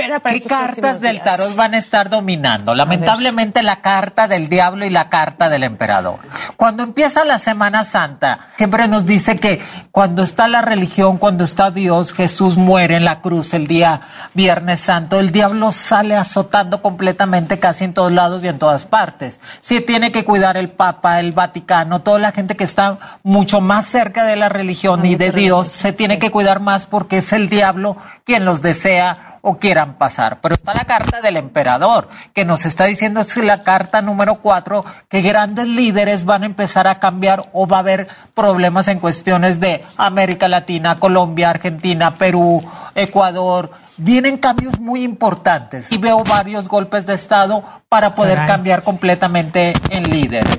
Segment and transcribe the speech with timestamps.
[0.00, 2.74] ¿Qué cartas del tarot van a estar dominando?
[2.74, 6.20] Lamentablemente la carta del diablo y la carta del emperador.
[6.56, 9.60] Cuando empieza la Semana Santa, siempre nos dice que
[9.90, 14.00] cuando está la religión, cuando está Dios, Jesús muere en la cruz el día
[14.32, 19.40] Viernes Santo, el diablo sale azotando completamente casi en todos lados y en todas partes.
[19.60, 23.86] Si tiene que cuidar el Papa, el Vaticano, toda la gente que está mucho más
[23.86, 27.50] cerca de la religión y de Dios, se tiene que cuidar más porque es el
[27.50, 30.40] diablo quien los desea o quieran pasar.
[30.40, 34.84] Pero está la carta del emperador, que nos está diciendo, es la carta número cuatro,
[35.08, 39.60] que grandes líderes van a empezar a cambiar o va a haber problemas en cuestiones
[39.60, 42.62] de América Latina, Colombia, Argentina, Perú,
[42.94, 43.70] Ecuador.
[43.96, 50.04] Vienen cambios muy importantes y veo varios golpes de Estado para poder cambiar completamente en
[50.04, 50.58] líderes.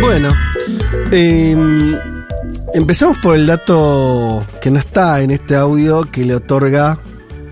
[0.00, 0.28] Bueno,
[1.10, 1.96] em,
[2.74, 7.00] empezamos por el dato que no está en este audio que le otorga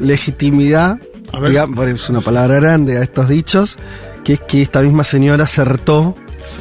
[0.00, 0.98] legitimidad,
[1.88, 3.78] es una palabra grande a estos dichos,
[4.24, 6.16] que es que esta misma señora acertó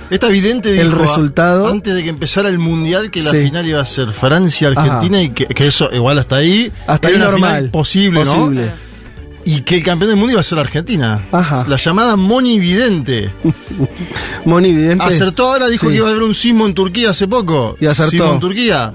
[0.09, 1.67] Está evidente el resultado.
[1.67, 5.29] antes de que empezara el mundial que la final iba a ser Francia Argentina y
[5.29, 7.69] que, eso igual hasta ahí hasta ahí normal.
[7.71, 8.65] posible, posible.
[8.65, 8.94] ¿no?
[9.45, 11.23] Y que el campeón del mundo iba a ser Argentina.
[11.31, 11.65] Ajá.
[11.67, 13.31] La llamada Moni Vidente.
[14.45, 15.05] Moni Vidente.
[15.05, 17.77] Acertó ahora, dijo que iba a haber un sismo en Turquía hace poco.
[17.79, 18.11] Y acertó.
[18.11, 18.93] Sismo en Turquía.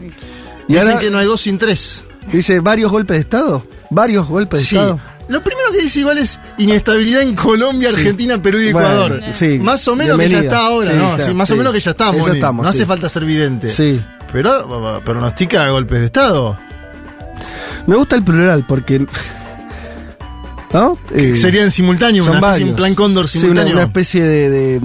[0.69, 2.05] Y Dicen que no hay dos sin tres.
[2.33, 3.65] Dice varios golpes de Estado.
[3.91, 5.01] Varios golpes de Estado.
[5.29, 9.23] Lo primero que dice igual es inestabilidad en Colombia, Argentina, Perú y Ecuador.
[9.33, 9.61] sí.
[9.61, 11.17] Más o menos que ya está ahora, ¿no?
[11.19, 12.27] Sí, más o menos que ya estamos.
[12.27, 13.69] estamos no hace falta ser vidente.
[13.69, 14.01] Sí.
[14.33, 16.59] Pero pronostica golpes de Estado.
[17.87, 19.07] Me gusta el plural porque
[20.73, 20.99] ¿No?
[21.13, 23.75] Eh, sería en simultáneo, son una en plan cóndor simultáneo.
[23.75, 24.77] una, especie de,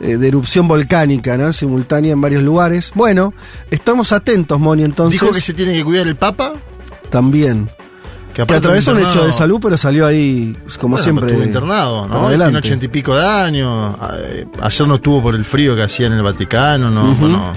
[0.00, 1.52] eh, de, erupción volcánica, ¿no?
[1.52, 2.90] Simultánea en varios lugares.
[2.94, 3.34] Bueno,
[3.70, 5.20] estamos atentos, Moni, entonces.
[5.20, 6.54] ¿Dijo que se tiene que cuidar el Papa?
[7.10, 7.68] También.
[8.32, 11.28] Que, atravesó un hecho de salud, pero salió ahí, como siempre.
[11.28, 12.28] Estuvo internado, ¿no?
[12.28, 13.96] Tiene ochenta y pico de años.
[14.60, 17.52] Ayer no estuvo por el frío que hacía en el Vaticano, ¿no?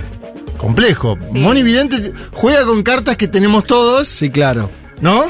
[0.57, 1.17] complejo.
[1.33, 4.07] Moni Vidente juega con cartas que tenemos todos.
[4.07, 4.69] Sí, claro.
[5.01, 5.25] ¿No?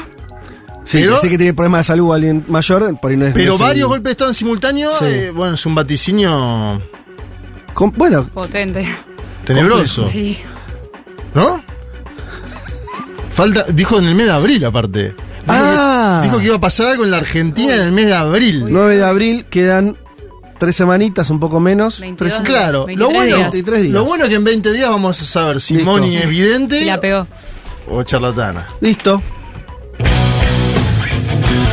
[0.88, 3.88] Sí, pero, que tiene problemas de salud alguien mayor, por ahí no es Pero varios
[3.88, 6.82] golpes estaban simultáneos, eh, bueno, es un vaticinio.
[7.94, 8.26] bueno.
[8.32, 8.88] Potente.
[9.44, 10.08] Tenebroso.
[10.08, 10.38] Sí.
[11.34, 11.62] ¿No?
[13.32, 15.14] Falta, dijo en el mes de abril, aparte.
[15.46, 16.22] ah.
[16.24, 18.64] Dijo que iba a pasar algo en la Argentina en el mes de abril.
[18.70, 19.94] 9 de abril quedan
[20.58, 22.02] tres semanitas, un poco menos.
[22.44, 23.50] claro, lo bueno,
[23.90, 26.80] lo bueno es que en 20 días vamos a saber si Moni es evidente.
[26.80, 27.26] Y la pegó.
[27.90, 28.66] O charlatana.
[28.80, 29.22] Listo.
[31.28, 31.67] Thank you.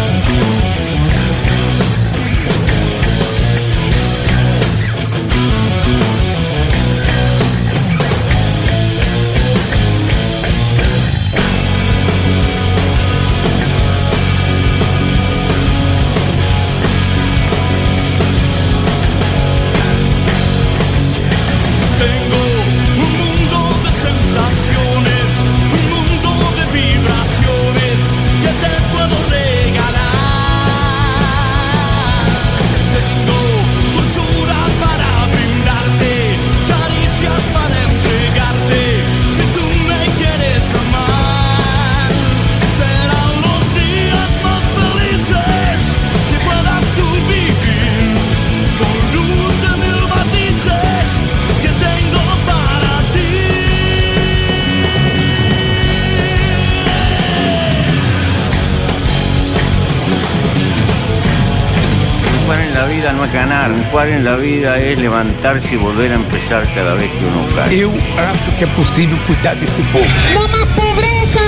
[64.06, 67.80] Triunfar en la vida es levantarse y volver a empezar cada vez que uno cae.
[67.80, 70.06] Eu acho que é possível cuidar desse povo.
[70.34, 71.46] No más pobreza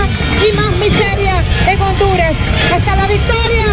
[0.47, 2.35] y más miseria en Honduras.
[2.73, 3.66] Hasta la victoria,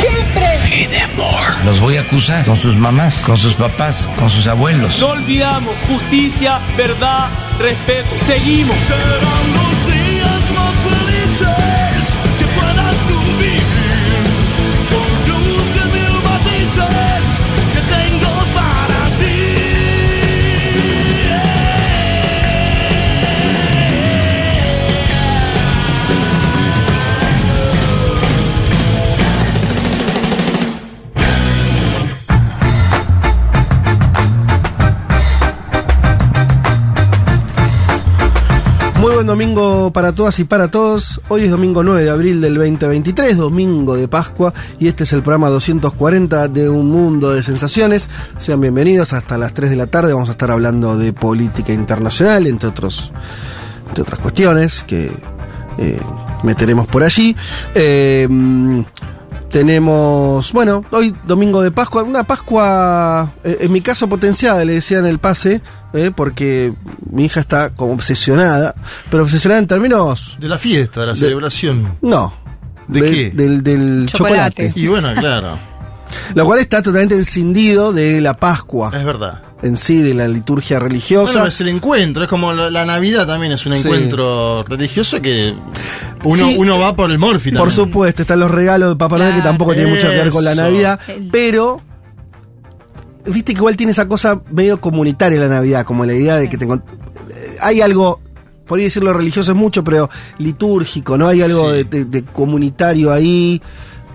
[0.00, 0.82] siempre.
[0.82, 1.64] Y de amor.
[1.64, 4.98] Los voy a acusar con sus mamás, con sus papás, con sus abuelos.
[5.00, 7.28] No olvidamos justicia, verdad,
[7.58, 8.10] respeto.
[8.26, 8.76] Seguimos.
[39.26, 41.20] Domingo para todas y para todos.
[41.28, 45.22] Hoy es domingo 9 de abril del 2023, domingo de Pascua, y este es el
[45.22, 48.08] programa 240 de Un Mundo de Sensaciones.
[48.38, 50.12] Sean bienvenidos hasta las 3 de la tarde.
[50.12, 53.12] Vamos a estar hablando de política internacional, entre, otros,
[53.88, 55.10] entre otras cuestiones que
[55.78, 56.00] eh,
[56.42, 57.36] meteremos por allí.
[57.74, 58.28] Eh,
[59.50, 64.98] tenemos, bueno, hoy domingo de Pascua, una Pascua, eh, en mi caso potenciada, le decía
[64.98, 65.62] en el pase,
[65.96, 66.72] eh, porque
[67.10, 68.74] mi hija está como obsesionada,
[69.10, 70.36] pero obsesionada en términos...
[70.38, 71.96] De la fiesta, de la celebración.
[72.02, 72.34] No.
[72.88, 73.30] ¿De, qué?
[73.30, 74.72] Del, chocolate.
[74.76, 75.58] Y bueno, claro.
[76.34, 78.92] Lo cual está totalmente encendido de la Pascua.
[78.94, 79.42] Es verdad.
[79.62, 81.32] En sí, de la liturgia religiosa.
[81.32, 85.54] Bueno, es el encuentro, es como la, Navidad también es un encuentro religioso que
[86.24, 89.42] uno, uno va por el morfi Por supuesto, están los regalos de Papá Noel que
[89.42, 91.00] tampoco tiene mucho que ver con la Navidad,
[91.32, 91.80] pero
[93.26, 96.56] viste que igual tiene esa cosa medio comunitaria la Navidad, como la idea de que
[96.56, 98.20] tengo, eh, hay algo,
[98.66, 100.08] podría decirlo religioso es mucho, pero
[100.38, 101.28] litúrgico, ¿no?
[101.28, 103.60] Hay algo de, comunitario ahí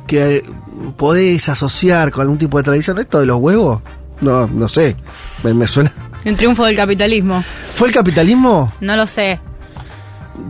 [0.08, 0.44] que
[0.98, 3.00] podés asociar con algún tipo de tradición.
[3.00, 3.82] ¿Esto de los huevos?
[4.20, 4.96] No, no sé.
[5.44, 5.92] Me, suena.
[6.26, 7.44] Un triunfo del capitalismo.
[7.76, 8.72] ¿Fue el capitalismo?
[8.82, 9.40] No lo sé.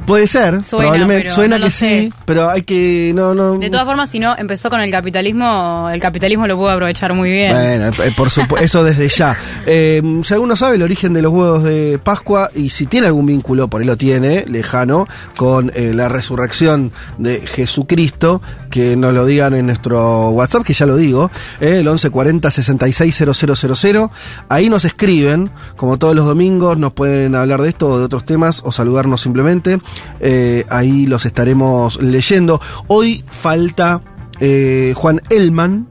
[0.06, 1.30] Puede ser, probablemente.
[1.30, 3.12] Suena que sí, pero hay que.
[3.16, 3.58] No, no.
[3.58, 7.32] De todas formas, si no empezó con el capitalismo, el capitalismo lo pudo aprovechar muy
[7.32, 7.52] bien.
[7.52, 9.36] Bueno, eh, por supuesto, eso desde ya.
[9.64, 13.28] Eh, si alguno sabe el origen de los huevos de Pascua y si tiene algún
[13.28, 18.42] vínculo, por ahí lo tiene, lejano, con eh, la resurrección de Jesucristo,
[18.72, 21.30] que nos lo digan en nuestro WhatsApp, que ya lo digo,
[21.60, 24.10] el 1140 660000.
[24.50, 28.26] Ahí nos escriben, como todos los domingos, nos pueden hablar de esto o de otros
[28.26, 29.71] temas o saludarnos simplemente.
[30.20, 32.60] Eh, ahí los estaremos leyendo.
[32.88, 34.02] Hoy falta
[34.40, 35.88] eh, Juan Elman,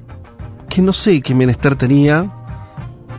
[0.68, 2.30] que no sé qué menester tenía,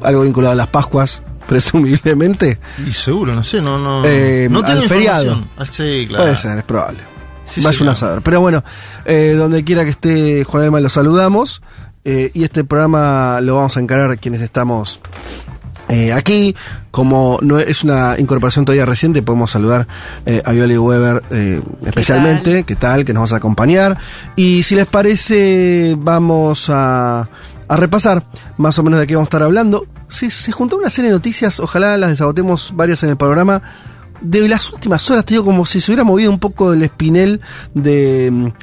[0.01, 2.59] algo vinculado a las Pascuas, presumiblemente.
[2.85, 4.03] Y seguro, no sé, no, no.
[4.05, 5.43] Eh, no tengo feriado.
[5.57, 6.25] Ah, sí, claro.
[6.25, 6.99] Puede ser, es probable.
[7.45, 8.21] Sí, Vaya saber.
[8.21, 8.63] Pero bueno,
[9.05, 11.61] donde quiera que esté Juan Elman, lo saludamos.
[12.05, 15.01] y este programa lo vamos a encarar quienes estamos
[15.89, 16.55] eh, aquí,
[16.89, 19.87] como no es una incorporación todavía reciente, podemos saludar
[20.25, 23.05] eh, a Viola Weber eh, especialmente, ¿Qué tal?
[23.05, 23.97] Que nos vas a acompañar.
[24.35, 27.27] Y si les parece, vamos a,
[27.67, 28.25] a repasar
[28.57, 29.85] más o menos de qué vamos a estar hablando.
[30.07, 33.61] Se, se juntó una serie de noticias, ojalá las desagotemos varias en el programa
[34.21, 37.41] de las últimas horas, te digo, como si se hubiera movido un poco el espinel
[37.73, 38.53] de,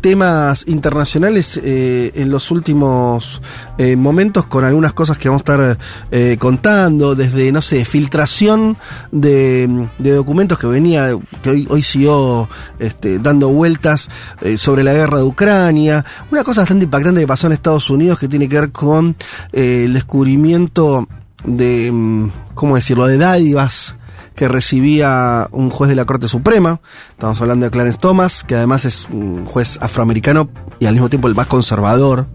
[0.00, 3.40] temas internacionales eh, en los últimos
[3.78, 5.78] eh, momentos, con algunas cosas que vamos a estar
[6.10, 8.76] eh, contando, desde, no sé, filtración
[9.12, 14.08] de, documentos que venía, que hoy, hoy siguió este, dando vueltas
[14.56, 16.04] sobre la guerra de Ucrania.
[16.30, 19.16] Una cosa bastante impactante que pasó en Estados Unidos que tiene que ver con
[19.52, 21.06] el descubrimiento
[21.44, 23.96] de, mm, ¿cómo decirlo?, de dádivas
[24.34, 26.80] que recibía un juez de la Corte Suprema.
[27.10, 30.48] Estamos hablando de Clarence Thomas, que además es un juez afroamericano
[30.80, 32.26] y al mismo tiempo el más conservador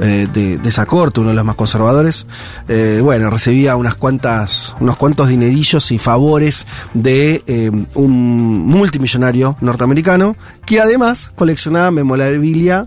[0.00, 2.26] eh, de, esa corte, uno de los más conservadores,
[2.68, 10.36] eh, bueno, recibía unas cuantas, unos cuantos dinerillos y favores de eh, un multimillonario norteamericano
[10.66, 12.86] que además coleccionaba memorabilia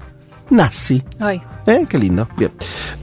[0.50, 1.02] nazi.
[1.20, 1.42] Ay.
[1.68, 1.86] ¿Eh?
[1.88, 2.28] Qué lindo.
[2.38, 2.52] Bien.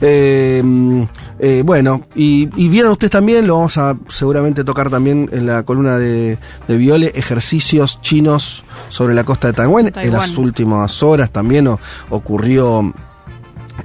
[0.01, 1.07] Eh,
[1.37, 5.99] eh, bueno, y, vieron ustedes también, lo vamos a seguramente tocar también en la columna
[5.99, 9.93] de, de Viole, ejercicios chinos sobre la costa de Taiwán.
[9.95, 11.69] En las últimas horas también
[12.09, 12.91] ocurrió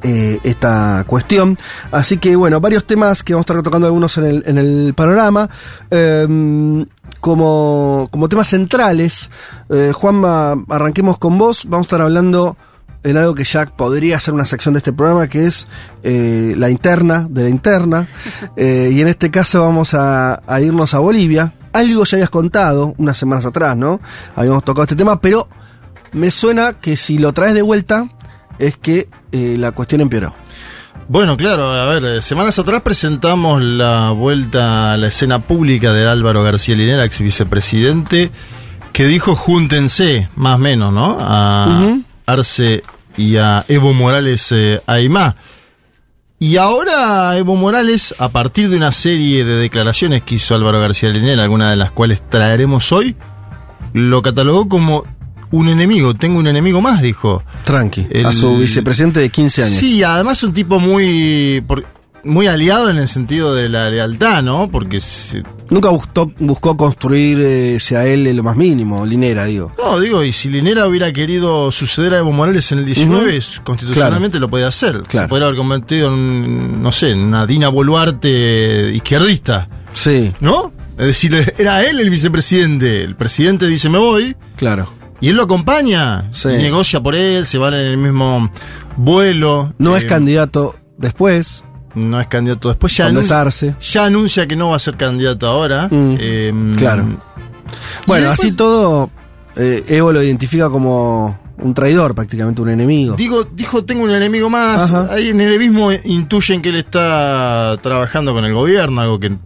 [0.03, 1.59] esta cuestión.
[1.93, 4.95] Así que bueno, varios temas que vamos a estar tocando algunos en el, en el
[4.95, 5.51] panorama.
[5.91, 6.87] Em,
[7.21, 9.31] como, como temas centrales,
[9.93, 11.67] Juanma, arranquemos con vos.
[11.69, 12.57] Vamos a estar hablando
[13.03, 15.67] en algo que ya podría ser una sección de este programa, que es
[16.03, 18.09] eh, la interna de la interna.
[18.57, 21.55] Eh, y en este caso vamos a, irnos a Bolivia.
[21.73, 24.01] Algo ya habías contado unas semanas atrás, ¿no?
[24.37, 25.49] Habíamos tocado este tema, pero
[26.13, 28.11] me suena que si lo traes de vuelta
[28.59, 30.35] es que eh, la cuestión empeoró.
[31.09, 36.43] Bueno, claro, a ver, semanas atrás presentamos la vuelta a la escena pública de Álvaro
[36.43, 38.31] García Linera, ex vicepresidente,
[38.93, 41.17] que dijo júntense, más o menos, ¿no?
[41.19, 41.97] A,
[42.33, 42.83] Arce
[43.17, 45.37] y a Evo Morales eh, Aymá.
[46.39, 51.11] Y ahora Evo Morales, a partir de una serie de declaraciones que hizo Álvaro García
[51.11, 53.15] Linera, algunas de las cuales traeremos hoy,
[53.93, 55.05] lo catalogó como
[55.51, 57.43] un enemigo, tengo un enemigo más, dijo.
[57.65, 59.75] Tranqui, a su vicepresidente de 15 años.
[59.75, 61.63] Sí, además un tipo muy
[62.25, 64.69] muy aliado en el sentido de la lealtad, ¿no?
[64.71, 65.01] Porque
[65.71, 69.73] nunca buscó, buscó construirse a él lo más mínimo, Linera, digo.
[69.79, 74.39] No, digo, y si Linera hubiera querido suceder a Evo Morales en el 19, constitucionalmente
[74.39, 75.03] lo podía hacer.
[75.09, 79.69] Se podría haber convertido en, no sé, en una Dina Boluarte izquierdista.
[79.95, 80.33] Sí.
[80.41, 80.73] ¿No?
[80.99, 83.03] Es decir, era él el vicepresidente.
[83.03, 84.37] El presidente dice me voy.
[84.57, 84.89] Claro.
[85.21, 86.31] Y él lo acompaña.
[86.33, 86.49] Sí.
[86.49, 88.51] negocia por él, se van en el mismo
[88.97, 89.73] vuelo.
[89.79, 91.65] No es eh, candidato después.
[91.95, 92.97] No es candidato después.
[92.97, 93.45] Ya, anuncia,
[93.81, 95.89] ya anuncia que no va a ser candidato ahora.
[95.91, 97.07] Mm, em, claro.
[98.07, 99.11] Bueno, así todo,
[99.57, 103.17] eh, Evo lo identifica como un traidor, prácticamente un enemigo.
[103.17, 104.93] Digo, dijo, tengo un enemigo más.
[105.11, 109.37] Ahí en el mismo intuyen que él está trabajando con el gobierno, algo que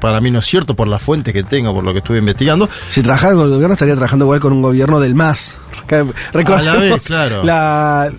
[0.00, 2.68] para mí no es cierto por las fuentes que tengo, por lo que estuve investigando.
[2.88, 5.56] Si trabajara con el gobierno, estaría trabajando igual con un gobierno del MAS.
[5.88, 7.42] A la vez, claro.
[7.44, 8.12] La,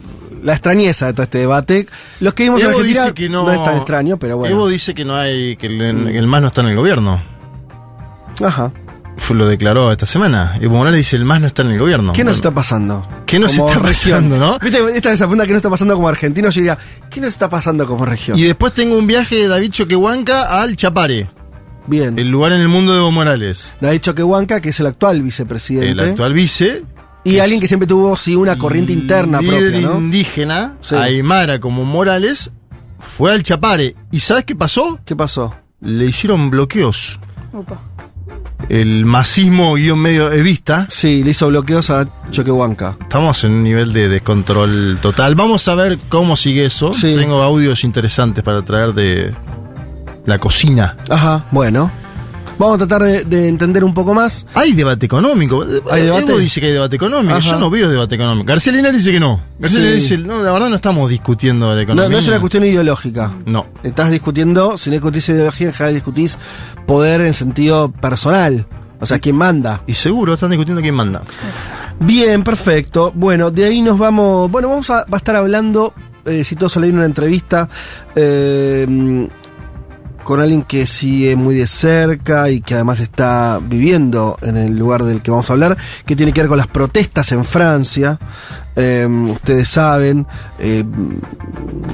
[0.52, 1.88] extrañeza de todo este debate.
[2.20, 4.54] Los que vimos en Argentina dice que no, es tan extraño, pero bueno.
[4.56, 7.24] Evo dice que no hay, que el, el MAS no está en el gobierno.
[8.44, 8.72] Ajá
[9.30, 10.58] lo declaró esta semana.
[10.60, 12.14] Evo Morales dice, el MAS no está en el gobierno.
[12.14, 13.08] ¿Qué nos está pasando?
[13.26, 14.60] ¿Qué nos está pasando, no?
[14.60, 14.80] ¿Viste?
[14.96, 16.78] Esta es esa que no está pasando como argentino, yo diría,
[17.10, 18.38] ¿qué nos está pasando como región?
[18.38, 21.28] Y después tengo un viaje de David Choquehuanca al Chapare.
[21.86, 22.18] Bien.
[22.18, 23.76] El lugar en el mundo de Evo Morales.
[23.82, 25.90] David Choquehuanca, que es el actual vicepresidente.
[25.90, 26.84] El actual vice.
[27.24, 29.98] Y alguien que siempre tuvo, sí, una corriente interna propia, ¿no?
[29.98, 32.52] indígena, Aymara como Morales,
[33.18, 33.96] fue al Chapare.
[34.12, 35.00] ¿Y sabes qué pasó?
[35.06, 35.56] ¿Qué pasó?
[35.82, 37.20] Le hicieron bloqueos.
[37.54, 37.82] Opa
[38.70, 40.88] el masismo guion medio evista.
[40.90, 42.96] Sí, le hizo bloqueos a Choquehuanca.
[43.02, 45.36] Estamos en un nivel de descontrol total.
[45.36, 46.92] Vamos a ver cómo sigue eso.
[47.00, 49.34] Tengo audios interesantes para traer de
[50.26, 50.98] la cocina.
[51.10, 51.92] Ajá, bueno.
[52.58, 54.46] Vamos a tratar de, entender un poco más.
[54.54, 55.66] Hay debate económico.
[55.90, 56.38] ¿Hay debate?
[56.38, 57.40] dice que hay debate económico.
[57.40, 58.48] Yo no veo debate económico.
[58.48, 59.42] García Linares dice que no.
[59.60, 62.10] García Linares dice, no, la verdad no estamos discutiendo de economía.
[62.10, 63.32] No, no es una cuestión ideológica.
[63.46, 63.66] No.
[63.84, 66.38] Estás discutiendo, si no discutís ideología, en general discutís
[66.86, 68.66] poder en sentido personal.
[69.00, 69.82] O sea, quién manda.
[69.88, 71.24] Y seguro están discutiendo quién manda.
[72.00, 73.12] Bien, perfecto.
[73.14, 74.50] Bueno, de ahí nos vamos.
[74.50, 75.94] Bueno, vamos a, va a estar hablando,
[76.26, 77.68] eh, si todos leído una entrevista.
[78.16, 79.28] Eh,
[80.24, 85.04] con alguien que sigue muy de cerca y que además está viviendo en el lugar
[85.04, 88.20] del que vamos a hablar, que tiene que ver con las protestas en Francia.
[88.76, 90.26] Em, ustedes saben,
[90.58, 91.20] em,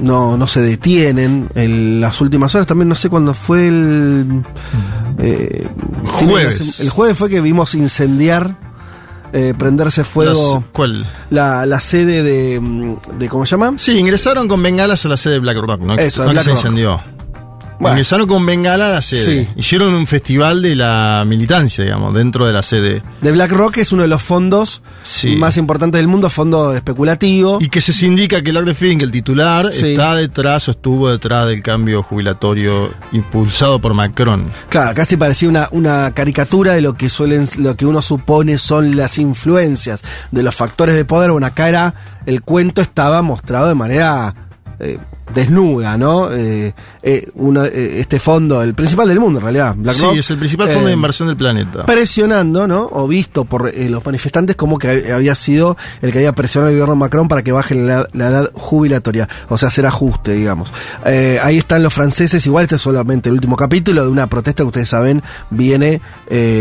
[0.02, 2.66] no, no se detienen en las últimas horas.
[2.66, 4.42] También no sé cuándo fue el
[5.18, 5.66] eh,
[6.06, 6.80] jueves.
[6.80, 8.70] El jueves fue que vimos incendiar.
[9.32, 10.64] Eh, prenderse fuego.
[10.72, 11.06] ¿Cuál?
[11.30, 12.60] La, la sede de,
[13.16, 13.74] de, ¿Cómo se llama?
[13.76, 15.94] Sí, ingresaron con bengalas a la sede de BlackRock, ¿no?
[15.94, 17.00] Eso, no se incendió.
[17.80, 17.96] Bueno.
[17.96, 19.48] Empezaron con Bengala la sede.
[19.56, 23.02] Hicieron un festival de la militancia, digamos, dentro de la sede.
[23.22, 24.82] De BlackRock es uno de los fondos
[25.38, 27.58] más importantes del mundo, fondo especulativo.
[27.58, 31.62] Y que se indica que Larry Fink, el titular, está detrás o estuvo detrás del
[31.62, 34.52] cambio jubilatorio impulsado por Macron.
[34.68, 38.94] Claro, casi parecía una, una caricatura de lo que suelen, lo que uno supone son
[38.94, 41.30] las influencias de los factores de poder.
[41.30, 41.94] Bueno, acá era,
[42.26, 44.34] el cuento estaba mostrado de manera
[44.80, 44.98] eh,
[45.34, 46.30] desnuda, ¿no?
[46.32, 50.12] Eh, eh, eh, este fondo, el principal del mundo en realidad, BlackRock.
[50.12, 51.86] Sí, es el principal fondo de inversión del planeta.
[51.86, 52.88] Presionando, ¿no?
[52.92, 56.96] O visto por los manifestantes como que había sido el que había presionado al gobierno
[56.96, 60.72] Macron para que baje la, edad jubilatoria, o sea, hacer ajuste, digamos.
[61.04, 64.68] ahí están los franceses, igual este es solamente el último capítulo de una protesta que
[64.68, 66.00] ustedes saben viene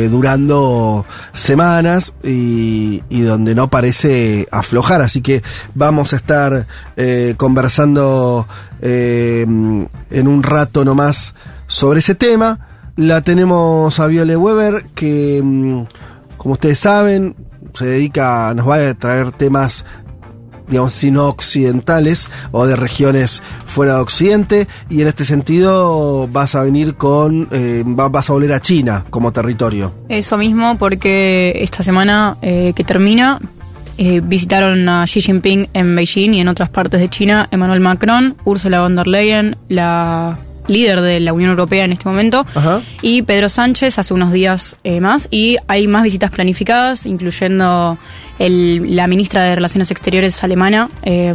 [0.09, 5.43] durando semanas y, y, donde no parece aflojar, así que
[5.75, 6.67] vamos a estar
[7.38, 8.47] conversando
[8.81, 11.33] eh, en un rato nomás
[11.67, 12.67] sobre ese tema.
[12.95, 15.83] La tenemos a Viole Weber, que, mm,
[16.37, 17.35] como ustedes saben,
[17.73, 19.85] se dedica, nos va a traer temas
[20.69, 24.67] digamos, sino occidentales o de regiones fuera de Occidente.
[24.89, 29.31] Y en este sentido vas a venir con, eh, vas a volver a China como
[29.31, 29.91] territorio.
[30.07, 33.39] Eso mismo, porque esta semana eh, que termina
[34.01, 38.38] eh, visitaron a Xi Jinping en Beijing y en otras partes de China, Emmanuel Macron,
[38.46, 42.46] Ursula von der Leyen, la líder de la Unión Europea en este momento,
[43.01, 45.27] y Pedro Sánchez hace unos días eh, más.
[45.32, 47.98] Y hay más visitas planificadas, incluyendo
[48.38, 50.89] la ministra de Relaciones Exteriores alemana.
[51.03, 51.34] Eh,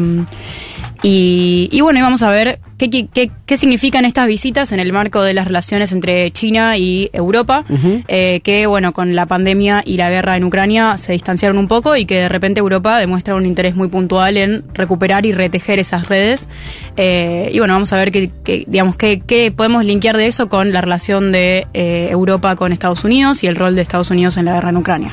[1.03, 5.23] y, y bueno, vamos a ver qué, qué, qué, significan estas visitas en el marco
[5.23, 7.65] de las relaciones entre China y Europa,
[8.09, 11.97] eh, que bueno, con la pandemia y la guerra en Ucrania se distanciaron un poco
[11.97, 16.09] y que de repente Europa demuestra un interés muy puntual en recuperar y retejer esas
[16.09, 16.49] redes.
[16.97, 18.31] Eh, y bueno, vamos a ver qué,
[18.67, 23.05] digamos, qué, qué, podemos linkear de eso con la relación de eh, Europa con Estados
[23.05, 25.11] Unidos y el rol de Estados Unidos en la guerra en Ucrania.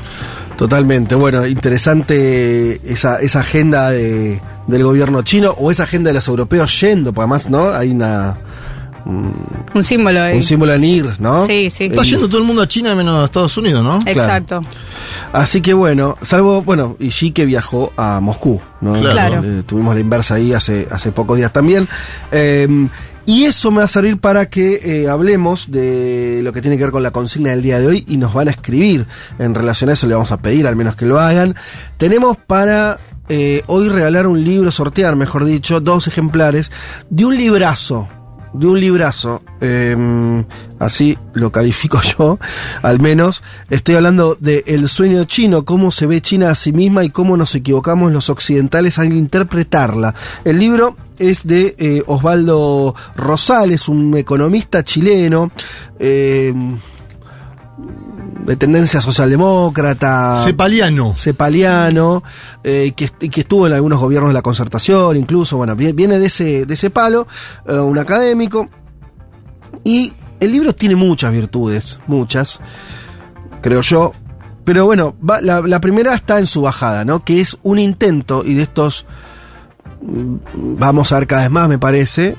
[0.58, 4.40] Totalmente, bueno, interesante esa, esa agenda de
[4.72, 7.70] del gobierno chino o esa agenda de los europeos yendo, porque además, ¿no?
[7.70, 8.38] Hay una...
[9.06, 10.38] un símbolo ahí.
[10.38, 11.46] Un símbolo en ir, ¿no?
[11.46, 11.86] Sí, sí.
[11.86, 14.00] Está yendo todo el mundo a China menos a Estados Unidos, ¿no?
[14.06, 14.64] Exacto.
[15.34, 18.94] Así que bueno, salvo, bueno, y sí que viajó a Moscú, ¿no?
[18.94, 19.44] Claro.
[19.44, 21.88] Eh, tuvimos la inversa ahí hace, hace pocos días también.
[22.32, 22.90] Em,
[23.24, 26.84] Y eso me va a servir para que eh, hablemos de lo que tiene que
[26.84, 29.06] ver con la consigna del día de hoy y nos van a escribir
[29.38, 31.56] en relación a eso, le vamos a pedir al menos que lo hagan.
[31.98, 32.98] Tenemos para
[33.34, 36.70] eh, hoy regalar un libro, sortear mejor dicho, dos ejemplares
[37.10, 38.10] de un librazo
[38.54, 40.44] de un librazo, em,
[40.78, 42.40] así lo califico yo,
[42.82, 43.42] al menos.
[43.70, 47.38] Estoy hablando de El sueño chino, cómo se ve China a sí misma y cómo
[47.38, 50.14] nos equivocamos los occidentales al interpretarla.
[50.44, 55.52] El libro es de eh, Osvaldo Rosales, un economista chileno.
[58.46, 60.36] De tendencia socialdemócrata.
[60.38, 61.16] Cepaliano.
[61.18, 62.24] Cepaliano,
[62.64, 66.66] eh, que, que, estuvo en algunos gobiernos de la concertación, incluso, bueno, viene de ese,
[66.66, 67.28] de ese palo,
[67.68, 68.70] eh, un académico.
[69.84, 72.60] Y el libro tiene muchas virtudes, muchas,
[73.62, 74.12] creo yo.
[74.64, 77.24] Pero bueno, la, primera está en su bajada, ¿no?
[77.24, 79.06] Que es un intento, y de estos
[80.02, 82.36] vamos a ver cada vez más, me parece,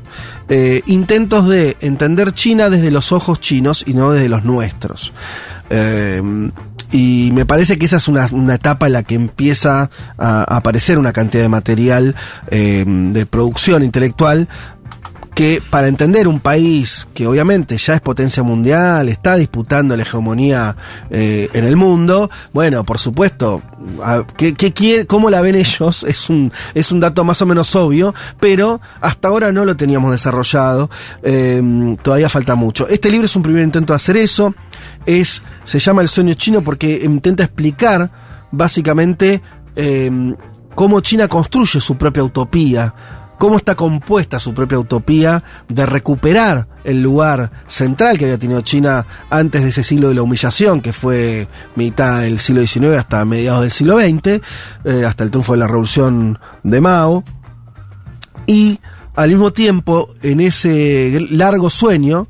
[0.48, 5.12] eh, intentos de entender China desde los ojos chinos y no desde los nuestros.
[5.70, 6.50] Eh,
[6.92, 11.12] y me parece que esa es una, etapa en la que empieza a, aparecer una
[11.12, 12.14] cantidad de material
[12.50, 14.48] eh, de producción intelectual
[15.34, 20.76] que para entender un país que obviamente ya es potencia mundial, está disputando la hegemonía
[21.10, 23.62] eh, en el mundo, bueno, por supuesto,
[24.36, 26.06] ¿qué, qué ¿cómo la ven ellos?
[26.12, 30.10] Es un, es un dato más o menos obvio, pero hasta ahora no lo teníamos
[30.10, 30.90] desarrollado,
[32.02, 32.86] todavía falta mucho.
[32.88, 34.54] Este libro es un primer intento de hacer eso
[35.06, 38.10] es, se llama El sueño chino porque intenta explicar
[38.50, 39.42] básicamente
[39.76, 40.36] em,
[40.74, 42.94] cómo China construye su propia utopía,
[43.42, 49.04] cómo está compuesta su propia utopía de recuperar el lugar central que había tenido China
[49.30, 53.62] antes de ese siglo de la humillación, que fue mitad del siglo XIX hasta mediados
[53.62, 54.40] del siglo XX,
[54.84, 57.24] eh, hasta el triunfo de la revolución de Mao.
[58.46, 58.78] Y
[59.16, 62.28] al mismo tiempo, en ese largo sueño,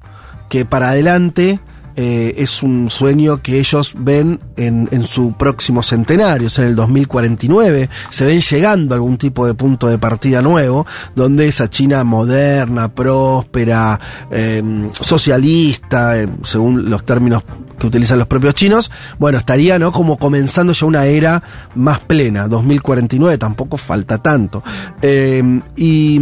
[0.48, 1.60] que para adelante
[1.96, 7.88] eh, es un sueño que ellos ven en, en, su próximo centenario, en el 2049,
[8.10, 12.88] se ven llegando a algún tipo de punto de partida nuevo, donde esa China moderna,
[12.88, 13.98] próspera,
[14.30, 17.42] em, socialista, em, según los términos
[17.78, 19.90] que utilizan los propios chinos, bueno, estaría ¿no?
[19.92, 21.42] como comenzando ya una era
[21.74, 24.62] más plena, 2049, tampoco falta tanto.
[25.00, 26.20] Em, y,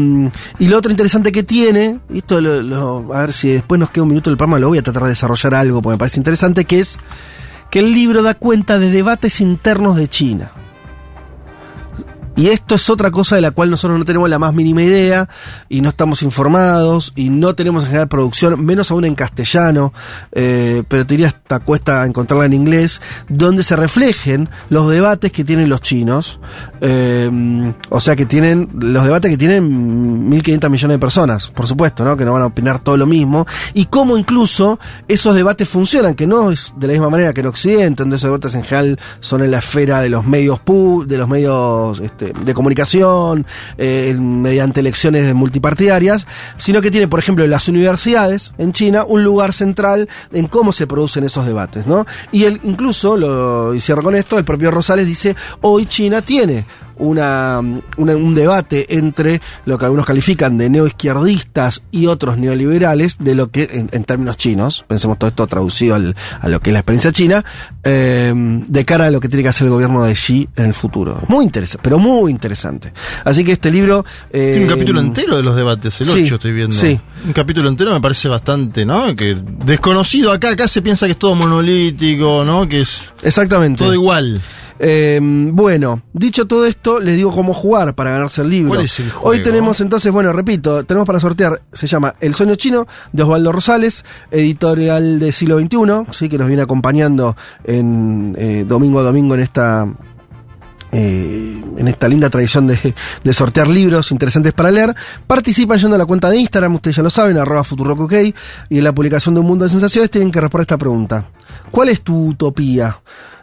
[0.59, 4.31] y, lo otro interesante que tiene, esto a ver si después nos queda un minuto
[4.31, 6.99] del programa, lo voy a tratar de desarrollar algo porque me parece interesante, que es
[7.71, 10.53] que el libro da cuenta de debates internos de China.
[12.37, 15.29] Y esto es otra cosa de la cual nosotros no tenemos la más mínima idea
[15.69, 19.93] y no estamos informados y no tenemos en general producción, menos aún en castellano,
[20.33, 25.45] eh, pero te diría hasta cuesta encontrarla en inglés, donde se reflejen los debates que
[25.45, 26.41] tienen los chinos,
[26.81, 27.31] eh,
[27.89, 32.17] o sea que tienen los debates que tienen 1.500 millones de personas, por supuesto, ¿no?
[32.17, 36.27] que no van a opinar todo lo mismo, y cómo incluso esos debates funcionan, que
[36.27, 39.43] no es de la misma manera que en Occidente, donde esos debates en general son
[39.43, 40.61] en la esfera de los medios,
[41.07, 43.47] de los medios este, de, comunicación,
[43.79, 49.25] eh, mediante elecciones multipartidarias, sino que tiene, por ejemplo, en las universidades en China un
[49.25, 52.07] lugar central en cómo se producen esos debates, ¿no?
[52.33, 56.67] Y él incluso, lo, y cierro con esto, el propio Rosales dice, hoy China tiene
[57.01, 63.51] una, un debate entre lo que algunos califican de neoizquierdistas y otros neoliberales, de lo
[63.51, 67.13] que, en, términos chinos, pensemos todo esto traducido al, a lo que es la experiencia
[67.13, 67.45] china,
[67.83, 70.75] eh, de cara a lo que tiene que hacer el gobierno de Xi en el
[70.75, 71.21] futuro.
[71.29, 72.93] Muy interesante, pero muy interesante.
[73.25, 74.05] Así que este libro...
[74.33, 76.77] Eh, Tiene un capítulo entero de los debates, el 8 estoy viendo.
[76.77, 77.01] Sí.
[77.25, 79.15] Un capítulo entero me parece bastante, ¿no?
[79.15, 82.69] Que desconocido acá, acá se piensa que es todo monolítico, ¿no?
[82.69, 83.13] Que es...
[83.23, 83.85] Exactamente.
[83.85, 84.41] Todo igual.
[84.83, 88.71] Em, bueno, dicho todo esto, les digo cómo jugar para ganarse el libro.
[88.71, 89.29] ¿Cuál es el juego?
[89.29, 93.53] Hoy tenemos entonces, bueno, repito, tenemos para sortear, se llama El sueño chino de Osvaldo
[93.53, 99.35] Rosales, editorial de siglo XXI, sí, que nos viene acompañando en eh, domingo a domingo
[99.35, 99.87] en esta
[100.93, 104.95] eh, en esta linda tradición de, de, sortear libros interesantes para leer.
[105.27, 108.13] Participan yendo a la cuenta de Instagram, ustedes ya lo saben, arroba futurocok,
[108.71, 111.27] y en la publicación de Un Mundo de Sensaciones tienen que responder esta pregunta.
[111.71, 112.97] ¿Cuál es tu utopía?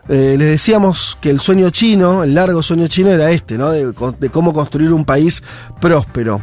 [0.10, 3.72] Eh, les decíamos que el sueño chino, el largo sueño chino era este, ¿no?
[3.72, 3.94] De,
[4.32, 5.44] cómo construir un país
[5.82, 6.42] próspero.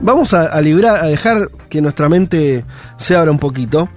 [0.00, 2.64] Vamos a, librar, a dejar que nuestra mente
[2.96, 3.88] se abra un poquito.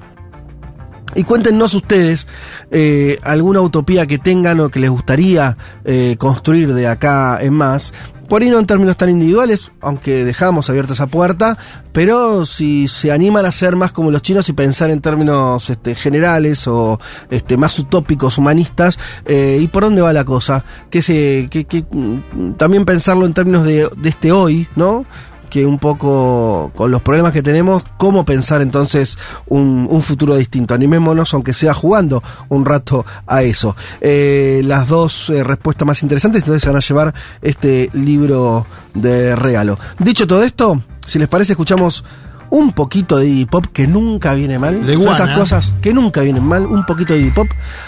[1.13, 2.25] Y cuéntenos ustedes
[2.71, 7.93] eh, alguna utopía que tengan o que les gustaría eh, construir de acá en más.
[8.31, 11.57] Por ahí no en términos tan individuales, aunque dejamos abierta esa puerta,
[11.91, 15.95] pero si se animan a ser más como los chinos y pensar en términos este,
[15.95, 16.97] generales o
[17.29, 20.63] este, más utópicos, humanistas, eh, ¿y por dónde va la cosa?
[20.89, 25.05] Que se, que, que, mm, también pensarlo en términos de, de este hoy, ¿no?
[25.51, 30.73] Que un poco con los problemas que tenemos, cómo pensar entonces un, futuro distinto.
[30.73, 33.75] Animémonos, aunque sea jugando un rato a eso.
[33.99, 39.35] Eh, las dos eh, respuestas más interesantes, entonces se van a llevar este libro de
[39.35, 39.77] regalo.
[39.99, 42.03] Dicho todo esto, si les parece, escuchamos
[42.49, 44.85] un poquito de hip hop que nunca viene mal.
[44.85, 47.47] De esas cosas que nunca vienen mal, un poquito de hip hop,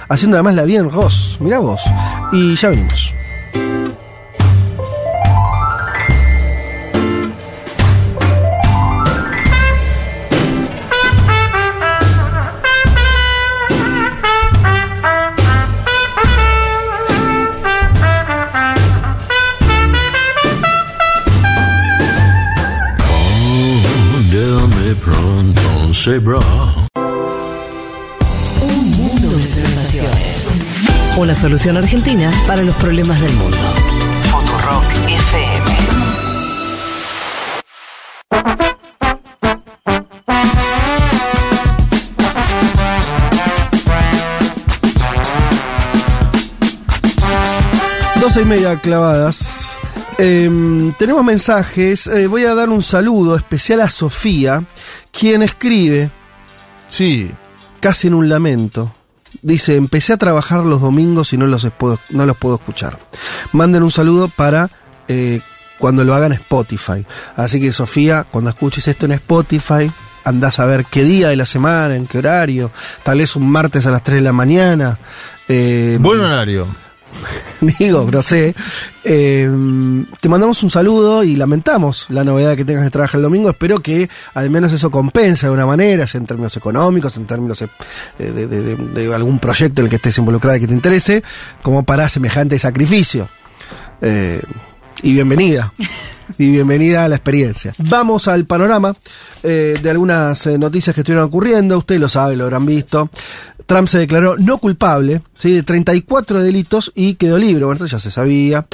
[0.10, 1.38] haciendo además la bien Ross.
[1.39, 1.82] Mirá vos.
[2.34, 3.13] Y ya venimos.
[26.06, 26.39] Bra.
[28.62, 30.48] Un mundo de sensaciones.
[31.16, 33.56] Una solución argentina para los problemas del mundo.
[34.30, 35.78] Futurock FM.
[48.20, 49.62] Doce y media clavadas.
[50.17, 52.08] Em, tenemos mensajes.
[52.08, 54.63] Eh, voy a dar un saludo especial a Sofía,
[55.12, 56.12] quien escribe,
[56.88, 57.32] sí,
[57.80, 58.93] casi en un lamento,
[59.41, 62.99] dice, empecé a trabajar los domingos y no los puedo, no los puedo escuchar.
[63.52, 64.69] Manden un saludo para
[65.08, 65.41] eh,
[65.78, 67.06] cuando lo hagan Spotify.
[67.36, 69.91] Así que Sofía, cuando escuches esto en Spotify,
[70.23, 72.71] andás a ver qué día de la semana, en qué horario,
[73.04, 74.97] tal vez un martes a las 3 de la mañana.
[75.47, 76.67] Eh, Buen horario.
[77.80, 78.56] digo, no sé.
[79.04, 79.49] Eh,
[80.19, 83.49] te mandamos un saludo y lamentamos la novedad que tengas de trabajar el domingo.
[83.49, 87.63] Espero que al menos eso compense de alguna manera, sea en términos económicos, en términos
[88.17, 91.23] de, algún proyecto en el que estés involucrado y que te interese,
[91.62, 93.28] como para semejante sacrificio.
[94.02, 94.41] Eh,
[95.02, 95.73] y bienvenida.
[96.38, 97.73] y bienvenida a la experiencia.
[97.77, 98.95] Vamos al panorama
[99.41, 101.77] de algunas noticias que estuvieron ocurriendo.
[101.77, 103.09] Usted lo sabe, lo habrán visto.
[103.65, 105.51] Trump se declaró no culpable ¿sí?
[105.51, 107.65] de 34 delitos y quedó libre.
[107.65, 108.65] Bueno, esto ya se sabía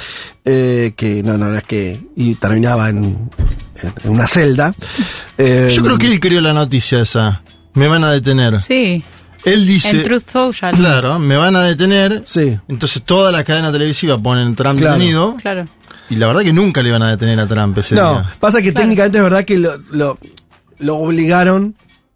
[0.46, 3.30] eh, que no, no, es que y terminaba en,
[4.06, 4.74] una celda.
[5.38, 7.42] Eh, Yo creo que él creó la noticia esa.
[7.74, 8.62] Me van a detener.
[8.62, 9.04] Sí.
[9.46, 9.92] Él dice.
[9.92, 10.76] En Truth Social.
[10.76, 12.24] Claro, me van a detener.
[12.26, 12.60] Sí.
[12.68, 15.38] Entonces toda la cadena televisiva ponen Trump detenido.
[15.38, 15.66] Claro.
[16.10, 18.72] Y la verdad que nunca le iban a detener a Trump ese no, pasa que
[18.72, 20.18] técnicamente es verdad que lo, lo,
[20.80, 21.76] lo obligaron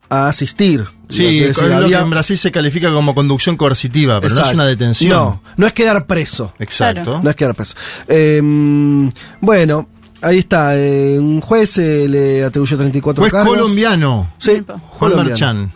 [0.09, 0.85] a asistir.
[1.09, 5.11] Sí, lo que en Brasil se califica como conducción coercitiva, pero no es una detención.
[5.11, 6.53] No, no es quedar preso.
[6.59, 7.19] Exacto.
[7.23, 7.75] No es quedar preso.
[8.07, 9.89] Em, bueno,
[10.21, 10.77] ahí está.
[10.77, 14.33] Eh, un juez eh, le atribuyó 34 juez colombiano.
[14.39, 14.63] Sí,
[14.97, 15.71] Juan Marchán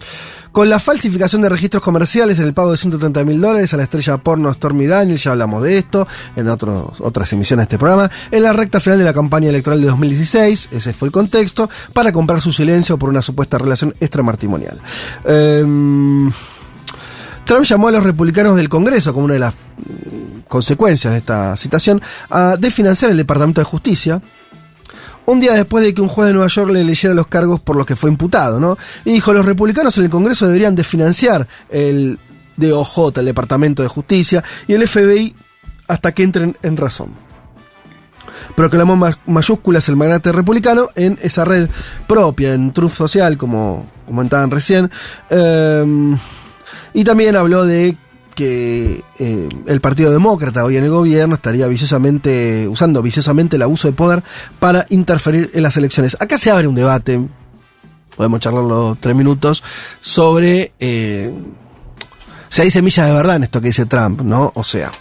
[0.57, 3.83] con la falsificación de registros comerciales en el pago de 130 mil dólares a la
[3.83, 8.09] estrella porno Stormy Daniels, ya hablamos de esto en otros, otras emisiones de este programa,
[8.31, 12.11] en la recta final de la campaña electoral de 2016, ese fue el contexto, para
[12.11, 14.81] comprar su silencio por una supuesta relación extramatrimonial.
[15.25, 16.31] Em,
[17.45, 19.53] Trump llamó a los republicanos del Congreso, como una de las
[20.47, 24.19] consecuencias de esta citación, a desfinanciar el Departamento de Justicia,
[25.27, 27.75] un día después de que un juez de Nueva York le leyera los cargos por
[27.75, 28.77] los que fue imputado, ¿no?
[29.03, 32.17] Y dijo, los republicanos en el Congreso deberían desfinanciar el
[32.55, 35.35] DOJ, el Departamento de Justicia, y el FBI
[35.89, 37.11] hasta que entren en razón.
[38.55, 41.69] Proclamó mayúsculas el magnate republicano en esa red
[42.07, 44.89] propia, en Truth Social, como comentaban recién.
[45.29, 46.17] Em,
[46.93, 47.97] y también habló de
[48.37, 53.87] que eh, el Partido Demócrata hoy en el gobierno estaría viciosamente, usando viciosamente el abuso
[53.87, 54.21] de poder
[54.59, 56.15] para interferir en las elecciones.
[56.19, 57.19] Acá se abre un debate,
[58.15, 59.63] podemos charlarlo tres minutos,
[59.99, 61.33] sobre eh,
[62.47, 64.51] si hay semillas de verdad en esto que dice Trump, ¿no?
[64.53, 64.91] O sea,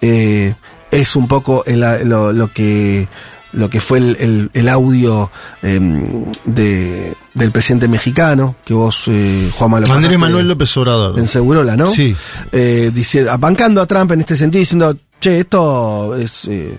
[0.00, 0.54] eh,
[0.92, 3.08] es un poco lo que
[3.52, 5.30] lo que fue el, el, audio
[5.62, 11.18] em, de, del presidente mexicano, que vos, eh, Juan Manuel Andrés Manuel López Obrador.
[11.18, 11.86] En Segurola, ¿no?
[11.86, 12.14] Sí.
[12.52, 16.78] Eh, diciendo, bancando a Trump en este sentido, diciendo, che, esto es, eh,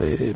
[0.00, 0.34] eh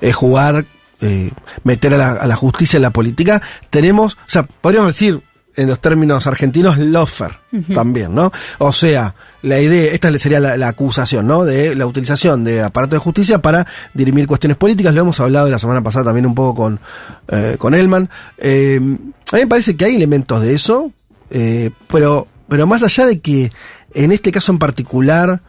[0.00, 0.64] es jugar,
[1.00, 1.30] eh,
[1.64, 3.42] meter a la, a la justicia en la política.
[3.70, 5.22] Tenemos, o sea, podríamos decir,
[5.58, 7.32] en los términos argentinos, lofer
[7.74, 8.30] también, ¿no?
[8.58, 11.44] O sea, la idea, esta sería la, acusación, ¿no?
[11.44, 14.94] De la utilización de aparato de justicia para dirimir cuestiones políticas.
[14.94, 16.80] Lo hemos hablado la semana pasada también un poco con,
[17.26, 18.08] eh, con Elman.
[18.38, 20.92] Eh, a mí me parece que hay elementos de eso,
[21.30, 23.50] eh, pero, pero más allá de que
[23.94, 25.40] en este caso en particular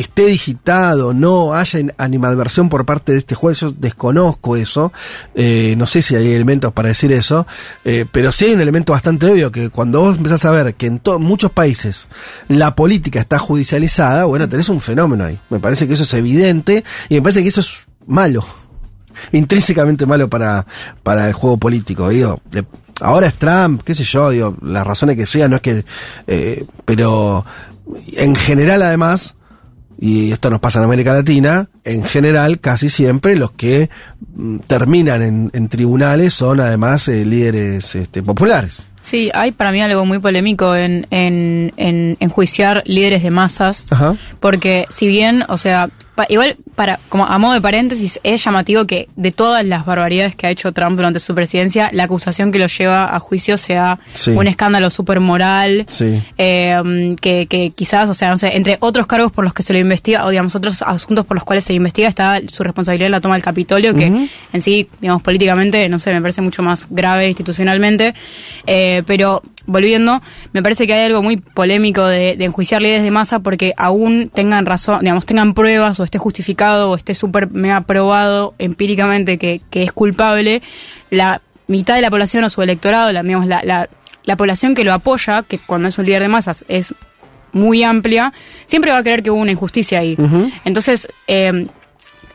[0.00, 4.92] esté digitado, no haya animadversión por parte de este juez, yo desconozco eso,
[5.34, 7.46] eh, no sé si hay elementos para decir eso,
[7.84, 10.86] eh, pero sí hay un elemento bastante obvio que cuando vos empezás a ver que
[10.86, 12.08] en muchos países
[12.48, 15.38] la política está judicializada, bueno, tenés un fenómeno ahí.
[15.50, 18.44] Me parece que eso es evidente y me parece que eso es malo.
[19.32, 20.66] intrínsecamente malo para,
[21.02, 22.08] para el juego político.
[22.08, 22.40] Digo,
[23.00, 25.84] ahora es Trump, qué sé yo, digo, las razones que sea, no es que,
[26.26, 27.44] eh, pero
[28.16, 29.34] en general además,
[29.98, 33.88] y esto nos pasa en América Latina, en general casi siempre los que
[34.34, 38.86] mm, terminan en, en tribunales son además eh, líderes este, populares.
[39.02, 43.86] Sí, hay para mí algo muy polémico en, en, en enjuiciar líderes de masas,
[44.40, 45.90] porque si bien, o sea,
[46.28, 50.46] igual, para, como a modo de paréntesis, es llamativo que de todas las barbaridades que
[50.46, 53.98] ha hecho Trump durante su presidencia, la acusación que lo lleva a juicio sea
[54.28, 55.86] un escándalo súper moral,
[56.38, 59.72] eh, que, que, quizás, o sea, no sé, entre otros cargos por los que se
[59.72, 63.12] lo investiga, o digamos, otros asuntos por los cuales se investiga, está su responsabilidad en
[63.12, 66.86] la toma del Capitolio, que en sí, digamos, políticamente, no sé, me parece mucho más
[66.90, 68.14] grave institucionalmente,
[68.66, 73.10] eh, pero volviendo, me parece que hay algo muy polémico de, de, enjuiciar líderes de
[73.10, 77.80] masa porque aún tengan razón, digamos, tengan pruebas o esté justificado o esté súper mega
[77.82, 80.62] probado empíricamente que, que, es culpable,
[81.10, 83.88] la mitad de la población o su electorado, la, digamos, la, la,
[84.24, 86.94] la población que lo apoya, que cuando es un líder de masas es
[87.52, 88.32] muy amplia,
[88.66, 90.16] siempre va a creer que hubo una injusticia ahí.
[90.64, 91.66] Entonces, eh,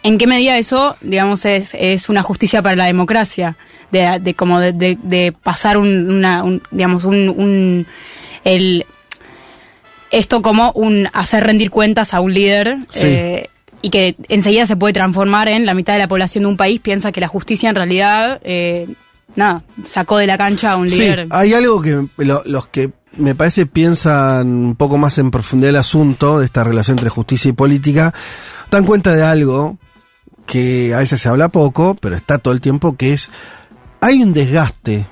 [0.03, 3.55] ¿en qué medida eso, digamos, es, es una justicia para la democracia?
[3.91, 7.87] De, de como de, de, pasar un, una, digamos, un, un
[8.43, 8.85] el,
[10.11, 13.47] esto como un hacer rendir cuentas a un líder eh,
[13.81, 16.79] y que enseguida se puede transformar en la mitad de la población de un país
[16.79, 18.87] piensa que la justicia en realidad eh,
[19.35, 21.27] nada sacó de la cancha a un líder.
[21.31, 26.39] Hay algo que los que me parece piensan un poco más en profundidad el asunto
[26.39, 28.13] de esta relación entre justicia y política
[28.69, 29.77] dan cuenta de algo
[30.45, 33.29] que a veces se habla poco, pero está todo el tiempo, que es
[34.01, 35.05] hay un desgaste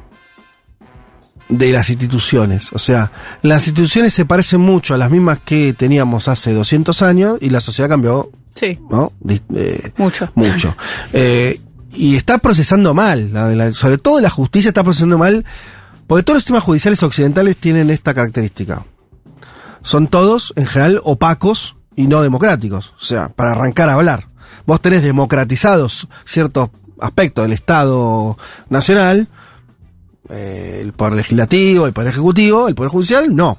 [1.47, 2.73] de las instituciones.
[2.73, 7.37] O sea, las instituciones se parecen mucho a las mismas que teníamos hace 200 años
[7.39, 8.31] y la sociedad cambió.
[8.55, 8.79] Sí.
[8.89, 9.13] ¿No?
[9.55, 10.29] Eh, mucho.
[10.35, 10.75] Mucho.
[11.13, 13.31] Eh, y está procesando mal.
[13.73, 15.45] sobre todo la justicia está procesando mal.
[16.07, 18.83] Porque todos los sistemas judiciales occidentales tienen esta característica.
[19.83, 22.93] Son todos, en general, opacos y no democráticos.
[22.99, 24.27] O sea, para arrancar a hablar.
[24.65, 28.37] Vos tenés democratizados ciertos aspecto del Estado
[28.69, 29.27] Nacional,
[30.29, 33.57] eh, el Poder Legislativo, el Poder Ejecutivo, el Poder Judicial, no.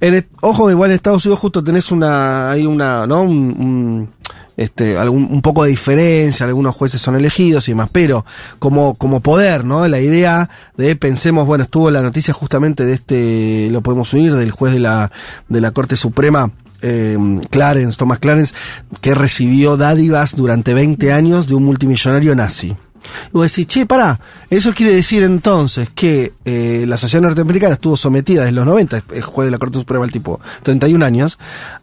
[0.00, 3.22] En ojo, igual en Estados Unidos justo tenés una, hay una, ¿no?
[3.22, 4.08] Un,
[4.56, 8.24] este, algún, un poco de diferencia, algunos jueces son elegidos y demás, pero
[8.58, 9.86] como, como poder, ¿no?
[9.88, 14.50] La idea de, pensemos, bueno, estuvo la noticia justamente de este, lo podemos unir, del
[14.50, 15.12] juez de la,
[15.48, 16.50] de la Corte Suprema,
[16.82, 17.18] eh,
[17.50, 18.54] Clarence, Thomas Clarence,
[19.00, 22.76] que recibió dádivas durante 20 años de un multimillonario nazi.
[23.28, 27.96] Y vos decís, che, pará, eso quiere decir entonces que eh, la sociedad norteamericana estuvo
[27.96, 31.38] sometida desde los 90, el juez de la Corte Suprema, el tipo 31 años,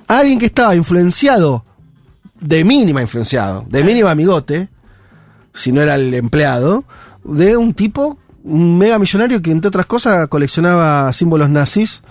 [0.07, 1.65] a alguien que estaba influenciado,
[2.39, 4.69] de mínima influenciado, de mínima amigote,
[5.53, 6.83] si no era el empleado,
[7.23, 12.03] de un tipo, un mega millonario que entre otras cosas coleccionaba símbolos nazis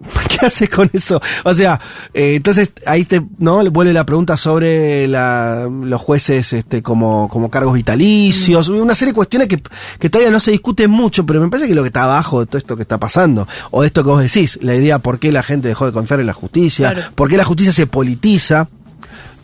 [0.28, 1.20] ¿Qué haces con eso?
[1.44, 1.80] O sea,
[2.14, 3.68] eh, entonces ahí te, ¿no?
[3.70, 9.16] Vuelve la pregunta sobre la, los jueces este, como, como cargos vitalicios, una serie de
[9.16, 9.62] cuestiones que,
[9.98, 12.46] que todavía no se discuten mucho, pero me parece que lo que está abajo de
[12.46, 15.32] todo esto que está pasando, o de esto que vos decís, la idea por qué
[15.32, 18.68] la gente dejó de confiar en la justicia, por qué la justicia se politiza.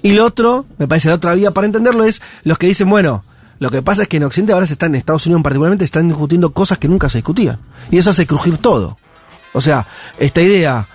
[0.02, 3.24] Y lo otro, me parece la otra vía para entenderlo es los que dicen, bueno,
[3.58, 6.08] lo que pasa es que en Occidente ahora se están, en Estados Unidos particularmente, están
[6.08, 7.58] discutiendo cosas que nunca se discutían.
[7.90, 8.98] Y eso hace crujir todo.
[9.54, 9.86] O sea,
[10.18, 10.86] esta idea,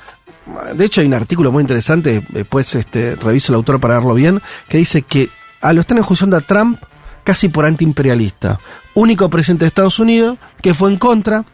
[0.75, 4.41] de hecho hay un artículo muy interesante, después este, reviso el autor para verlo bien,
[4.67, 5.29] que dice que
[5.61, 6.79] a lo están enjuiciando a Trump
[7.23, 8.59] casi por antiimperialista.
[8.93, 11.45] Único presidente de Estados Unidos que fue en contra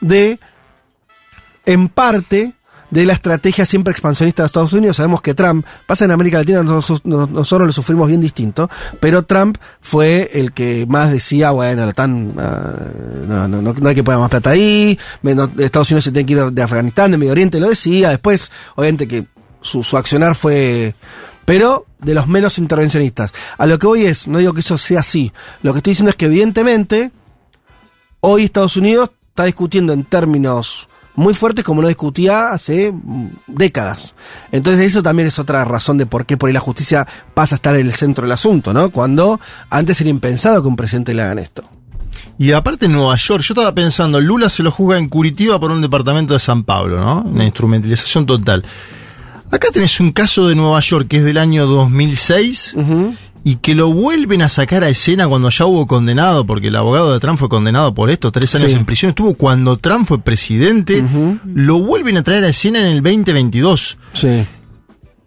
[0.00, 0.38] de,
[1.64, 2.52] en parte,
[2.90, 4.96] de la estrategia siempre expansionista de Estados Unidos.
[4.96, 8.68] Sabemos que Trump, pasa en América Latina, nosotros, nosotros lo sufrimos bien distinto,
[9.00, 12.74] pero Trump fue el que más decía, bueno, la tan, ah,
[13.26, 14.98] no, no, no, hay que poner más plata ahí,
[15.58, 19.06] Estados Unidos se tiene que ir de Afganistán, de Medio Oriente, lo decía, después, obviamente
[19.06, 19.26] que
[19.60, 20.94] su, su accionar fue
[21.44, 23.32] pero de los menos intervencionistas.
[23.58, 26.10] A lo que voy es, no digo que eso sea así, lo que estoy diciendo
[26.10, 27.10] es que evidentemente
[28.20, 34.14] hoy Estados Unidos está discutiendo en términos muy fuerte como no discutía hace mm, décadas.
[34.52, 37.56] Entonces eso también es otra razón de por qué por ahí la justicia pasa a
[37.56, 38.90] estar en el centro del asunto, ¿no?
[38.90, 41.64] Cuando antes era impensado que un presidente le hagan esto.
[42.38, 45.70] Y aparte en Nueva York, yo estaba pensando, Lula se lo juzga en Curitiba por
[45.70, 47.20] un departamento de San Pablo, ¿no?
[47.22, 48.64] Una instrumentalización total.
[49.50, 52.76] Acá tenés un caso de Nueva York que es del año 2006
[53.44, 57.12] y que lo vuelven a sacar a escena cuando ya hubo condenado, porque el abogado
[57.12, 61.02] de Trump fue condenado por esto, tres años en prisión, estuvo cuando Trump fue presidente,
[61.54, 63.98] lo vuelven a traer a escena en el 2022.
[64.12, 64.46] Sí.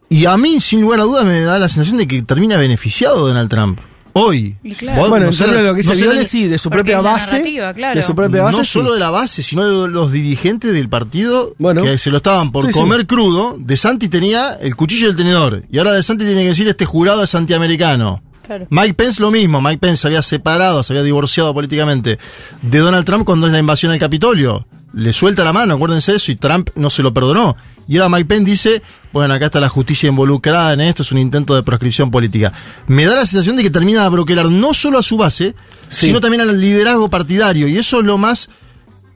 [0.10, 3.28] Y a mí, sin lugar a dudas, me da la sensación de que termina beneficiado
[3.28, 3.80] Donald Trump.
[4.14, 4.56] Hoy.
[4.96, 7.42] Bueno, entonces lo que se viole sí, de su propia base.
[7.42, 8.58] De su propia base.
[8.58, 12.52] No solo de la base, sino de los dirigentes del partido que se lo estaban
[12.52, 13.58] por comer crudo.
[13.60, 15.64] De Santi tenía el cuchillo y el tenedor.
[15.72, 18.22] Y ahora De Santi tiene que decir este jurado es antiamericano.
[18.70, 22.20] Mike Pence lo mismo, Mike Pence se había separado, se había divorciado políticamente
[22.62, 24.68] de Donald Trump cuando es la invasión al Capitolio.
[24.94, 27.58] Le suelta la mano, acuérdense de eso, y Trump no se lo perdonó.
[27.88, 31.18] Y ahora Mike Pence dice, bueno, acá está la justicia involucrada en esto, es un
[31.18, 32.54] intento de proscripción política.
[32.88, 35.56] Me da la sensación de que termina de abroquelar no solo a su base,
[35.90, 37.68] sino también al liderazgo partidario.
[37.68, 38.50] Y eso es lo más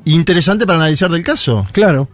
[0.06, 1.66] interesante para analizar del caso.
[1.72, 2.10] Claro.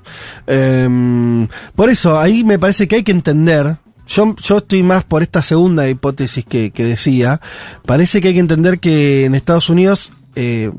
[0.45, 5.21] Em, por eso, ahí me parece que hay que entender yo, yo estoy más por
[5.21, 7.39] esta segunda hipótesis que, decía.
[7.85, 10.71] Parece que hay que entender que en Estados Unidos eh,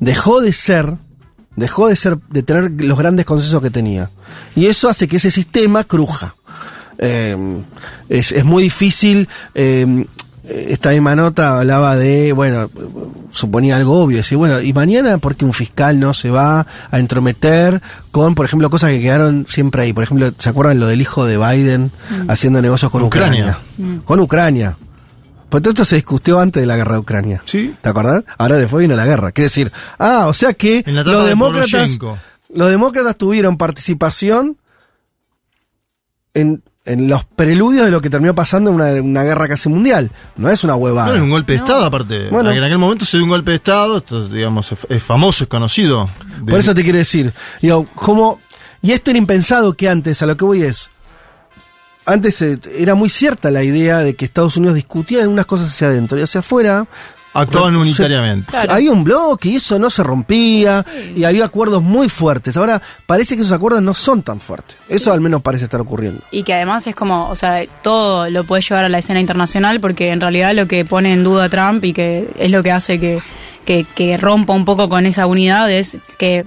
[0.00, 0.94] dejó de ser,
[1.58, 4.10] dejó de ser, de tener los grandes consensos que tenía.
[4.54, 6.34] Y eso hace que ese sistema cruja.
[6.98, 7.36] Eh,
[8.08, 10.04] es, es, muy difícil eh,
[10.48, 12.70] esta misma nota hablaba de, bueno,
[13.30, 16.98] suponía algo obvio, decir, bueno, ¿y mañana por qué un fiscal no se va a
[16.98, 19.92] entrometer con, por ejemplo, cosas que quedaron siempre ahí?
[19.92, 22.30] Por ejemplo, ¿se acuerdan lo del hijo de Biden mm.
[22.30, 23.58] haciendo negocios con Ucrania?
[23.76, 23.98] Mm.
[23.98, 24.76] Con Ucrania.
[25.48, 27.42] Pues todo esto se discutió antes de la guerra de Ucrania.
[27.44, 27.74] Sí.
[27.80, 28.24] ¿Te acordás?
[28.36, 29.32] Ahora después vino la guerra.
[29.32, 31.98] Quiere decir, ah, o sea que los demócratas,
[32.48, 34.58] los demócratas tuvieron participación
[36.34, 40.10] en en los preludios de lo que terminó pasando en una, guerra casi mundial.
[40.36, 41.08] No es una huevada.
[41.08, 42.30] No, es un golpe de Estado, aparte.
[42.30, 45.50] Bueno, en aquel momento se dio un golpe de Estado, esto, digamos, es, famoso, es
[45.50, 46.08] conocido.
[46.48, 48.40] Por eso te quiero decir, digo, como,
[48.80, 50.90] y esto era impensado que antes, a lo que voy es,
[52.08, 55.68] antes eh, era muy cierta la idea de que Estados Unidos discutía en unas cosas
[55.68, 56.86] hacia adentro y hacia afuera
[57.34, 58.56] Actuaban unitariamente.
[58.56, 62.56] Había un bloque y eso no se rompía y había acuerdos muy fuertes.
[62.56, 64.76] Ahora parece que esos acuerdos no son tan fuertes.
[64.88, 66.22] Eso al menos parece estar ocurriendo.
[66.30, 69.80] Y que además es como, o sea, todo lo puede llevar a la escena internacional
[69.80, 72.98] porque en realidad lo que pone en duda Trump y que es lo que hace
[72.98, 73.20] que,
[73.94, 76.46] que, rompa un poco con esa unidad es que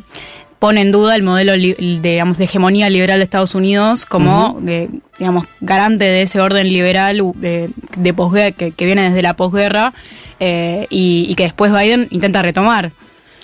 [0.62, 4.89] pone en duda el modelo de, digamos, de hegemonía liberal de Estados Unidos como, eh,
[5.17, 9.91] digamos, garante de ese orden liberal de, de que, que, viene desde la posguerra
[10.39, 12.91] eh, y, que después Biden intenta retomar.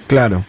[0.05, 0.45] Claro,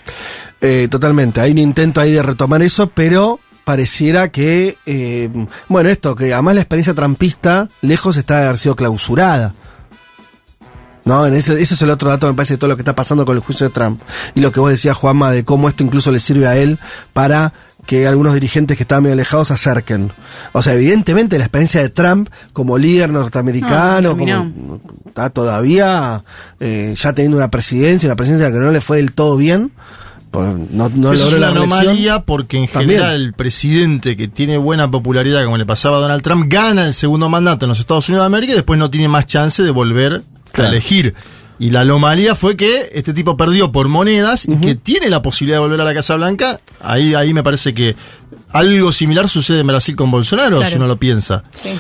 [0.61, 1.41] eh, totalmente.
[1.41, 5.31] Hay un intento ahí de retomar eso, pero pareciera que, eh,
[5.69, 9.55] bueno, esto, que además la experiencia trampista lejos está de haber sido clausurada.
[11.05, 11.27] ¿No?
[11.27, 13.37] ese, ese, es el otro dato, me parece, de todo lo que está pasando con
[13.37, 14.01] el juicio de Trump.
[14.35, 16.79] Y lo que vos decías, Juanma, de cómo esto incluso le sirve a él
[17.13, 17.53] para
[17.89, 20.13] que algunos dirigentes que estaban medio alejados se acerquen.
[20.53, 26.23] O sea, evidentemente la experiencia de Trump como líder norteamericano, como, está todavía
[26.61, 29.73] eh, ya teniendo una presidencia, una presidencia que no le fue del todo bien.
[30.31, 35.43] Pues no, no es una anomalía porque en general el presidente que tiene buena popularidad,
[35.45, 38.27] como le pasaba a Donald Trump, gana el segundo mandato en los Estados Unidos de
[38.27, 40.23] América y después no tiene más chance de volver
[40.55, 41.15] a elegir.
[41.61, 45.57] Y la anomalía fue que este tipo perdió por monedas y que tiene la posibilidad
[45.57, 46.61] de volver a la Casa Blanca.
[46.81, 47.97] Ahí, ahí me parece que
[48.51, 51.43] algo similar sucede en Brasil con Bolsonaro, si uno lo piensa.
[51.63, 51.71] Sí.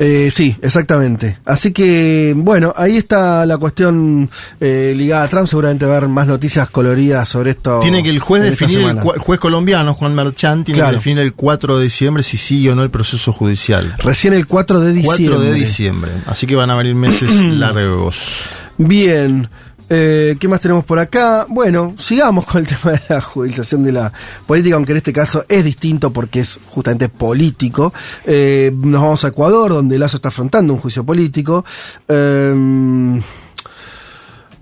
[0.00, 1.38] Eh, sí, exactamente.
[1.44, 4.30] Así que, bueno, ahí está la cuestión
[4.60, 5.48] eh, ligada a Trump.
[5.48, 7.80] Seguramente va a haber más noticias coloridas sobre esto.
[7.80, 11.78] Tiene que el juez definir, el juez colombiano, Juan Marchán, tiene que definir el 4
[11.78, 13.96] de diciembre si sigue o no el proceso judicial.
[13.98, 15.36] Recién el 4 de diciembre.
[15.36, 16.12] 4 de diciembre.
[16.26, 18.44] Así que van a venir meses largos.
[18.76, 19.48] Bien.
[19.90, 21.46] Eh, ¿Qué más tenemos por acá?
[21.48, 24.12] Bueno, sigamos con el tema de la judicialización de la
[24.46, 27.92] política, aunque en este caso es distinto porque es justamente político.
[28.24, 31.64] Eh, nos vamos a Ecuador, donde Lazo está afrontando un juicio político.
[32.08, 33.20] Eh,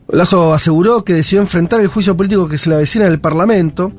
[0.09, 3.92] Lazo aseguró que decidió enfrentar el juicio político que se le avecina en el Parlamento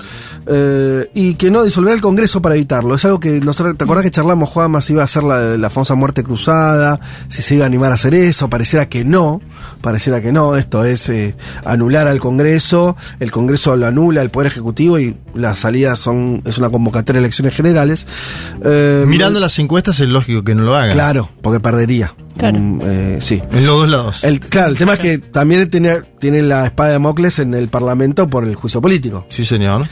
[0.45, 2.95] eh, y que no disolverá el Congreso para evitarlo.
[2.95, 5.69] Es algo que nosotros, ¿te acordás que charlamos, Juan, si iba a hacer la, la
[5.69, 8.49] famosa muerte cruzada, si se iba a animar a hacer eso?
[8.49, 9.41] Pareciera que no,
[9.81, 10.55] pareciera que no.
[10.55, 15.59] Esto es eh, anular al Congreso, el Congreso lo anula, el Poder Ejecutivo y las
[15.59, 18.07] salidas son es una convocatoria de elecciones generales.
[18.63, 20.93] Eh, Mirando las encuestas es lógico que no lo haga.
[20.93, 22.13] Claro, porque perdería.
[22.37, 22.59] Claro.
[22.59, 23.41] Mm, eh, sí.
[23.51, 24.23] En los dos lados.
[24.23, 27.67] El, claro, el tema es que también tiene, tiene la espada de Mocles en el
[27.67, 29.25] Parlamento por el juicio político.
[29.29, 29.85] Sí, señor.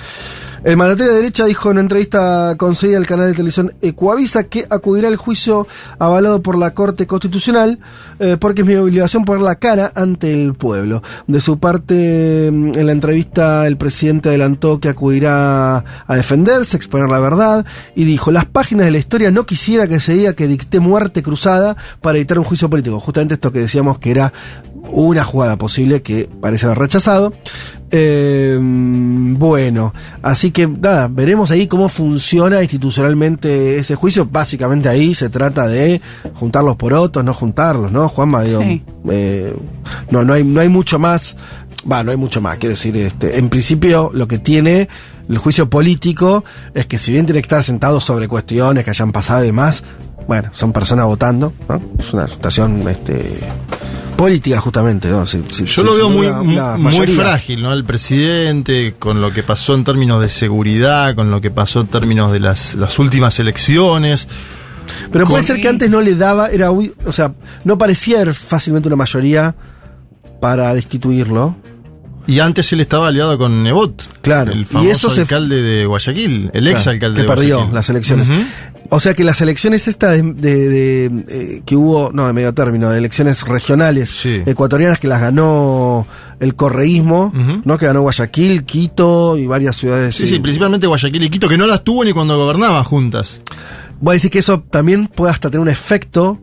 [0.65, 4.65] El mandatario de derecha dijo en una entrevista concedida al canal de televisión Ecuavisa que
[4.67, 5.67] acudirá al juicio
[5.99, 7.77] avalado por la Corte Constitucional
[8.17, 11.03] eh, porque es mi obligación poner la cara ante el pueblo.
[11.27, 17.09] De su parte, mm, en la entrevista el presidente adelantó que acudirá a defenderse, exponer
[17.09, 17.63] la verdad
[17.95, 21.21] y dijo, las páginas de la historia no quisiera que se diga que dicté muerte
[21.21, 22.99] cruzada para evitar un juicio político.
[22.99, 24.33] Justamente esto que decíamos que era
[24.89, 27.33] una jugada posible que parece haber rechazado.
[27.91, 34.27] Eh, bueno, así que nada, veremos ahí cómo funciona institucionalmente ese juicio.
[34.29, 36.01] Básicamente ahí se trata de
[36.33, 38.07] juntarlos por otros, no juntarlos, ¿no?
[38.09, 38.61] Juanma, digo,
[39.09, 39.55] eh,
[40.09, 41.35] no, no hay, no hay mucho más.
[41.89, 44.89] Va, no hay mucho más, quiero decir, este, en principio lo que tiene
[45.29, 49.11] el juicio político es que si bien tiene que estar sentado sobre cuestiones que hayan
[49.11, 49.83] pasado y demás,
[50.27, 51.81] bueno, son personas votando, ¿no?
[51.99, 53.39] Es una situación este,
[54.15, 55.07] política justamente.
[55.09, 55.25] ¿no?
[55.25, 56.27] Yo lo veo muy,
[56.77, 57.73] muy frágil, ¿no?
[57.73, 61.87] El presidente, con lo que pasó en términos de seguridad, con lo que pasó en
[61.87, 64.27] términos de las, las últimas elecciones.
[65.11, 68.87] Pero puede ser que antes no le daba, era, o sea, no parecía haber fácilmente
[68.87, 69.55] una mayoría
[70.39, 71.55] para destituirlo.
[72.27, 74.21] Y antes él estaba aliado con Nebot.
[74.21, 74.51] Claro.
[74.51, 78.29] El famoso alcalde de Guayaquil, el ex alcalde que perdió las elecciones.
[78.89, 82.99] O sea que las elecciones estas de, eh, que hubo, no, de medio término, de
[82.99, 86.05] elecciones regionales ecuatorianas que las ganó
[86.39, 87.33] el correísmo,
[87.63, 87.77] ¿no?
[87.77, 90.15] Que ganó Guayaquil, Quito y varias ciudades.
[90.15, 93.41] Sí, sí, principalmente Guayaquil y Quito, que no las tuvo ni cuando gobernaban juntas.
[93.99, 96.39] Voy a decir que eso también puede hasta tener un efecto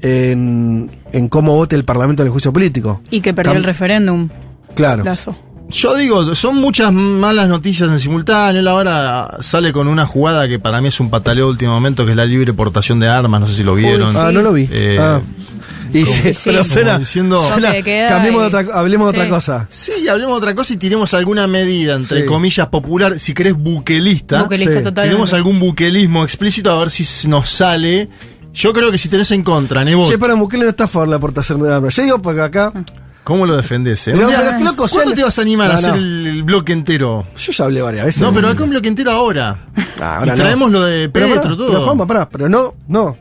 [0.00, 3.00] en, en cómo vote el Parlamento en el juicio político.
[3.10, 4.28] Y que perdió el referéndum.
[4.74, 5.04] Claro.
[5.68, 8.60] Yo digo, son muchas malas noticias en simultáneo.
[8.60, 12.04] Él ahora sale con una jugada que para mí es un pataleo de último momento,
[12.04, 13.40] que es la libre portación de armas.
[13.40, 14.16] No sé si lo vieron.
[14.16, 14.68] ah, no lo vi.
[14.70, 15.20] Eh, ah.
[15.92, 16.04] Y
[16.44, 19.66] pero suena, diciendo, cambiemos de otra, hablemos de otra cosa.
[19.70, 24.42] Sí, hablemos de otra cosa y tiremos alguna medida, entre comillas, popular, si querés, buquelista.
[24.42, 28.08] Buquelista Tenemos algún buquelismo explícito a ver si nos sale.
[28.52, 30.08] Yo creo que si tenés en contra, Nebo.
[30.08, 31.94] Che, para Bukele no está a favor de la aportación de armas.
[31.94, 32.72] Yo digo porque acá.
[32.74, 32.84] Ah.
[33.26, 34.06] ¿Cómo lo defendés?
[34.06, 34.12] Eh?
[34.14, 37.26] Pero, pero loco, ¿Cuándo te vas a animar a hacer el, bloque entero?
[37.34, 38.22] Yo ya hablé varias veces.
[38.22, 39.66] No, pero acá un bloque entero ahora.
[40.00, 41.70] Ah, ahora y traemos lo de Petro, todo.
[41.70, 43.16] Pero Juanma, pará, pero no, no.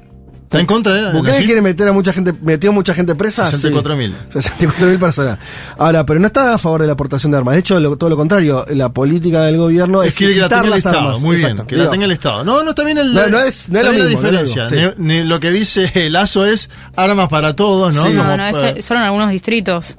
[0.45, 3.51] ¿Está en contra de ¿Bukele quiere meter a mucha gente, metió mucha gente presa?
[3.51, 4.13] 64.000.
[4.29, 5.39] Sí, 64.000 personas.
[5.77, 7.55] Ahora, pero no está a favor de la aportación de armas.
[7.55, 10.73] De hecho, todo lo contrario, la política del gobierno es, es que, la tenga el
[10.73, 11.19] Estado.
[11.19, 12.43] Muy bien, que la tenga el Estado.
[12.43, 13.13] No, no está bien el.
[13.13, 14.67] No, no es, no es lo mismo, diferencia.
[14.97, 18.07] lo que dice Lazo es armas para todos, ¿no?
[18.09, 19.97] no, no, es, solo en algunos distritos.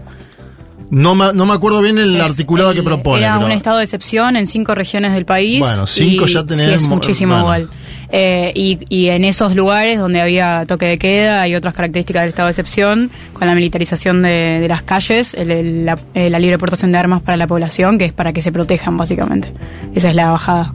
[0.90, 3.22] No me, no me acuerdo bien el articulado que propone.
[3.22, 5.60] Era un estado de excepción en cinco regiones del país.
[5.60, 6.74] Bueno, cinco ya tenemos.
[6.74, 7.68] es muchísimo igual.
[8.12, 12.28] Eh, y, y, en esos lugares donde había toque de queda y otras características del
[12.28, 16.98] estado de excepción, con la militarización de, las calles, la, eh, la libre portación de
[16.98, 19.52] armas para la población, que es para que se protejan, básicamente.
[19.94, 20.72] Esa es la bajada.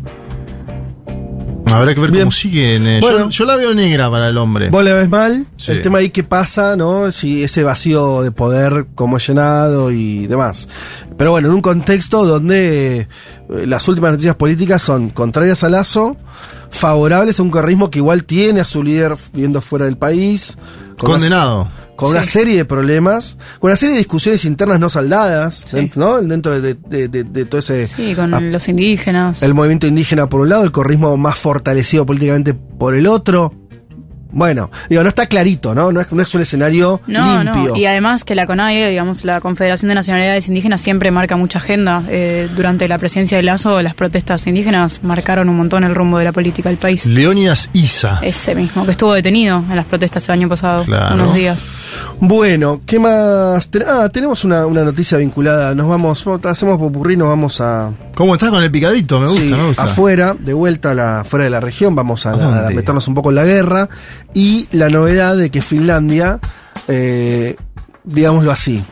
[1.71, 2.87] Habrá que ver cómo siguen.
[2.87, 4.69] Eh, yo, la veo negra para el hombre.
[4.69, 5.45] Vos la ves mal.
[5.67, 7.11] El tema ahí que pasa, ¿no?
[7.11, 10.67] Si ese vacío de poder, cómo es llenado y demás.
[11.17, 13.07] Pero bueno, en un contexto donde eh,
[13.67, 16.17] las últimas noticias políticas son contrarias a Lazo,
[16.69, 20.57] favorables a un corrismo que igual tiene a su líder viviendo fuera del país.
[20.97, 21.69] Condenado
[22.01, 26.19] con una serie de problemas, con una serie de discusiones internas no saldadas, ¿no?
[26.19, 26.75] Dentro de,
[27.45, 27.87] todo ese...
[27.87, 29.43] Sí, con los indígenas.
[29.43, 33.53] El movimiento indígena por un lado, el corrismo más fortalecido políticamente por el otro.
[34.31, 35.91] Bueno, digo, no está clarito, ¿no?
[35.91, 37.73] No es, no es un escenario no, limpio.
[37.73, 37.77] No.
[37.77, 42.03] Y además que la CONAIE, digamos, la Confederación de Nacionalidades Indígenas siempre marca mucha agenda.
[42.09, 46.25] Eh, durante la presidencia de Lazo, las protestas indígenas marcaron un montón el rumbo de
[46.25, 47.05] la política del país.
[47.05, 48.19] Leonidas Isa.
[48.21, 51.67] Ese mismo, que estuvo detenido en las protestas el año pasado, unos días.
[52.19, 53.69] Bueno, ¿qué más?
[53.87, 55.73] Ah, tenemos una, noticia vinculada.
[55.75, 57.91] Nos vamos, hacemos popurrí, nos vamos a.
[58.15, 59.19] ¿Cómo estás con el picadito?
[59.19, 59.83] Me gusta, me gusta.
[59.83, 63.35] Afuera, de vuelta a la, fuera de la región, vamos a, meternos un poco en
[63.35, 63.89] la guerra.
[64.33, 66.39] Y la novedad de que Finlandia,
[66.87, 67.55] eh,
[68.03, 68.83] digámoslo así,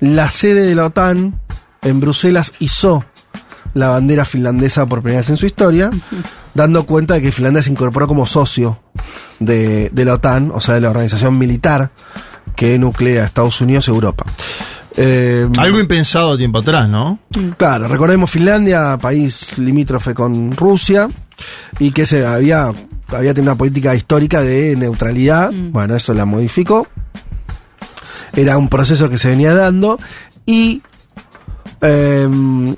[0.00, 1.40] la sede de la OTAN
[1.82, 3.04] en Bruselas hizo
[3.74, 5.90] la bandera finlandesa por primera vez en su historia,
[6.54, 8.80] dando cuenta de que Finlandia se incorporó como socio
[9.38, 11.90] de, de la OTAN, o sea, de la organización militar
[12.56, 14.24] que nuclea a Estados Unidos y Europa.
[14.96, 17.20] Eh, Algo impensado tiempo atrás, ¿no?
[17.36, 17.50] Mm.
[17.56, 21.08] Claro, recordemos Finlandia, país limítrofe con Rusia,
[21.78, 22.72] y que se había,
[23.08, 25.52] había tenido una política histórica de neutralidad.
[25.52, 25.72] Mm.
[25.72, 26.86] Bueno, eso la modificó.
[28.34, 29.98] Era un proceso que se venía dando
[30.44, 30.82] y
[31.80, 32.76] em,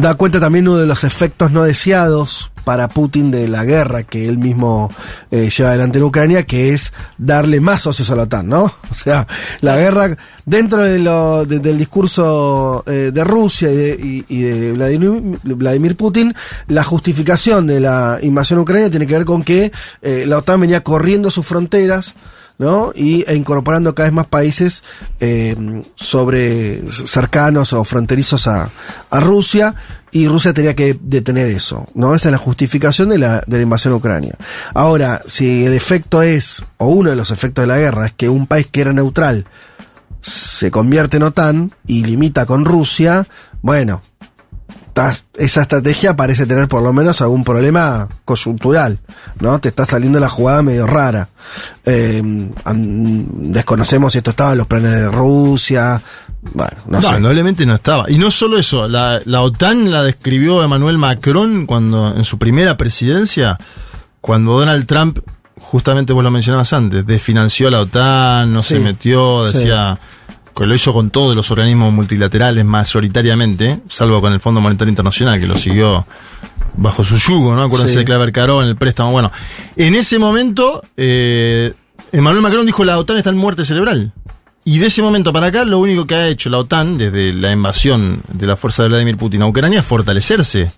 [0.00, 4.26] da cuenta también uno de los efectos no deseados para Putin de la guerra que
[4.26, 4.90] él mismo
[5.30, 8.64] eh, lleva adelante en Ucrania, que es darle más socios a la OTAN, ¿no?
[8.90, 9.26] O sea,
[9.60, 16.34] la guerra dentro de lo, del discurso eh, de Rusia y de, Vladimir, Putin,
[16.66, 19.70] la justificación de la invasión ucraniana tiene que ver con que
[20.02, 22.14] eh, la OTAN venía corriendo sus fronteras,
[22.58, 22.92] ¿no?
[22.94, 24.82] Y e incorporando cada vez más países
[25.20, 25.56] eh,
[25.94, 28.70] sobre cercanos o fronterizos a,
[29.10, 29.74] a, Rusia
[30.10, 32.14] y Rusia tenía que detener eso, ¿no?
[32.14, 34.36] Esa es la justificación de la, de la invasión a Ucrania.
[34.74, 38.28] Ahora, si el efecto es, o uno de los efectos de la guerra es que
[38.28, 39.46] un país que era neutral
[40.22, 43.26] se convierte en OTAN y limita con Rusia,
[43.62, 44.02] bueno,
[45.36, 48.98] esa estrategia parece tener por lo menos algún problema coyuntural,
[49.40, 49.58] ¿no?
[49.58, 51.28] Te está saliendo la jugada medio rara.
[51.84, 52.22] Eh,
[52.64, 56.00] desconocemos si esto estaba en los planes de Rusia.
[56.54, 58.10] Bueno, no, no no estaba.
[58.10, 62.76] Y no solo eso, la, la OTAN la describió Emmanuel Macron cuando en su primera
[62.76, 63.58] presidencia,
[64.20, 65.18] cuando Donald Trump,
[65.58, 69.98] justamente vos lo mencionabas antes, desfinanció a la OTAN, no se metió, decía
[70.56, 75.38] que lo hizo con todos los organismos multilaterales mayoritariamente, salvo con el Fondo Monetario Internacional,
[75.38, 76.06] que lo siguió
[76.76, 77.62] bajo su yugo, ¿no?
[77.62, 79.12] Acuérdense de Claver Carón, el préstamo.
[79.12, 79.30] Bueno,
[79.76, 81.74] en ese momento, eh,
[82.10, 84.12] Emmanuel Macron dijo la OTAN está en muerte cerebral.
[84.64, 87.52] Y de ese momento para acá, lo único que ha hecho la OTAN, desde la
[87.52, 90.72] invasión de la fuerza de Vladimir Putin a Ucrania, es fortalecerse.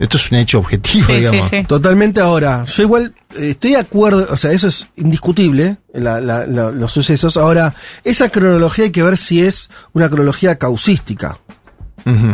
[0.00, 1.50] Esto es un hecho objetivo, digamos.
[1.68, 2.64] Totalmente ahora.
[2.64, 7.36] Yo igual eh, estoy de acuerdo, o sea, eso es indiscutible, los sucesos.
[7.36, 11.38] Ahora, esa cronología hay que ver si es una cronología causística.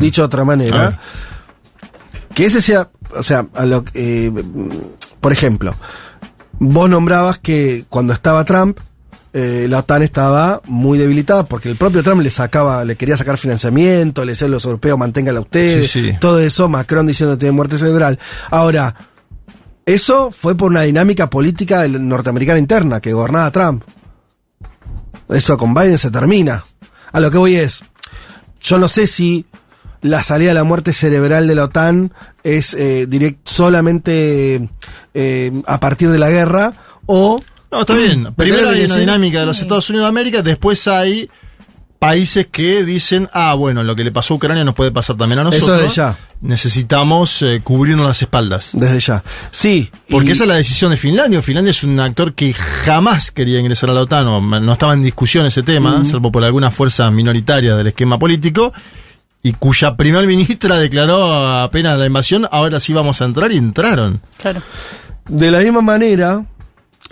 [0.01, 1.01] Dicho de otra manera.
[2.35, 4.31] Que ese sea, o sea, a lo, eh,
[5.21, 5.75] por ejemplo,
[6.61, 8.79] vos nombrabas que cuando estaba Trump,
[9.39, 13.37] eh, la OTAN estaba muy debilitada porque el propio Trump le sacaba, le quería sacar
[13.37, 17.77] financiamiento, le decía a los europeos manténganla ustedes, todo eso, Macron diciendo que tiene muerte
[17.77, 18.19] cerebral.
[18.51, 18.95] Ahora,
[19.85, 23.85] eso fue por una dinámica política norteamericana interna que gobernaba Trump.
[25.29, 26.65] Eso con Biden se termina.
[27.13, 27.85] A lo que voy es,
[28.63, 29.45] yo no sé si
[30.01, 32.11] la salida de la muerte cerebral de la OTAN
[32.43, 33.07] es eh,
[33.45, 34.67] solamente
[35.13, 36.73] eh, a partir de la guerra
[37.05, 38.35] o no, está bien.
[38.35, 41.29] Primero hay una dinámica de los Estados Unidos de América, después hay
[41.99, 45.41] países que dicen, ah, bueno, lo que le pasó a Ucrania nos puede pasar también
[45.41, 45.69] a nosotros.
[45.69, 46.19] Eso desde ya.
[46.41, 48.71] Necesitamos eh, cubrirnos las espaldas.
[48.75, 49.25] Desde ya.
[49.51, 49.91] Sí.
[50.11, 51.43] Porque esa es la decisión de Finlandia.
[51.43, 55.03] Finlandia es un actor que jamás quería ingresar a la OTAN, o no estaba en
[55.03, 58.73] discusión ese tema, salvo por algunas fuerzas minoritarias del esquema político,
[59.43, 64.21] y cuya primer ministra declaró apenas la invasión, ahora sí vamos a entrar y entraron.
[64.37, 64.63] Claro.
[65.29, 66.45] De la misma manera,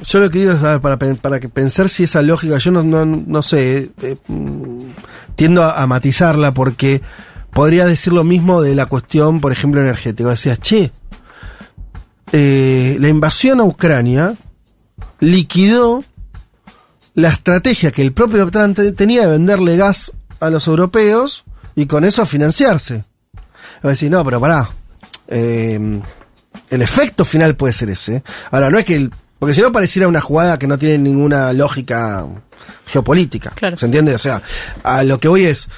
[0.03, 3.43] yo lo que digo es, para, para que pensar si esa lógica, yo no, no,
[3.43, 4.81] sé, eh, mm,
[5.37, 7.01] tiendo a, matizarla porque
[7.51, 10.31] podría decir lo mismo de la cuestión, por ejemplo, energética.
[10.31, 10.91] Decías, che,
[12.33, 14.35] eh, la invasión a Ucrania
[15.21, 16.05] liquidó
[17.15, 21.45] la estrategia que el propio Trump tenía de venderle gas a los europeos
[21.77, 23.05] y con eso financiarse.
[23.85, 24.69] Va a decir, no, pero pará.
[25.29, 26.01] Eh,
[26.71, 28.25] el efecto final puede ser ese.
[28.51, 29.13] Ahora, no es que el
[29.45, 32.25] porque si no pareciera una jugada que no tiene ninguna lógica
[32.87, 33.53] geopolítica.
[33.77, 34.15] ¿Se entiende?
[34.15, 34.41] O sea,
[34.83, 35.69] a lo que voy es,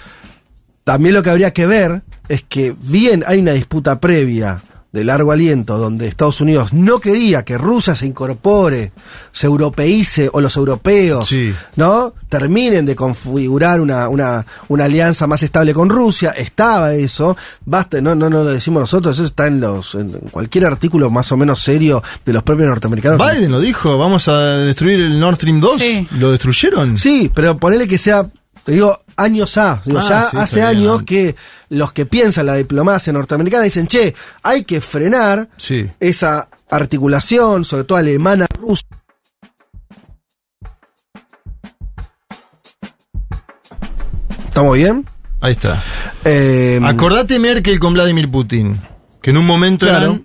[0.85, 4.63] también lo que habría que ver es que bien hay una disputa previa
[4.93, 8.93] de largo aliento, donde Estados Unidos no quería que Rusia se incorpore,
[9.33, 11.31] se europeice o los europeos,
[11.77, 12.15] ¿no?
[12.29, 18.15] Terminen de configurar una, una, una, alianza más estable con Rusia, estaba eso, basta, no,
[18.15, 21.61] no, no lo decimos nosotros, eso está en los, en cualquier artículo más o menos
[21.61, 23.19] serio de los propios norteamericanos.
[23.19, 25.83] Biden lo dijo, vamos a destruir el Nord Stream 2,
[26.19, 26.97] ¿lo destruyeron?
[26.97, 28.27] Sí, pero ponele que sea
[28.67, 29.81] te digo, años A.
[29.85, 31.37] Digo, ah, ya hace años que
[31.69, 34.13] los que piensan la diplomacia norteamericana dicen, che,
[34.43, 35.49] hay que frenar
[36.01, 38.83] esa articulación, sobre todo alemana, rusa.
[44.49, 45.07] ¿Estamos bien?
[45.41, 45.81] Ahí está.
[46.25, 48.81] Eh, Acordate Merkel con Vladimir Putin,
[49.23, 50.25] que en un momento eran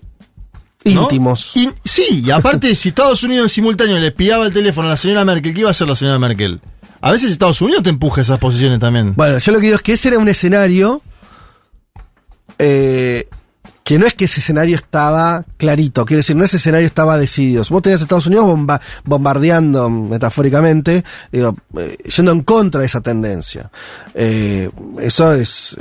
[0.84, 1.54] íntimos.
[1.84, 5.26] sí, y aparte, si Estados Unidos en simultáneo le espiaba el teléfono a la señora
[5.26, 6.60] Merkel, ¿qué iba a hacer la señora Merkel?
[7.02, 9.14] A veces Estados Unidos te empuja esas posiciones también.
[9.16, 11.02] Bueno, yo lo que digo es que ese era un escenario
[12.60, 13.28] eh,
[13.84, 17.64] que no es que ese escenario estaba clarito, quiero decir, no ese escenario estaba decidido.
[17.70, 18.46] Vos tenías Estados Unidos
[19.04, 23.72] bombardeando, metafóricamente, digo, eh, yendo en contra de esa tendencia.
[24.14, 25.76] Eh, eso es,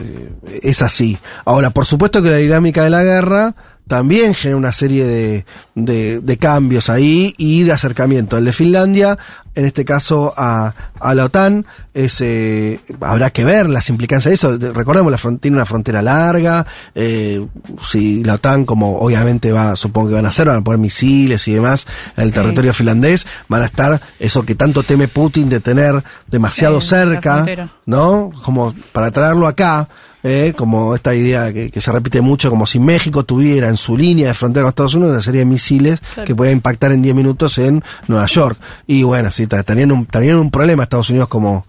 [0.62, 1.18] es así.
[1.44, 3.54] Ahora, por supuesto que la dinámica de la guerra
[3.90, 8.38] también genera una serie de, de, cambios ahí y de acercamiento.
[8.38, 9.18] El de Finlandia,
[9.56, 14.34] en este caso a, a la OTAN, es, eh, habrá que ver las implicancias de
[14.36, 14.72] eso.
[14.72, 16.64] Recordemos, la tiene una frontera larga,
[16.94, 17.44] eh,
[17.84, 21.48] si la OTAN, como obviamente va, supongo que van a hacer, van a poner misiles
[21.48, 25.58] y demás en el territorio finlandés, van a estar eso que tanto teme Putin de
[25.58, 27.44] tener demasiado cerca,
[27.86, 28.30] ¿no?
[28.44, 29.88] Como para traerlo acá.
[30.22, 34.28] Eh, como esta idea que, se repite mucho, como si México tuviera en su línea
[34.28, 37.56] de frontera con Estados Unidos una serie de misiles que pueden impactar en 10 minutos
[37.58, 38.58] en Nueva York.
[38.86, 41.64] Y bueno, sí, tenían un, un problema Estados Unidos como,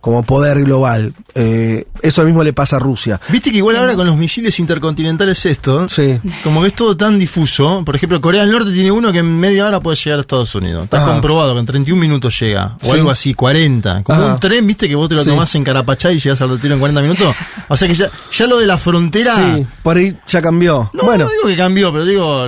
[0.00, 1.12] como poder global.
[1.34, 3.20] Eh, eso mismo le pasa a Rusia.
[3.28, 6.18] Viste que igual ahora con los misiles intercontinentales esto, sí.
[6.42, 7.82] como que es todo tan difuso.
[7.84, 10.54] Por ejemplo, Corea del Norte tiene uno que en media hora puede llegar a Estados
[10.54, 10.84] Unidos.
[10.84, 12.76] Está comprobado que en 31 minutos llega.
[12.82, 14.02] O algo así, 40.
[14.02, 16.74] Como un tren, viste que vos te lo tomás en Carapachá y llegas al tiro
[16.74, 17.34] en 40 minutos.
[17.68, 19.34] O sea que ya, ya lo de la frontera...
[19.34, 20.90] Sí, por ahí ya cambió.
[20.92, 21.24] No, bueno.
[21.24, 22.44] no digo que cambió, pero digo,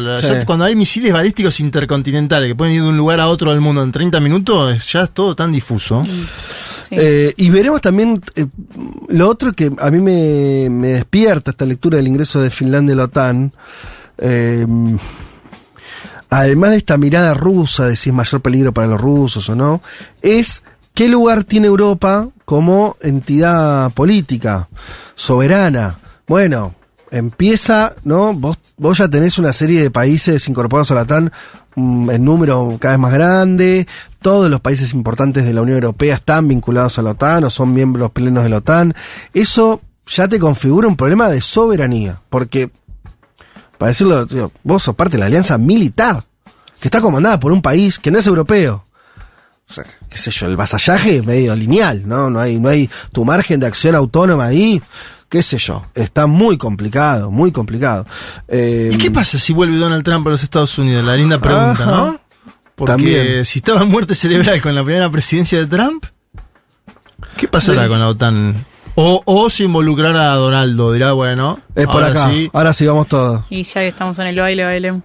[0.47, 3.83] cuando hay misiles balísticos intercontinentales que pueden ir de un lugar a otro del mundo
[3.83, 6.05] en 30 minutos, ya es todo tan difuso.
[6.91, 8.47] Eh, y veremos también eh,
[9.09, 13.05] lo otro que a mí me, despierta esta lectura del ingreso de Finlandia a la
[13.05, 13.53] OTAN.
[14.19, 14.99] Em,
[16.29, 19.81] además de esta mirada rusa de si es mayor peligro para los rusos o no,
[20.23, 20.63] es
[20.95, 24.69] qué lugar tiene Europa como entidad política,
[25.15, 25.99] soberana.
[26.27, 26.75] Bueno,
[27.11, 28.35] empieza, ¿no?
[28.35, 31.31] Vos, vos ya tenés una serie de países incorporados a la OTAN mm,
[31.77, 33.87] en número cada vez más grande,
[34.21, 37.73] todos los países importantes de la Unión Europea están vinculados a la OTAN o son
[37.73, 38.95] miembros plenos de la OTAN.
[39.33, 42.71] Eso ya te configura un problema de soberanía, porque,
[43.79, 44.27] para decirlo,
[44.63, 46.25] vos sos parte de la alianza militar,
[46.81, 48.85] que está comandada por un país que no es europeo.
[49.69, 52.29] O sea, qué sé yo, el vasallaje es medio lineal, ¿no?
[52.29, 54.83] No hay, no hay tu margen de acción autónoma ahí
[55.31, 58.05] qué sé yo, está muy complicado, muy complicado.
[58.49, 61.05] ¿Y qué eh, pasa si vuelve Donald Trump a los Estados Unidos?
[61.05, 62.21] La linda pregunta, ¿no?
[62.75, 63.45] Porque También.
[63.45, 66.05] si estaba en muerte cerebral con la primera presidencia de Trump,
[67.37, 68.67] ¿qué pasará con la OTAN?
[68.97, 71.61] O, o si involucrara a Donaldo, dirá, bueno.
[71.77, 73.45] Es por acá, ahora sí vamos todos.
[73.51, 75.03] Y ya que estamos en el baile, bailemos.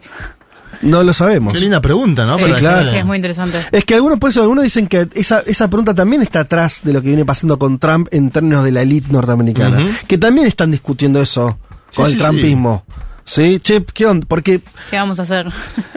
[0.82, 1.54] No lo sabemos.
[1.54, 2.38] Qué linda pregunta, ¿no?
[2.38, 2.90] Sí, claro.
[2.90, 3.60] Sí, es muy interesante.
[3.72, 6.94] Es que algunos, por eso, algunos dicen que esa, esa pregunta también está atrás de
[6.94, 9.88] lo que viene pasando con Trump en términos de la élite norteamericana.
[10.08, 11.58] Que también están discutiendo eso
[11.96, 12.84] con el trumpismo.
[12.88, 12.94] Sí,
[13.26, 14.26] che, ¿qué onda?
[14.28, 14.62] Porque...
[14.90, 15.48] ¿Qué vamos a hacer?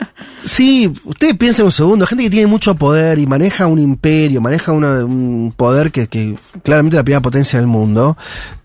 [0.45, 4.72] sí, ustedes piensen un segundo, gente que tiene mucho poder y maneja un imperio, maneja
[4.72, 8.16] un poder que, que claramente es la primera potencia del mundo,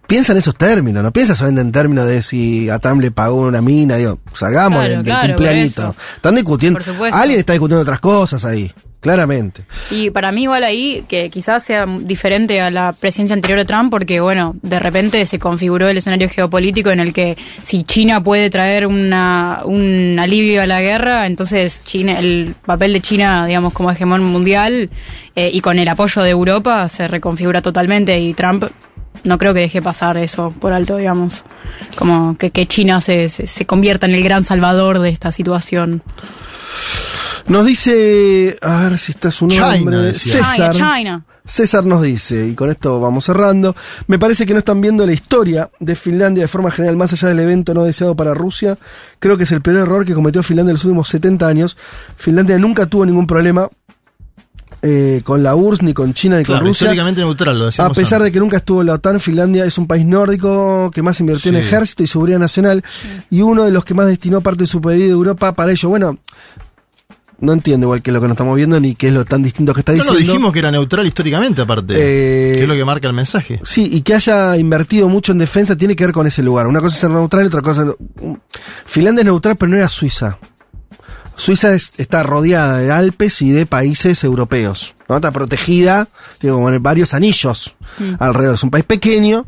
[0.07, 3.37] piensa en esos términos, no piensa solamente en términos de si a Trump le pagó
[3.37, 5.95] una mina, digo, sacamos del, cumpleañito.
[6.15, 6.79] Están discutiendo,
[7.11, 8.71] alguien está discutiendo otras cosas ahí.
[9.03, 9.63] Claramente.
[9.91, 13.91] Y para mí igual ahí, que quizás sea diferente a la presidencia anterior de Trump,
[13.91, 18.49] porque bueno, de repente se configuró el escenario geopolítico en el que si China puede
[18.49, 23.91] traer una, un alivio a la guerra, entonces China, el papel de China, digamos, como
[23.91, 24.89] hegemón mundial
[25.35, 28.63] eh, y con el apoyo de Europa se reconfigura totalmente y Trump
[29.25, 31.43] no creo que deje pasar eso por alto, digamos.
[31.97, 36.01] Como que, que China se, se convierta en el gran salvador de esta situación.
[37.47, 40.75] Nos dice, a ver si está su nombre, César.
[41.45, 43.75] César nos dice, y con esto vamos cerrando,
[44.07, 47.27] me parece que no están viendo la historia de Finlandia de forma general, más allá
[47.27, 48.77] del evento no deseado para Rusia.
[49.19, 51.77] Creo que es el peor error que cometió Finlandia en los últimos 70 años.
[52.15, 53.69] Finlandia nunca tuvo ningún problema
[54.85, 56.85] eh, con la URSS, ni con China, ni con Rusia.
[56.85, 59.87] Históricamente neutral, lo A pesar de que nunca estuvo en la OTAN, Finlandia es un
[59.87, 62.83] país nórdico que más invirtió en ejército y seguridad nacional
[63.29, 65.87] y uno de los que más destinó parte de su pedido de Europa para ello.
[65.87, 66.19] Bueno,
[67.39, 69.73] no entiendo igual que lo que nos estamos viendo ni qué es lo tan distinto
[69.73, 70.19] que está diciendo.
[70.19, 71.93] No, dijimos que era neutral históricamente, aparte.
[71.95, 73.61] Eh, que es lo que marca el mensaje.
[73.63, 76.67] Sí, y que haya invertido mucho en defensa tiene que ver con ese lugar.
[76.67, 77.85] Una cosa es ser neutral y otra cosa.
[78.85, 80.37] Finlandia es neutral, pero no era Suiza.
[81.35, 84.95] Suiza está rodeada de Alpes y de países europeos.
[85.09, 85.15] ¿no?
[85.15, 86.07] Está protegida,
[86.39, 88.15] tiene como varios anillos mm.
[88.19, 88.55] alrededor.
[88.55, 89.45] Es un país pequeño,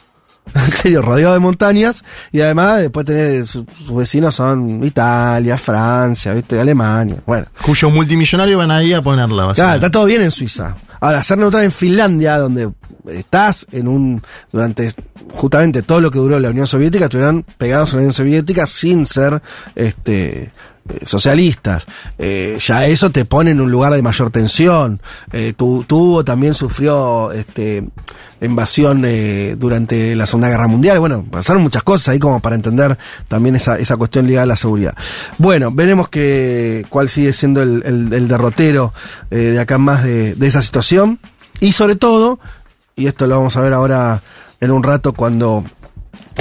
[0.54, 3.64] en serio, rodeado de montañas, y además después tener sus,
[3.94, 6.60] vecinos son Italia, Francia, ¿viste?
[6.60, 7.46] Alemania, bueno.
[7.62, 10.76] Cuyos multimillonarios van ahí a ponerla, Claro, está todo bien en Suiza.
[11.00, 12.70] Ahora, ser neutral en Finlandia, donde
[13.08, 14.90] estás en un, durante
[15.32, 19.06] justamente todo lo que duró la Unión Soviética, estuvieron pegados a la Unión Soviética sin
[19.06, 19.42] ser,
[19.74, 20.52] este,
[20.86, 21.86] eh, socialistas.
[22.18, 25.00] Eh, ya eso te pone en un lugar de mayor tensión.
[25.32, 27.88] Eh, tuvo también sufrió este,
[28.42, 29.06] invasión
[29.58, 30.98] durante la Segunda Guerra Mundial.
[30.98, 32.98] Bueno, pasaron muchas cosas ahí como para entender
[33.28, 34.94] también esa, esa cuestión ligada a la seguridad.
[35.38, 38.92] Bueno, veremos que, cuál sigue siendo el, derrotero
[39.30, 41.18] de acá más de, de esa situación.
[41.60, 42.40] Y sobre todo,
[42.96, 44.22] y esto lo vamos a ver ahora
[44.60, 45.64] en un rato cuando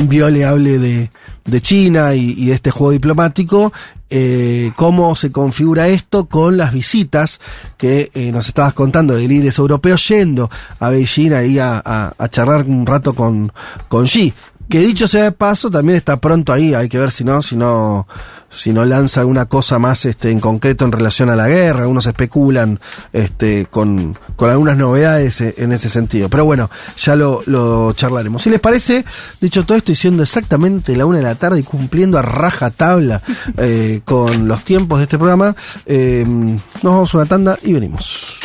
[0.04, 1.12] Viole hable de,
[1.45, 3.74] de China y, de este juego diplomático,
[4.10, 7.39] eh, cómo se configura esto con las visitas
[7.78, 10.49] que eh, nos estabas contando de líderes europeos yendo
[10.80, 13.51] a Beijing ahí a, a, charlar un rato con,
[13.88, 14.34] con Xi.
[14.70, 17.56] Que dicho sea de paso, también está pronto ahí, hay que ver si no, si
[17.56, 18.08] no,
[18.54, 22.06] si no lanza alguna cosa más este, en concreto en relación a la guerra, algunos
[22.06, 22.80] especulan
[23.12, 26.30] este, con, con algunas novedades e, en ese sentido.
[26.30, 28.41] Pero bueno, ya lo, lo charlaremos.
[28.41, 29.04] Si les parece,
[29.41, 33.22] dicho todo esto, siendo exactamente la una de la tarde y cumpliendo a raja tabla
[33.58, 38.39] eh, con los tiempos de este programa, eh, nos vamos a una tanda y venimos.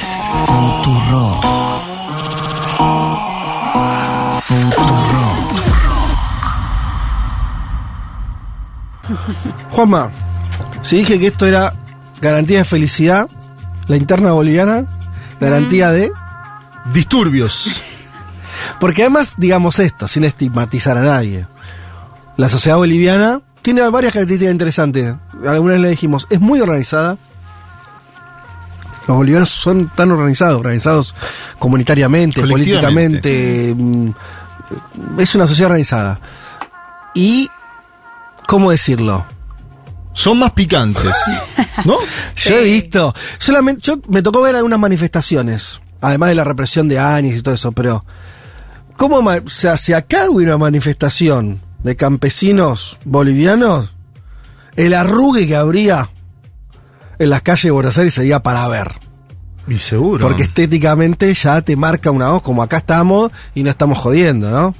[9.70, 10.10] Juanma,
[10.82, 11.74] si dije que esto era
[12.20, 13.28] garantía de felicidad,
[13.86, 14.84] la interna boliviana,
[15.40, 16.12] garantía de
[16.92, 17.82] disturbios.
[18.80, 21.46] Porque además, digamos esto, sin estigmatizar a nadie,
[22.36, 25.14] la sociedad boliviana tiene varias características interesantes.
[25.46, 27.16] Algunas le dijimos, es muy organizada.
[29.06, 31.14] Los bolivianos son tan organizados, organizados
[31.58, 33.74] comunitariamente, políticamente.
[33.76, 34.10] Mm,
[35.18, 36.20] es una sociedad organizada.
[37.14, 37.50] Y,
[38.48, 39.26] ¿cómo decirlo?
[40.14, 41.12] Son más picantes,
[41.84, 41.98] ¿no?
[42.34, 46.98] yo he visto, solamente, yo me tocó ver algunas manifestaciones, además de la represión de
[46.98, 48.02] Anis y todo eso, pero,
[48.96, 53.94] ¿cómo, o sea, si acá hubiera una manifestación de campesinos bolivianos,
[54.76, 56.08] el arrugue que habría
[57.18, 58.92] en las calles de Buenos Aires sería para ver.
[59.66, 60.26] Y seguro.
[60.26, 64.74] Porque estéticamente ya te marca una voz como acá estamos y no estamos jodiendo, ¿no?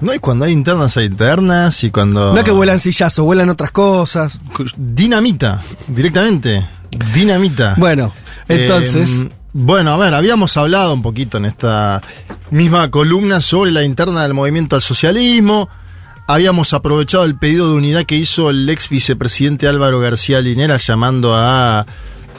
[0.00, 2.32] No, y cuando hay internas hay internas y cuando...
[2.32, 4.38] No es que vuelan sillazos, vuelan otras cosas.
[4.76, 6.66] Dinamita, directamente.
[7.14, 7.74] Dinamita.
[7.78, 8.12] Bueno,
[8.48, 9.20] entonces...
[9.20, 12.02] Em, bueno, a ver, habíamos hablado un poquito en esta
[12.50, 15.70] misma columna sobre la interna del movimiento al socialismo
[16.26, 21.34] habíamos aprovechado el pedido de unidad que hizo el ex vicepresidente Álvaro García Linera llamando
[21.34, 21.86] a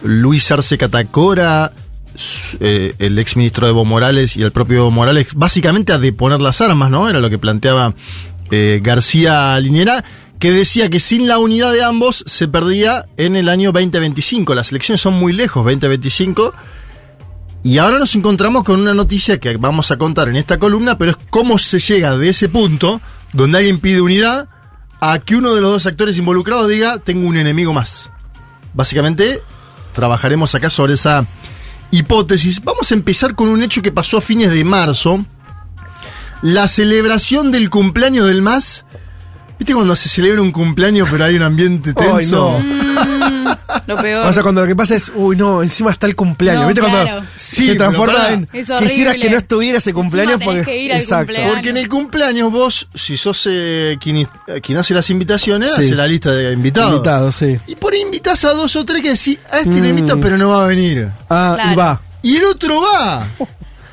[0.04, 1.72] Luis Arce Catacora,
[2.60, 6.62] eh, el ex ministro de Evo Morales y el propio Morales, básicamente a deponer las
[6.62, 7.10] armas, ¿no?
[7.10, 7.94] Era lo que planteaba
[8.52, 10.04] eh, García Linera,
[10.40, 14.54] que decía que sin la unidad de ambos se perdía en el año 2025.
[14.54, 16.54] Las elecciones son muy lejos, 2025.
[17.64, 21.12] Y ahora nos encontramos con una noticia que vamos a contar en esta columna, pero
[21.12, 23.02] es cómo se llega de ese punto
[23.34, 24.48] donde alguien pide unidad,
[25.00, 28.10] a que uno de los dos actores involucrados diga, tengo un enemigo más.
[28.74, 29.42] Básicamente,
[29.94, 31.26] trabajaremos acá sobre esa
[31.92, 32.64] hipótesis.
[32.64, 35.26] Vamos a empezar con un hecho que pasó a fines de marzo.
[36.42, 38.86] La celebración del cumpleaños del MAS
[39.60, 42.60] ¿Viste cuando se celebra un cumpleaños pero hay un ambiente tenso?
[42.60, 43.48] Mm,
[43.88, 44.26] lo peor.
[44.26, 46.68] O sea, cuando lo que pasa es, uy, no, encima está el cumpleaños.
[46.68, 50.40] ¿Viste cuando se transforma en quisieras que no estuviera ese cumpleaños?
[50.44, 51.34] Porque, exacto.
[51.48, 54.28] Porque en el cumpleaños vos, si sos eh, quien,
[54.62, 56.92] quien, hace las invitaciones, hace la lista de invitados.
[56.92, 57.58] Invitados, sí.
[57.68, 60.22] Y por ahí invitas a dos o tres que decís, a este le invito, mm.
[60.22, 61.10] pero no va a venir.
[61.30, 62.02] Ah, y va.
[62.22, 63.28] Y el otro va.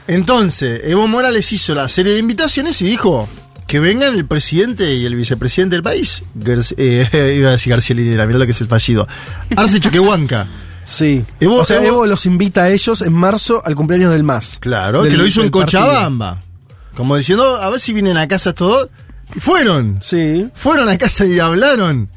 [0.06, 3.26] Entonces, Evo Morales hizo la serie de invitaciones y dijo,
[3.66, 6.22] que vengan el presidente y el vicepresidente del país.
[6.76, 9.06] Eh, iba a decir García Linera, mira lo que es el fallido.
[9.56, 10.46] Arce Choquehuanca.
[10.84, 11.24] Sí.
[11.40, 14.58] Evo, o sea, Evo, los invita a ellos en marzo al cumpleaños del MAS.
[14.60, 16.42] Claro, que lo hizo en Cochabamba.
[16.94, 18.88] Como diciendo, a ver si vienen a casa todos.
[19.34, 19.98] Y fueron.
[20.02, 20.48] Sí.
[20.54, 22.10] Fueron a casa y hablaron.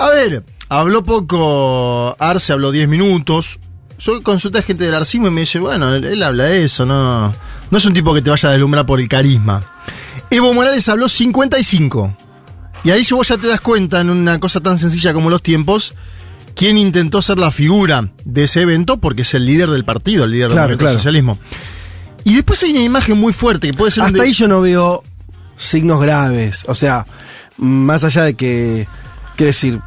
[0.00, 3.58] A ver, habló poco Arce, habló 10 minutos.
[3.98, 7.34] Yo consulté a gente del Arcimo y me dice, bueno, él habla eso, no,
[7.70, 9.62] no es un tipo que te vaya a deslumbrar por el carisma.
[10.30, 12.16] Evo Morales habló 55.
[12.84, 15.94] Y ahí vos ya te das cuenta en una cosa tan sencilla como los tiempos,
[16.54, 20.30] quién intentó ser la figura de ese evento, porque es el líder del partido, el
[20.32, 21.38] líder del socialismo.
[22.24, 24.04] Y después hay una imagen muy fuerte que puede ser...
[24.04, 25.02] Hasta ahí yo no veo
[25.56, 26.64] signos graves.
[26.68, 27.06] O sea,
[27.56, 28.88] más allá de que...
[29.36, 29.80] Quiero decir,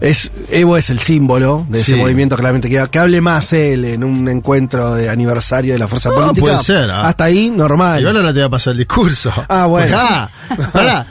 [0.00, 2.68] es, Evo es el símbolo de ese movimiento claramente.
[2.68, 6.40] Que, que hable más él en un encuentro de aniversario de la fuerza política.
[6.40, 6.90] Puede ser.
[6.90, 7.08] ¿ah?
[7.08, 8.02] Hasta ahí, normal.
[8.02, 9.32] Y ahora te va a pasar el discurso.
[9.50, 9.96] Ah, bueno.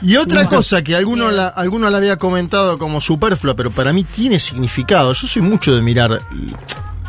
[0.02, 4.04] Y otra cosa que alguno la, alguno la había comentado como superflua, pero para mí
[4.04, 5.12] tiene significado.
[5.12, 6.22] Yo soy mucho de mirar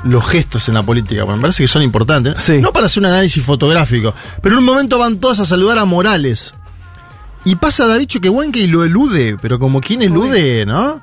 [0.04, 2.50] los gestos en la política, porque me parece que son importantes.
[2.62, 5.86] No para hacer un análisis fotográfico, pero en un momento van todos a saludar a
[5.86, 6.56] Morales.
[7.46, 11.02] Y pasa David Choquehuanca y lo elude, pero como quien elude, ¿no?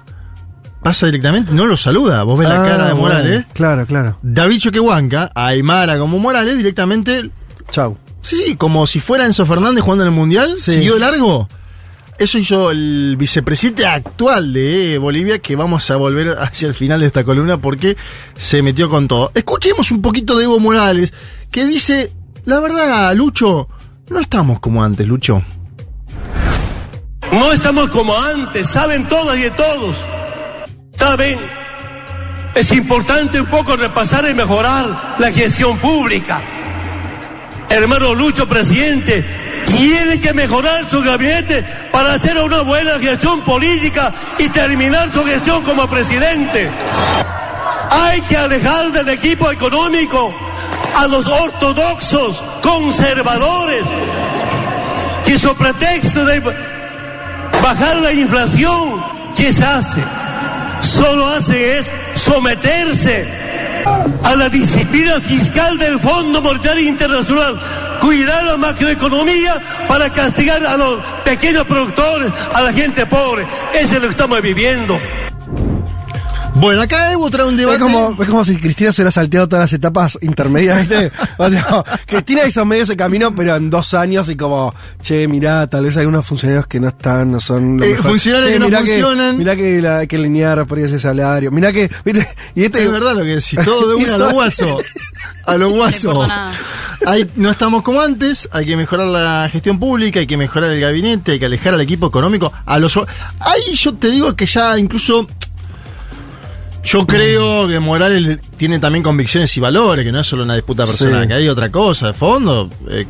[0.83, 2.23] Pasa directamente, no lo saluda.
[2.23, 3.45] Vos ves la ah, cara de Morales.
[3.53, 4.19] claro, claro.
[4.23, 7.31] David Choquehuanca, Aymara como Morales, directamente.
[7.71, 7.97] Chau.
[8.23, 11.49] Sí, sí, como si fuera Enzo Fernández jugando en el Mundial, siguió de largo.
[12.19, 17.07] Eso hizo el vicepresidente actual de Bolivia, que vamos a volver hacia el final de
[17.07, 17.97] esta columna porque
[18.37, 19.31] se metió con todo.
[19.35, 21.13] Escuchemos un poquito de Evo Morales,
[21.51, 22.13] que dice,
[22.47, 23.69] la verdad, Lucho,
[24.09, 25.43] no estamos como antes, Lucho.
[27.31, 29.97] No estamos como antes, saben todas y de todos.
[30.97, 31.39] ¿Saben?
[32.55, 34.87] Es importante un poco repasar y mejorar
[35.19, 36.41] la gestión pública.
[37.69, 39.25] Hermano Lucho, presidente,
[39.67, 45.63] tiene que mejorar su gabinete para hacer una buena gestión política y terminar su gestión
[45.65, 46.71] como presidente.
[47.91, 50.35] Hay que alejar del equipo económico
[50.95, 53.87] a los ortodoxos conservadores
[55.27, 56.41] que su pretexto de
[57.63, 59.03] bajar la inflación,
[59.37, 60.01] ¿qué se hace?
[60.81, 63.27] Solo hace es someterse
[64.25, 67.59] a la disciplina fiscal del Fondo Monetario Internacional,
[68.01, 73.45] cuidar la macroeconomía para castigar a los pequeños productores, a la gente pobre.
[73.75, 74.99] Eso es lo estamos viviendo.
[76.59, 77.77] Bueno, acá trae un debate.
[77.77, 81.13] Es como, es como si Cristina se hubiera salteado todas las etapas intermedias, ¿viste?
[81.39, 85.67] O sea, Cristina hizo medio ese camino, pero en dos años y como, che, mirá,
[85.67, 88.79] tal vez hay unos funcionarios que no están, no son los eh, Funcionarios que no
[88.79, 89.37] funcionan.
[89.37, 91.51] Mirá que, la, que linear por ese salario.
[91.51, 92.27] Mirá que, ¿viste?
[92.55, 94.79] Y este, es verdad lo que decís, todo de una a lo guaso.
[95.45, 96.27] A lo guaso.
[97.37, 101.33] no estamos como antes, hay que mejorar la gestión pública, hay que mejorar el gabinete,
[101.33, 102.51] hay que alejar al equipo económico.
[102.65, 102.97] A los,
[103.41, 105.27] ahí yo te digo que ya incluso
[106.87, 110.87] yo creo que Morales tiene también convicciones y valores, que no es solo una disputa
[110.87, 112.71] personal, que hay otra cosa de fondo.
[112.89, 113.07] Eh,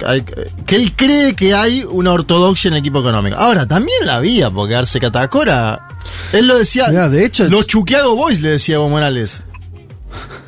[0.66, 3.36] que él cree que hay una ortodoxia en el equipo económico.
[3.36, 5.88] Ahora, también la había, porque Arce Catacora.
[6.32, 6.90] Él lo decía.
[6.90, 7.44] de hecho.
[7.48, 9.42] Los Chuquiago Boys le decía Evo Morales.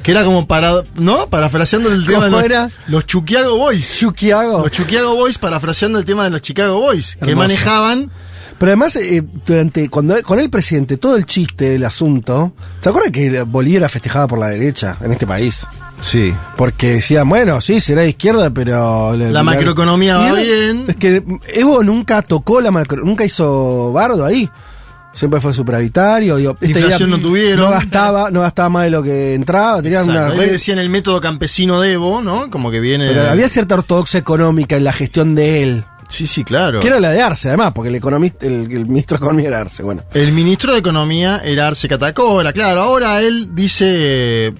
[0.02, 0.82] Que era como para.
[0.94, 1.28] ¿No?
[1.28, 2.70] Parafraseando el tema de los, era?
[2.86, 3.98] los Chuquiago Boys.
[3.98, 4.62] Chuquiago.
[4.62, 7.18] Los Chuquiago Boys parafraseando el tema de los Chicago Boys.
[7.22, 8.10] Que manejaban
[8.58, 12.52] pero además, eh, durante cuando con el presidente, todo el chiste del asunto.
[12.80, 15.64] ¿Se acuerdan que Bolivia era festejada por la derecha en este país?
[16.00, 16.34] Sí.
[16.56, 19.16] Porque decían, bueno, sí, será de izquierda, pero.
[19.16, 20.86] La, macroeconomía va bien.
[20.88, 21.22] Es que
[21.54, 24.50] Evo nunca tocó la macro, nunca hizo bardo ahí.
[25.12, 26.36] Siempre fue superavitario.
[26.36, 27.60] Digo, Inflación no tuvieron.
[27.60, 29.82] No gastaba, no gastaba más de lo que entraba.
[29.82, 30.52] Tenían una red...
[30.52, 32.50] decían el método campesino de Evo, ¿no?
[32.50, 33.08] Como que viene.
[33.08, 35.84] Pero había cierta ortodoxia económica en la gestión de él.
[36.08, 36.80] Sí, sí, claro.
[36.80, 39.82] Que era la de Arce, además, porque el, economista, el, ministro de Economía era Arce,
[39.82, 40.02] bueno.
[40.14, 42.82] El ministro de Economía era Arce Catacora, claro.
[42.82, 44.54] Ahora él dice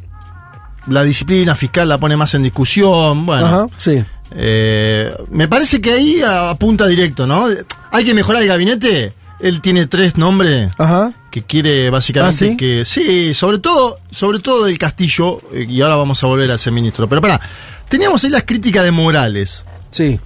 [0.88, 3.46] la disciplina fiscal la pone más en discusión, bueno.
[3.46, 4.04] Ajá, sí.
[4.30, 7.46] Eh, me parece que ahí apunta directo, ¿no?
[7.90, 9.12] Hay que mejorar el gabinete.
[9.40, 11.12] Él tiene tres nombres Ajá.
[11.30, 15.94] que quiere básicamente ¿Ah, que sí, sobre todo, sobre todo del Castillo eh, y ahora
[15.94, 17.08] vamos a volver a ser ministro.
[17.08, 17.40] Pero para,
[17.88, 19.64] teníamos ahí las críticas de Morales.
[19.92, 20.18] Sí.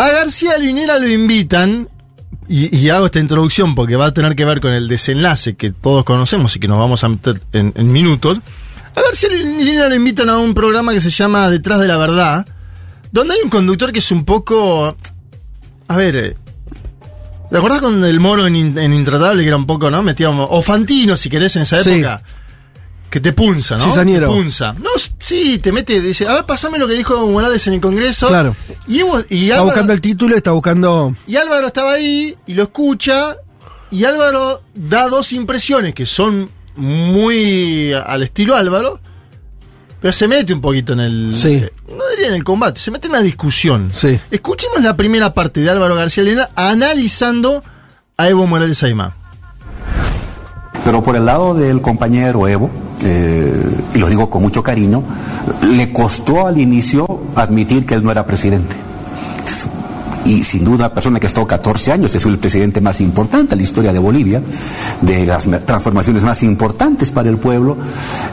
[0.00, 1.86] A García Linera lo invitan,
[2.48, 6.04] y, hago esta introducción porque va a tener que ver con el desenlace que todos
[6.04, 8.40] conocemos y que nos vamos a meter en, minutos.
[8.96, 12.46] A García Linera lo invitan a un programa que se llama Detrás de la Verdad,
[13.12, 14.96] donde hay un conductor que es un poco...
[15.88, 16.16] A ver...
[16.16, 16.36] Eh,
[17.50, 20.02] ¿Te acordás con el moro en, Intratable que era un poco, ¿no?
[20.02, 20.48] Metíamos...
[20.50, 22.22] O Fantino, si querés, en esa época
[23.10, 23.92] que te punza, ¿no?
[23.92, 24.72] Te punza.
[24.74, 28.28] No, sí, te mete, dice, a ver, pasame lo que dijo Morales en el Congreso.
[28.28, 28.54] Claro.
[28.86, 31.14] Y, y está buscando el título, está buscando.
[31.26, 33.36] Y Álvaro estaba ahí y lo escucha.
[33.90, 39.00] Y Álvaro da dos impresiones que son muy al estilo Álvaro.
[40.00, 41.34] Pero se mete un poquito en el.
[41.34, 41.62] Sí.
[41.88, 43.90] No diría en el combate, se mete en la discusión.
[43.92, 44.18] Sí.
[44.30, 47.62] Escuchemos la primera parte de Álvaro García Lena analizando
[48.16, 49.16] a Evo Morales Aymá.
[50.84, 52.70] Pero por el lado del compañero Evo,
[53.02, 53.52] eh,
[53.94, 55.02] y lo digo con mucho cariño,
[55.62, 58.76] le costó al inicio admitir que él no era presidente.
[60.24, 63.58] Y sin duda, persona que ha estado 14 años, es el presidente más importante en
[63.58, 64.42] la historia de Bolivia,
[65.00, 67.76] de las transformaciones más importantes para el pueblo,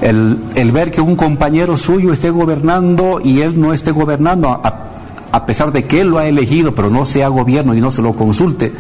[0.02, 4.87] el, el ver que un compañero suyo esté gobernando y él no esté gobernando, a,
[5.32, 8.02] a pesar de que él lo ha elegido, pero no sea gobierno y no se
[8.02, 8.74] lo consulte,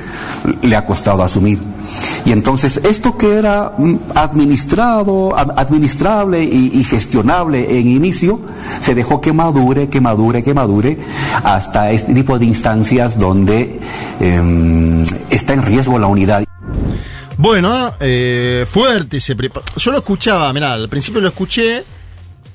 [0.61, 1.59] le ha costado asumir.
[2.25, 8.41] Y entonces esto que era mm, administrado, administrable y, gestionable en inicio,
[8.79, 10.97] se dejó que madure, que madure, que madure,
[11.43, 13.79] hasta este tipo de instancias donde
[14.19, 16.43] em, está en riesgo la unidad.
[17.37, 19.35] Bueno, eh, fuerte, se
[19.77, 21.83] yo lo escuchaba, mirá, al principio lo escuché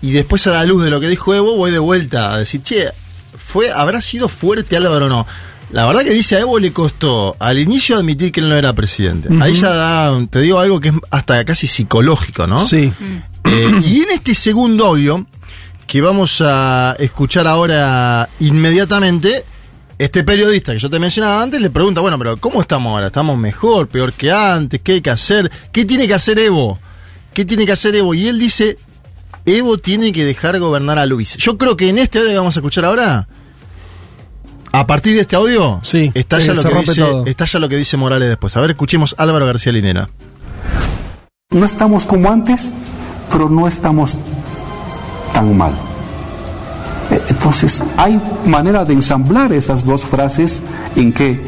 [0.03, 2.63] y después a la luz de lo que dijo Evo voy de vuelta a decir,
[2.63, 2.89] che,
[3.37, 5.27] fue, habrá sido fuerte Álvaro o no.
[5.71, 8.75] La verdad que dice a Evo le costó al inicio admitir que él no era
[8.75, 9.31] presidente.
[9.41, 12.59] Ahí ya da, te digo algo que es hasta casi psicológico, ¿no?
[12.59, 12.93] Sí.
[13.45, 15.27] Eh, y en este segundo audio,
[15.87, 19.45] que vamos a escuchar ahora inmediatamente,
[19.99, 23.07] este periodista que yo te mencionaba antes le pregunta, bueno, pero ¿cómo estamos ahora?
[23.07, 24.81] ¿Estamos mejor, peor que antes?
[24.83, 25.51] ¿Qué hay que hacer?
[25.71, 26.79] ¿Qué tiene que hacer Evo?
[27.33, 28.13] ¿Qué tiene que hacer Evo?
[28.13, 28.79] Y él dice,
[29.45, 31.37] Evo tiene que dejar gobernar a Luis.
[31.37, 33.27] Yo creo que en este audio que vamos a escuchar ahora,
[34.71, 37.77] a partir de este audio, sí, está, ya lo que dice, está ya lo que
[37.77, 38.57] dice Morales después.
[38.57, 40.09] A ver, escuchemos Álvaro García Linera.
[41.51, 42.73] No estamos como antes,
[43.31, 44.17] pero no estamos
[45.35, 45.73] tan mal.
[47.11, 50.61] Eh, entonces, hay manera de ensamblar esas dos frases
[50.95, 51.39] en que,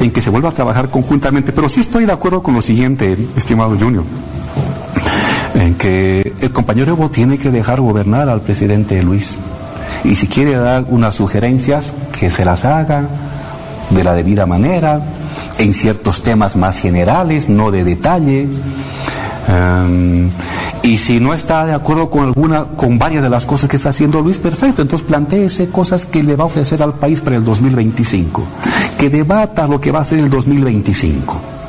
[0.00, 1.52] en que se vuelva a trabajar conjuntamente.
[1.52, 4.04] Pero sí estoy de acuerdo con lo siguiente, estimado Junior
[5.62, 9.38] en que el compañero Evo tiene que dejar gobernar al presidente Luis.
[10.04, 13.06] Y si quiere dar unas sugerencias, que se las haga
[13.90, 15.00] de la debida manera,
[15.58, 18.48] en ciertos temas más generales, no de detalle.
[19.48, 20.30] Em,
[20.84, 23.90] Y si no está de acuerdo con alguna, con varias de las cosas que está
[23.90, 24.82] haciendo Luis, perfecto.
[24.82, 28.42] Entonces planteese cosas que le va a ofrecer al país para el 2025.
[28.98, 31.61] Que debata lo que va a hacer el 2025.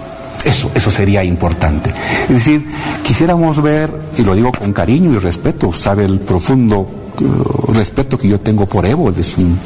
[0.43, 1.93] Eso, eso sería importante.
[2.23, 2.67] Es decir,
[3.03, 8.27] quisiéramos ver, y lo digo con cariño y respeto, sabe el profundo uh, respeto que
[8.27, 9.57] yo tengo por Evo, es, un,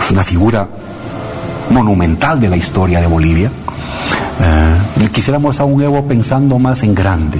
[0.00, 0.66] es una figura
[1.70, 3.50] monumental de la historia de Bolivia.
[3.50, 7.38] Uh, quisiéramos a un Evo pensando más en grande.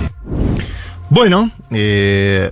[1.08, 2.50] Bueno, eh,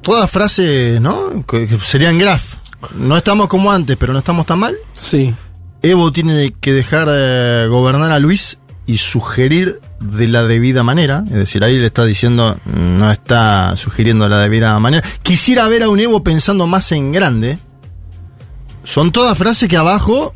[0.00, 1.44] toda frase, ¿no?
[1.82, 2.54] Serían graf.
[2.96, 4.74] No estamos como antes, pero no estamos tan mal.
[4.98, 5.34] Sí.
[5.82, 8.58] Evo tiene que dejar de gobernar a Luis
[8.88, 11.22] y sugerir de la debida manera.
[11.26, 15.06] Es decir, ahí le está diciendo, no está sugiriendo de la debida manera.
[15.22, 17.58] Quisiera ver a un Evo pensando más en grande.
[18.84, 20.34] Son todas frases que abajo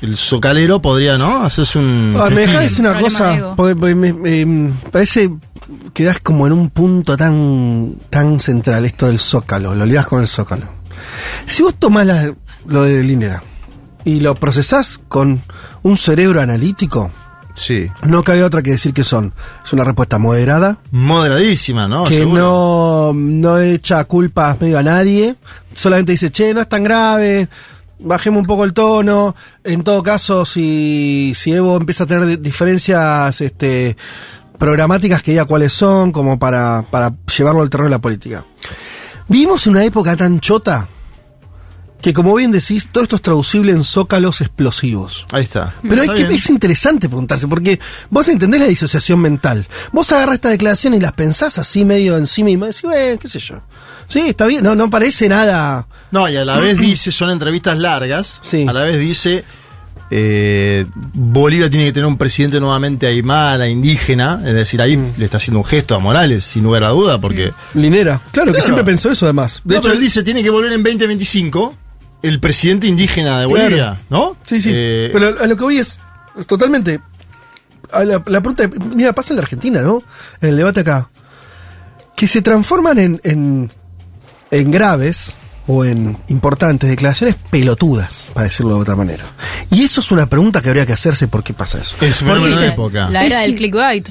[0.00, 1.42] el socalero podría, ¿no?
[1.42, 2.14] Hacerse un.
[2.16, 3.56] Ah, me dejas una cosa.
[3.58, 5.28] me, parece
[5.92, 10.28] quedas como en un punto tan, tan central, esto del zócalo, lo ligas con el
[10.28, 10.68] zócalo.
[11.44, 12.06] Si vos tomás
[12.66, 13.42] lo de Linera
[14.04, 15.42] y lo procesás con
[15.82, 17.10] un cerebro analítico,
[17.54, 17.90] Sí.
[18.02, 19.32] No cabe otra que decir que son.
[19.64, 20.78] Es una respuesta moderada.
[20.90, 22.04] Moderadísima, ¿no?
[22.04, 25.36] Que no, no echa culpas medio a nadie.
[25.72, 27.48] Solamente dice, che, no es tan grave.
[27.98, 29.34] Bajemos un poco el tono.
[29.64, 33.96] En todo caso, si, si Evo empieza a tener diferencias este,
[34.58, 38.44] programáticas que diga cuáles son, como para, para llevarlo al terreno de la política.
[39.28, 40.88] Vivimos en una época tan chota
[42.00, 45.26] que, como bien decís, todo esto es traducible en zócalos explosivos.
[45.32, 45.74] Ahí está.
[45.86, 47.78] Pero hay que, es interesante preguntarse, porque
[48.08, 49.66] vos entendés la disociación mental.
[49.92, 53.28] Vos agarrás esta declaración y las pensás así medio encima y me decís, eh, qué
[53.28, 53.60] sé yo.
[54.08, 55.86] Sí, está bien, no, no parece nada.
[56.10, 58.66] No, y a la vez dice, son entrevistas largas, sí.
[58.66, 59.44] a la vez dice,
[60.10, 65.12] eh, Bolivia tiene que tener un presidente nuevamente aymara, indígena, es decir, ahí mm.
[65.18, 67.52] le está haciendo un gesto a Morales, sin lugar a duda, porque...
[67.74, 69.60] Linera, claro, que siempre pensó eso además.
[69.62, 71.76] De hecho, él dice, tiene que volver en 2025
[72.22, 74.36] el presidente indígena de Bolivia, ¿no?
[74.46, 74.70] Sí, sí.
[74.72, 75.98] Eh, pero a lo que voy es,
[76.46, 77.00] totalmente...
[78.04, 80.02] la, pregunta, mira, pasa en la Argentina, ¿no?
[80.40, 81.08] En el debate acá.
[82.14, 83.70] Que se transforman en, en,
[84.50, 85.32] en graves
[85.66, 89.24] o en importantes declaraciones pelotudas, para decirlo de otra manera.
[89.70, 91.94] Y eso es una pregunta que habría que hacerse por qué pasa eso.
[92.04, 93.08] Es una época.
[93.08, 94.08] La era del clickbait.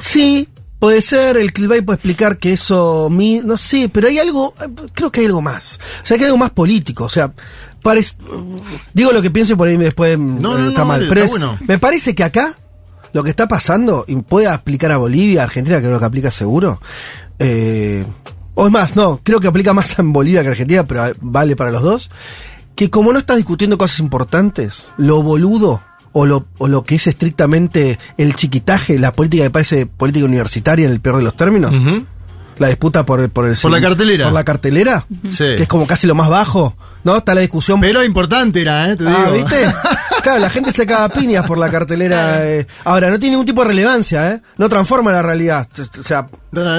[0.00, 0.48] Sí,
[0.78, 4.54] puede ser, el clickbait puede explicar que eso, no sé, pero hay algo,
[4.94, 5.78] creo que hay algo más.
[6.02, 7.32] O sea, que hay algo más político, o sea,
[7.82, 8.14] parece,
[8.92, 11.26] digo lo que pienso y por ahí después no, no, está mal, pero
[11.66, 12.56] me parece que acá
[13.12, 16.80] lo que está pasando y puede aplicar a Bolivia, Argentina, creo que aplica seguro,
[17.38, 18.04] eh,
[18.54, 21.56] o es más, no, creo que aplica más en Bolivia que en Argentina, pero vale
[21.56, 22.10] para los dos,
[22.74, 25.80] que como no estás discutiendo cosas importantes, lo boludo
[26.18, 30.86] o lo, o lo que es estrictamente el chiquitaje, la política que parece política universitaria
[30.86, 31.74] en el peor de los términos,
[32.56, 33.54] la disputa por, por el...
[33.54, 34.24] Por la cartelera.
[34.24, 35.06] Por la cartelera,
[35.36, 37.18] que es como casi lo más bajo, ¿no?
[37.18, 37.82] Está la discusión...
[37.82, 38.96] Pero importante era, ¿eh?
[38.96, 39.56] Te ah, ¿viste?
[40.26, 42.44] claro, la gente se caga piñas por la cartelera.
[42.44, 42.66] Eh.
[42.84, 44.42] Ahora, no tiene ningún tipo de relevancia, ¿eh?
[44.56, 45.68] No transforma la realidad.
[45.78, 46.28] O sea,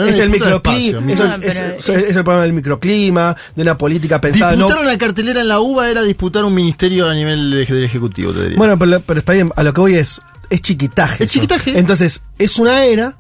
[0.07, 4.53] es el microclima, es, el problema del microclima, de una política pensada.
[4.53, 8.41] Disputar una cartelera en la UBA era disputar un ministerio a nivel del Ejecutivo, te
[8.41, 8.57] diría.
[8.57, 10.19] Bueno, pero, pero está bien, a lo que voy es,
[10.49, 11.23] es chiquitaje.
[11.23, 11.79] Es chiquitaje.
[11.79, 13.15] Entonces, es una era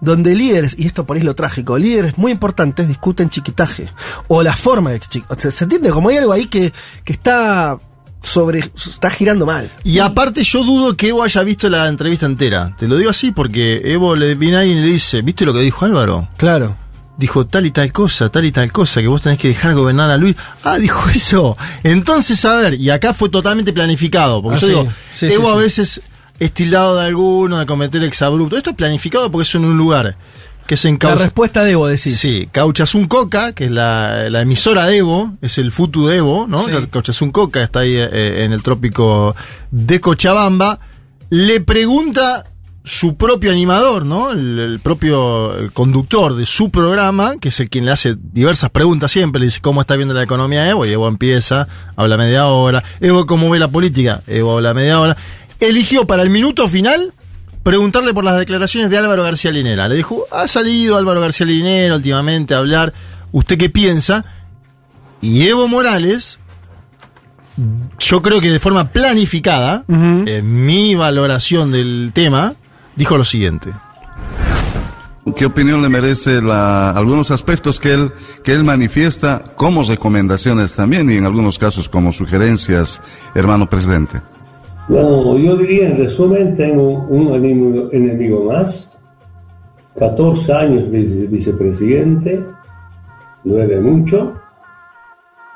[0.00, 3.88] donde líderes, y esto por ahí es lo trágico, líderes muy importantes discuten chiquitaje.
[4.28, 5.50] O la forma de chiquitaje.
[5.50, 5.90] ¿Se entiende?
[5.90, 6.72] Como hay algo ahí que,
[7.04, 7.78] que está
[8.26, 8.70] sobre.
[8.74, 9.70] está girando mal.
[9.84, 12.74] Y aparte, yo dudo que Evo haya visto la entrevista entera.
[12.76, 15.60] Te lo digo así porque Evo le viene ahí y le dice: ¿Viste lo que
[15.60, 16.28] dijo Álvaro?
[16.36, 16.76] Claro.
[17.16, 20.10] Dijo tal y tal cosa, tal y tal cosa, que vos tenés que dejar gobernar
[20.10, 20.36] a Luis.
[20.64, 21.56] Ah, dijo eso.
[21.82, 24.42] Entonces, a ver, y acá fue totalmente planificado.
[24.42, 26.02] Porque ah, yo digo, Evo a veces
[26.38, 28.56] estilado de alguno, de cometer exabrupto.
[28.56, 30.16] Esto es planificado porque es en un lugar
[30.66, 32.18] que es en La respuesta de Evo, decís.
[32.18, 36.66] Sí, Cauchazún Coca, que es la, emisora de Evo, es el Futu de Evo, ¿no?
[36.66, 37.30] Sí.
[37.30, 39.34] Coca está ahí eh, en el trópico
[39.70, 40.78] de Cochabamba.
[41.30, 42.44] Le pregunta
[42.86, 44.30] su propio animador, ¿no?
[44.30, 49.40] El, propio conductor de su programa, que es el quien le hace diversas preguntas siempre,
[49.40, 52.84] le dice cómo está viendo la economía de Evo, y Evo empieza, habla media hora,
[53.00, 55.16] Evo cómo ve la política, Evo habla media hora,
[55.58, 57.12] eligió para el minuto final
[57.66, 59.88] preguntarle por las declaraciones de Álvaro García Linera.
[59.88, 62.92] Le dijo, ha salido Álvaro García Linera últimamente a hablar,
[63.32, 64.24] ¿usted qué piensa?
[65.20, 66.38] Y Evo Morales,
[67.98, 72.54] yo creo que de forma planificada, en mi valoración del tema,
[72.94, 73.72] dijo lo siguiente.
[75.34, 78.12] ¿Qué opinión le merece la, algunos aspectos que él,
[78.44, 83.02] que él manifiesta como recomendaciones también y en algunos casos como sugerencias,
[83.34, 84.22] hermano presidente?
[84.88, 87.34] Bueno, yo diría en resumen, tengo un
[87.92, 88.96] enemigo, más,
[89.96, 92.44] 14 años de vicepresidente,
[93.42, 94.34] de mucho.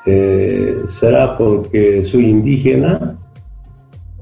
[0.06, 3.16] Eh, ¿Será porque soy indígena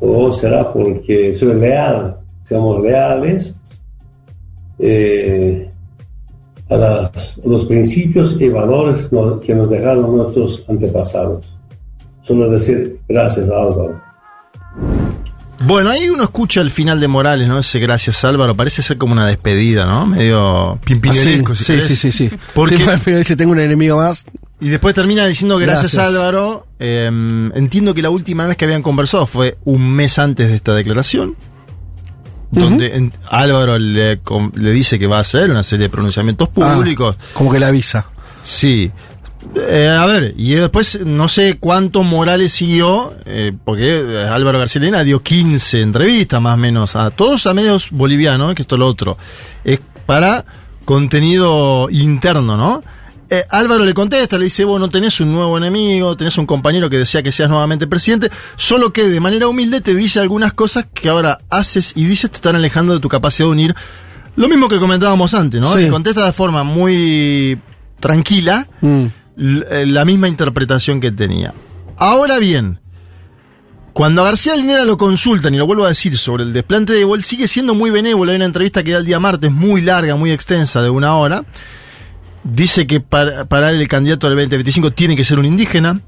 [0.00, 2.18] o será porque soy leal?
[2.42, 3.58] Seamos leales
[4.78, 5.70] eh,
[6.68, 7.10] a,
[7.44, 9.08] los principios y valores
[9.42, 11.56] que nos dejaron nuestros antepasados.
[12.24, 14.07] Solo decir gracias Álvaro.
[15.60, 17.58] Bueno, ahí uno escucha el final de Morales, ¿no?
[17.58, 20.06] Ese gracias Álvaro, parece ser como una despedida, ¿no?
[20.06, 24.24] Medio pimpineresco, ah, sí, sí, sí, sí, Porque dice, tengo un enemigo más.
[24.60, 26.66] Y después termina diciendo gracias, Álvaro.
[26.78, 30.74] Em, entiendo que la última vez que habían conversado fue un mes antes de esta
[30.74, 31.36] declaración.
[32.50, 34.18] Donde Álvaro le,
[34.72, 37.16] dice que va a hacer una serie de pronunciamientos ah, públicos.
[37.34, 38.06] como que le avisa.
[38.42, 38.90] Sí.
[39.54, 45.04] Eh, a ver, y después no sé cuánto Morales siguió, eh, porque Álvaro García Lena
[45.04, 48.86] dio 15 entrevistas más o menos, a todos a medios bolivianos, que esto es lo
[48.86, 49.16] otro.
[49.64, 50.44] Es para
[50.84, 52.82] contenido interno, ¿no?
[53.30, 56.88] Eh, Álvaro le contesta, le dice, vos no tenés un nuevo enemigo, tenés un compañero
[56.88, 60.86] que desea que seas nuevamente presidente, solo que de manera humilde te dice algunas cosas
[60.92, 63.74] que ahora haces y dices te están alejando de tu capacidad de unir.
[64.34, 65.76] Lo mismo que comentábamos antes, ¿no?
[65.76, 67.58] Le contesta de forma muy
[68.00, 68.66] tranquila.
[68.80, 69.06] Mm.
[69.38, 71.54] Eh, la misma interpretación que tenía.
[71.96, 72.80] Ahora bien,
[73.92, 77.00] cuando a García Linera lo consultan, y lo vuelvo a decir, sobre el desplante de
[77.02, 78.30] Evo, sigue siendo muy benévolo.
[78.30, 81.44] Hay una entrevista que da el día martes, muy larga, muy extensa, de una hora.
[82.44, 86.00] Dice que para, para el candidato del 2025 tiene que ser un indígena.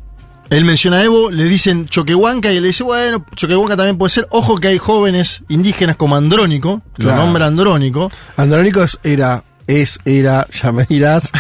[0.51, 4.11] Él menciona a Evo, le dicen Choquehuanca y él le dice, bueno, Choquehuanca también puede
[4.11, 4.27] ser.
[4.31, 8.11] Ojo que hay jóvenes indígenas como Andrónico, lo nombra Andrónico.
[8.37, 11.31] Andrónico era, es, era, ya me dirás,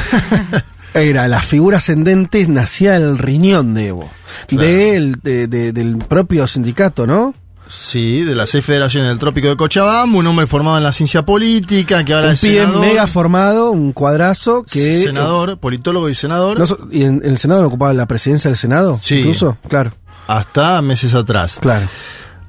[0.94, 4.10] Era la figura ascendente, nacía el riñón de Evo.
[4.50, 7.34] del propio sindicato, ¿no?
[7.70, 11.24] Sí, de la seis federaciones del Trópico de Cochabamba, un hombre formado en la ciencia
[11.24, 12.80] política, que ahora un es senador.
[12.80, 15.04] mega formado, un cuadrazo que...
[15.04, 16.58] Senador, politólogo y senador.
[16.90, 18.98] ¿Y en, el Senado no ocupaba la presidencia del Senado?
[19.00, 19.18] Sí.
[19.18, 19.92] Incluso, claro.
[20.26, 21.58] Hasta meses atrás.
[21.60, 21.86] Claro.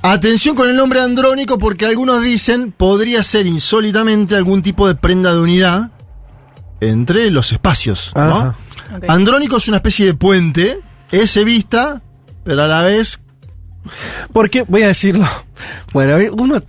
[0.02, 5.36] Atención con el nombre andrónico porque algunos dicen podría ser insólitamente algún tipo de prenda
[5.36, 5.92] de unidad
[6.82, 8.12] entre los espacios.
[8.16, 8.56] ¿no?
[9.08, 10.80] Andrónico es una especie de puente,
[11.12, 12.02] es vista,
[12.44, 13.20] pero a la vez.
[14.34, 15.28] Porque, voy a decirlo.
[15.94, 16.62] Bueno, uno,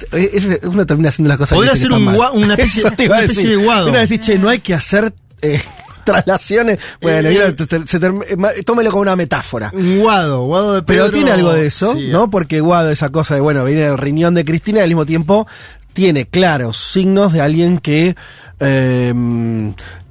[0.62, 3.88] uno termina haciendo las cosas Podría ser un una especie, una especie de guado.
[3.88, 5.12] Uno decir, che, no hay que hacer.
[5.40, 5.60] Eh,
[6.04, 6.78] traslaciones.
[7.00, 9.70] Bueno, eh, tómelo como una metáfora.
[9.72, 12.30] Un guado, guado de Pero tiene algo de eso, ¿no?
[12.30, 15.46] Porque guado, esa cosa de, bueno, viene el riñón de Cristina y al mismo tiempo
[15.92, 18.16] tiene claros signos de alguien que
[18.60, 19.14] eh,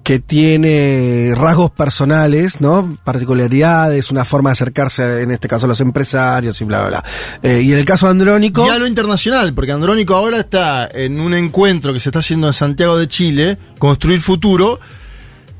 [0.03, 2.97] que tiene rasgos personales, ¿no?
[3.03, 7.03] Particularidades, una forma de acercarse, en este caso, a los empresarios y bla, bla, bla.
[7.43, 8.65] Eh, y en el caso de Andrónico.
[8.65, 12.47] Y a lo internacional, porque Andrónico ahora está en un encuentro que se está haciendo
[12.47, 14.79] en Santiago de Chile, Construir Futuro,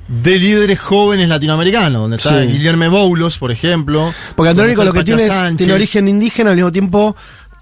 [0.08, 4.14] de líderes jóvenes latinoamericanos, donde está Guillermo Boulos, por ejemplo.
[4.36, 7.16] Porque Andrónico lo que tiene es, tiene origen indígena, al mismo tiempo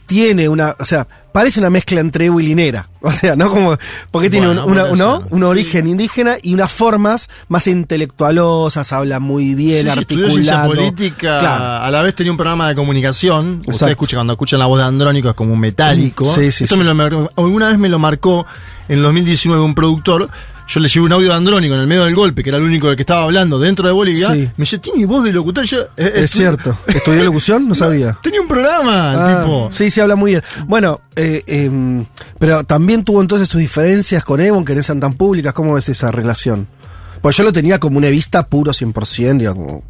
[0.10, 2.89] tiene una, o sea, parece una mezcla entre y Linera.
[3.01, 3.49] O sea, ¿no?
[3.49, 3.78] Como,
[4.12, 9.89] porque tiene un, un origen indígena y unas formas más intelectualosas, habla muy bien, sí,
[9.89, 10.74] articulado.
[10.74, 13.62] política, a la vez tenía un programa de comunicación.
[13.66, 16.26] Usted escucha, cuando escuchan la voz de Andrónico es como un metálico.
[16.26, 18.45] Sí, sí, Esto Me lo, alguna vez me lo marcó
[18.89, 20.30] en 2019 un productor
[20.70, 22.64] yo le llevé un audio de Andrónico en el medio del golpe, que era el
[22.64, 24.30] único que estaba hablando dentro de Bolivia.
[24.30, 25.66] Me dice, ¿tiene voz de locutor?
[25.66, 26.78] Yo, eh, es, cierto.
[26.88, 27.68] ¿Estudió locución?
[27.70, 28.18] No sabía.
[28.22, 29.70] Tenía un programa, ah, tipo.
[29.74, 30.44] Sí, sí, habla muy bien.
[30.68, 32.06] Bueno, eh, em,
[32.38, 35.54] pero también tuvo entonces sus diferencias con Evo, que no sean tan públicas.
[35.54, 36.68] ¿Cómo ves esa relación?
[37.22, 39.84] Pues yo lo tenía como una vista puro 100%, digamos.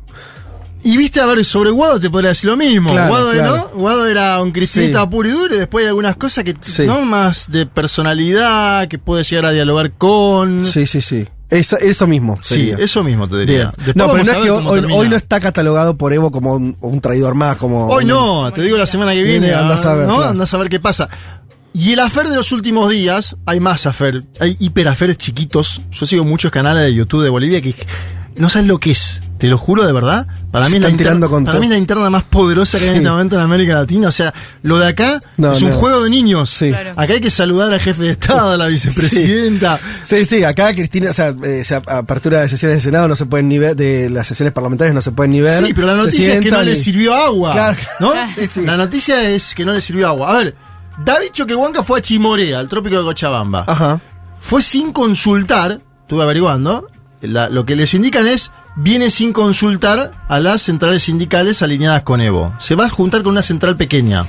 [0.84, 2.92] Y viste, a ver, sobre Guado te podría decir lo mismo.
[2.92, 3.68] Guado, ¿no?
[3.70, 6.56] Guado era un cristinista puro y duro y después hay algunas cosas que,
[6.86, 7.02] ¿no?
[7.02, 10.66] Más de personalidad, que puede llegar a dialogar con.
[10.66, 11.28] Sí, sí, sí.
[11.50, 12.38] Eso, eso mismo.
[12.42, 13.74] Sí, eso mismo te diría.
[13.96, 17.58] No, pero no es que hoy, no está catalogado por Evo como un, traidor más,
[17.58, 17.88] como.
[17.88, 19.54] Hoy no, te digo la semana que viene.
[19.54, 20.22] Andás a ver, ¿no?
[20.22, 21.10] Andás a ver qué pasa.
[21.74, 25.82] Y el afer de los últimos días, hay más afer, hay hiperaferes chiquitos.
[25.92, 27.76] Yo sigo muchos canales de YouTube de Bolivia que
[28.36, 30.28] no sabes lo que es, te lo juro de verdad.
[30.51, 32.95] Para mí, es la, interna, para mí es la interna más poderosa que hay en
[32.97, 34.09] este momento en América Latina.
[34.09, 34.33] O sea,
[34.63, 36.49] lo de acá es un juego de niños.
[36.49, 36.74] Sí.
[36.74, 39.79] Acá hay que saludar al jefe de Estado, a la vicepresidenta.
[40.03, 43.47] Sí, sí, acá Cristina, o sea, eh, apertura de sesiones del Senado no se pueden
[43.47, 45.66] ni ver, de las sesiones parlamentarias no se pueden ni ver.
[45.66, 47.53] Sí, pero la noticia es que no le sirvió agua.
[47.53, 47.78] Claro.
[47.99, 48.13] ¿no?
[48.66, 50.32] La noticia es que no le sirvió agua.
[50.32, 50.55] A ver,
[51.05, 53.63] David Choquehuanca fue a Chimorea, al trópico de Cochabamba.
[53.66, 54.01] Ajá.
[54.41, 56.89] Fue sin consultar, estuve averiguando,
[57.21, 62.54] lo que les indican es, viene sin consultar a las centrales sindicales alineadas con Evo.
[62.59, 64.25] Se va a juntar con una central pequeña.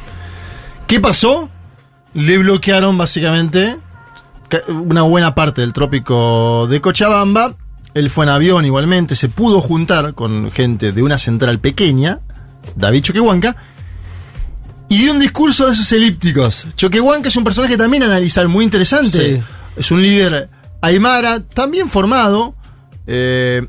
[0.86, 1.48] ¿Qué pasó?
[2.14, 3.76] Le bloquearon básicamente
[4.68, 7.54] una buena parte del trópico de Cochabamba.
[7.94, 12.20] Él fue en avión igualmente, se pudo juntar con gente de una central pequeña,
[12.76, 13.56] David Choquehuanca,
[14.88, 16.66] y dio un discurso de esos elípticos.
[16.76, 19.42] Choquehuanca es un personaje también a analizar muy interesante.
[19.76, 20.48] Es un líder
[20.80, 22.54] aymara, también formado,
[23.06, 23.66] eh,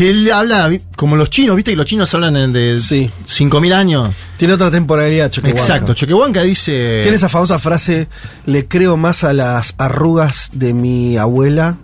[0.00, 3.10] que él habla como los chinos, viste que los chinos hablan de sí.
[3.26, 4.14] 5.000 años.
[4.38, 5.60] Tiene otra temporalidad, Choquehuanca.
[5.60, 7.00] Exacto, Choquehuanca dice...
[7.02, 8.08] Tiene esa famosa frase,
[8.46, 11.76] le creo más a las arrugas de mi abuela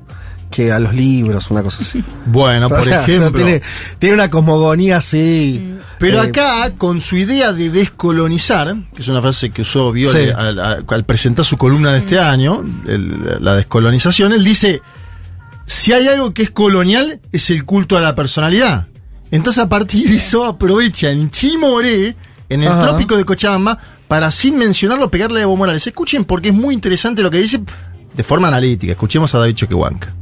[0.50, 2.02] que a los libros, una cosa así.
[2.24, 3.60] Bueno, por ejemplo.
[3.98, 5.74] tiene, una cosmogonía así.
[5.98, 10.32] Pero eh, acá, con su idea de descolonizar, que es una frase que usó Viole
[10.32, 14.80] al, presentar su columna de este año, la descolonización, él dice
[15.66, 18.86] si hay algo que es colonial, es el culto a la personalidad.
[19.32, 22.14] Entonces, a partir de eso, aprovecha en Chimoré,
[22.48, 23.76] en el trópico de Cochabamba,
[24.06, 25.84] para sin mencionarlo pegarle a Evo Morales.
[25.84, 27.60] Escuchen porque es muy interesante lo que dice
[28.14, 28.92] de forma analítica.
[28.92, 30.14] Escuchemos a David Choquehuanca.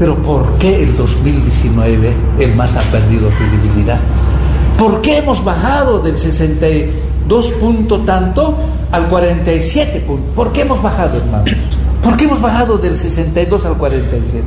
[0.00, 4.00] Pero ¿por qué el 2019 el MAS ha perdido credibilidad?
[4.76, 8.58] ¿Por qué hemos bajado del 62 punto tanto
[8.90, 10.34] al 47 punto?
[10.34, 11.54] ¿Por qué hemos bajado, hermanos?
[12.02, 14.44] ¿Por qué hemos bajado del 62 al 47?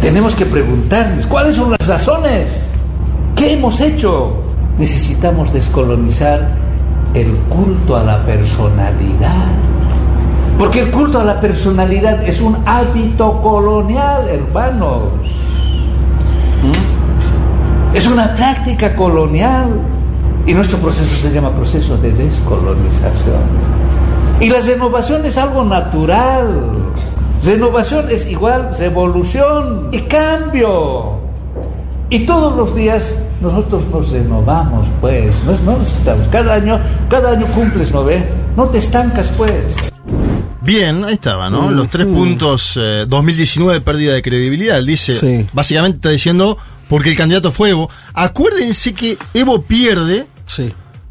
[0.00, 2.66] Tenemos que preguntarles, ¿cuáles son las razones?
[3.36, 4.34] ¿Qué hemos hecho?
[4.76, 6.58] Necesitamos descolonizar
[7.14, 9.46] el culto a la personalidad.
[10.58, 15.08] Porque el culto a la personalidad es un hábito colonial, hermanos.
[16.62, 17.96] ¿Mm?
[17.96, 19.80] Es una práctica colonial.
[20.46, 23.93] Y nuestro proceso se llama proceso de descolonización.
[24.40, 26.72] Y la renovación es algo natural.
[27.42, 31.18] Renovación es igual revolución y cambio.
[32.10, 35.34] Y todos los días nosotros nos renovamos, pues.
[35.44, 36.28] No, no necesitamos.
[36.28, 38.24] Cada año, cada año cumples, ¿no ves?
[38.56, 39.76] No te estancas, pues.
[40.62, 41.70] Bien, ahí estaba, ¿no?
[41.70, 42.78] Los tres puntos,
[43.08, 44.78] 2019, eh, pérdida de credibilidad.
[44.78, 46.56] Él dice, básicamente está diciendo,
[46.88, 47.90] porque el candidato fue Evo.
[48.14, 50.26] Acuérdense que Evo pierde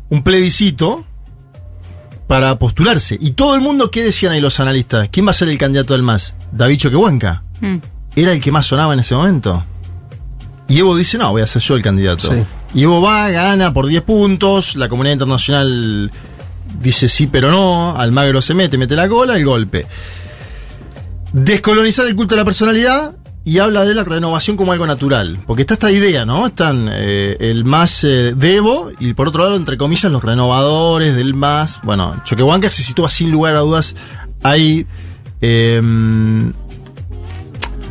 [0.10, 1.06] un plebiscito
[2.28, 3.18] para postularse.
[3.20, 5.10] Y todo el mundo, ¿qué decían ahí los analistas?
[5.12, 6.34] ¿Quién va a ser el candidato del MAS?
[6.52, 7.44] David Choquehuanca.
[7.62, 7.78] Mm.
[8.16, 9.64] Era el que más sonaba en ese momento.
[10.68, 12.34] Y Evo dice, no, voy a ser yo el candidato.
[12.74, 16.12] Y Evo va, gana por 10 puntos, la comunidad internacional
[16.80, 19.86] dice sí pero no, Almagro se mete, mete la cola, el golpe.
[21.32, 25.40] Descolonizar el culto de la personalidad y habla de la renovación como algo natural.
[25.45, 26.48] Porque está esta idea, ¿no?
[26.48, 31.34] Están eh, el más eh, Devo y por otro lado, entre comillas, los renovadores del
[31.34, 31.82] más.
[31.84, 33.95] Bueno, Choquehuanca se sitúa sin lugar a dudas.
[34.44, 34.86] Hay.
[35.41, 36.53] Em,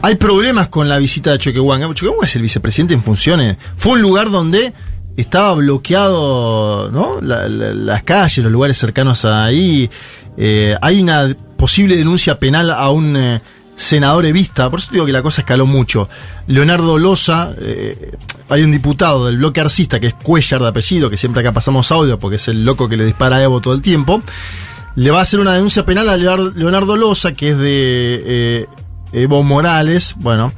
[0.04, 1.86] hay problemas con la visita de Choquehuanca.
[1.92, 3.56] Choquehuanca es el vicepresidente en funciones.
[3.76, 4.72] Fue un lugar donde
[5.16, 7.20] estaba bloqueado, ¿no?
[7.20, 9.90] las calles, los lugares cercanos ahí.
[10.38, 13.40] Eh, hay una posible denuncia penal a un
[13.76, 16.08] senador evista, por eso digo que la cosa escaló mucho.
[16.46, 18.12] Leonardo Loza, eh,
[18.48, 21.90] hay un diputado del bloque arcista que es Cuellar de apellido, que siempre acá pasamos
[21.90, 24.22] audio porque es el loco que le dispara a Evo todo el tiempo.
[24.94, 28.66] Le va a hacer una denuncia penal a Leonardo Loza, que es de eh,
[29.12, 30.14] Evo Morales.
[30.18, 30.52] Bueno,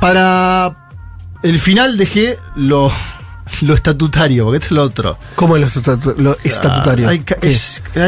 [0.00, 0.88] para
[1.42, 2.90] el final dejé lo
[3.62, 5.18] lo estatutario, porque esto es lo otro.
[5.34, 5.74] ¿Cómo es
[6.16, 7.08] lo, estatutario?
[7.08, 7.20] hay,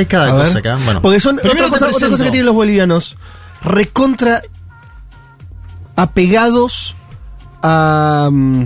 [0.06, 0.78] cada cosa acá.
[0.84, 3.16] Bueno, porque son otra cosa, otra cosa, que tienen los bolivianos.
[3.62, 4.42] Recontra
[5.96, 6.96] apegados
[7.62, 8.64] a, mm,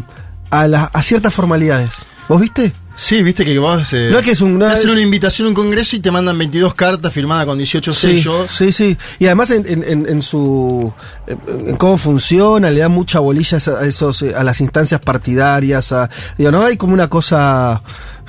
[0.50, 2.06] a, a ciertas formalidades.
[2.28, 2.72] ¿Vos viste?
[2.96, 5.54] Sí, viste que vos eh, no es que es un, hacen una invitación a un
[5.54, 8.50] congreso y te mandan 22 cartas firmadas con 18 sellos.
[8.50, 8.96] Sí, sí.
[9.18, 10.92] Y además en, su
[11.26, 16.08] en cómo funciona, le dan mucha bolilla a esos eh, a las instancias partidarias, a,
[16.38, 17.82] digo, no hay como una cosa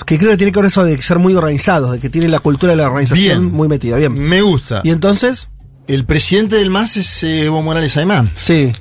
[0.06, 2.40] que creo que tiene que ver eso de ser muy organizados, de que tiene la
[2.40, 3.98] cultura de la organización muy metida.
[3.98, 4.14] Bien.
[4.14, 4.82] Me gusta.
[4.84, 5.48] Y entonces
[5.88, 8.32] el presidente del MAS es eh, Evo Morales Aymán.
[8.36, 8.72] Sí.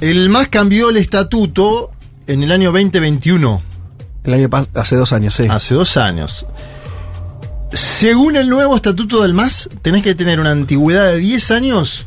[0.00, 1.90] El MAS cambió el estatuto
[2.28, 3.73] en el año 2021
[4.24, 5.46] el año hace dos años, sí.
[5.48, 6.46] Hace dos años.
[7.72, 12.06] Según el nuevo estatuto del MAS, tenés que tener una antigüedad de 10 años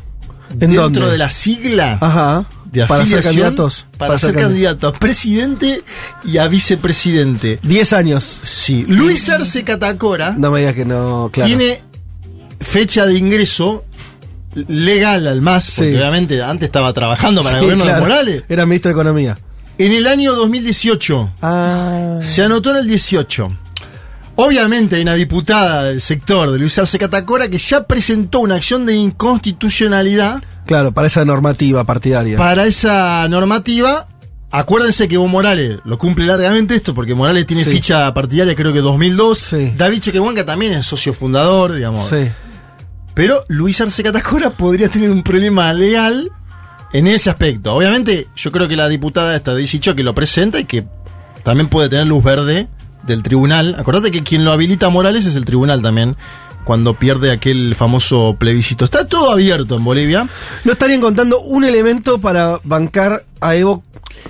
[0.54, 2.46] dentro de la sigla Ajá.
[2.64, 3.86] de para ser candidatos.
[3.98, 5.82] Para, ser, candidato a presidente
[6.24, 7.60] y a vicepresidente.
[7.62, 8.40] 10 años.
[8.42, 8.84] Sí.
[8.88, 10.34] Luis Arce Catacora.
[10.36, 11.46] No me digas que no, claro.
[11.46, 11.80] Tiene
[12.60, 13.84] fecha de ingreso
[14.54, 18.44] legal al MAS, porque obviamente antes estaba trabajando para el gobierno de Morales.
[18.48, 19.38] Era ministro de Economía.
[19.78, 21.30] En el año 2018.
[21.40, 22.18] Ah.
[22.20, 23.56] Se anotó en el 18.
[24.34, 28.86] Obviamente hay una diputada del sector de Luis Arce Catacora que ya presentó una acción
[28.86, 30.42] de inconstitucionalidad.
[30.66, 32.36] Claro, para esa normativa partidaria.
[32.36, 34.08] Para esa normativa,
[34.50, 38.80] acuérdense que Evo Morales lo cumple largamente esto, porque Morales tiene ficha partidaria creo que
[38.80, 39.56] 2002.
[39.76, 42.08] David Choquehuanca también es socio fundador, digamos.
[42.08, 42.28] Sí.
[43.14, 46.30] Pero Luis Arce Catacora podría tener un problema legal
[46.92, 47.74] en ese aspecto.
[47.74, 50.86] Obviamente, yo creo que la diputada esta dicho que lo presenta y que
[51.42, 52.68] también puede tener luz verde
[53.04, 53.76] del tribunal.
[53.78, 56.16] Acordate que quien lo habilita a Morales es el tribunal también
[56.68, 58.84] cuando pierde aquel famoso plebiscito.
[58.84, 60.28] Está todo abierto en Bolivia.
[60.64, 63.82] No estarían contando un elemento para bancar a Evo.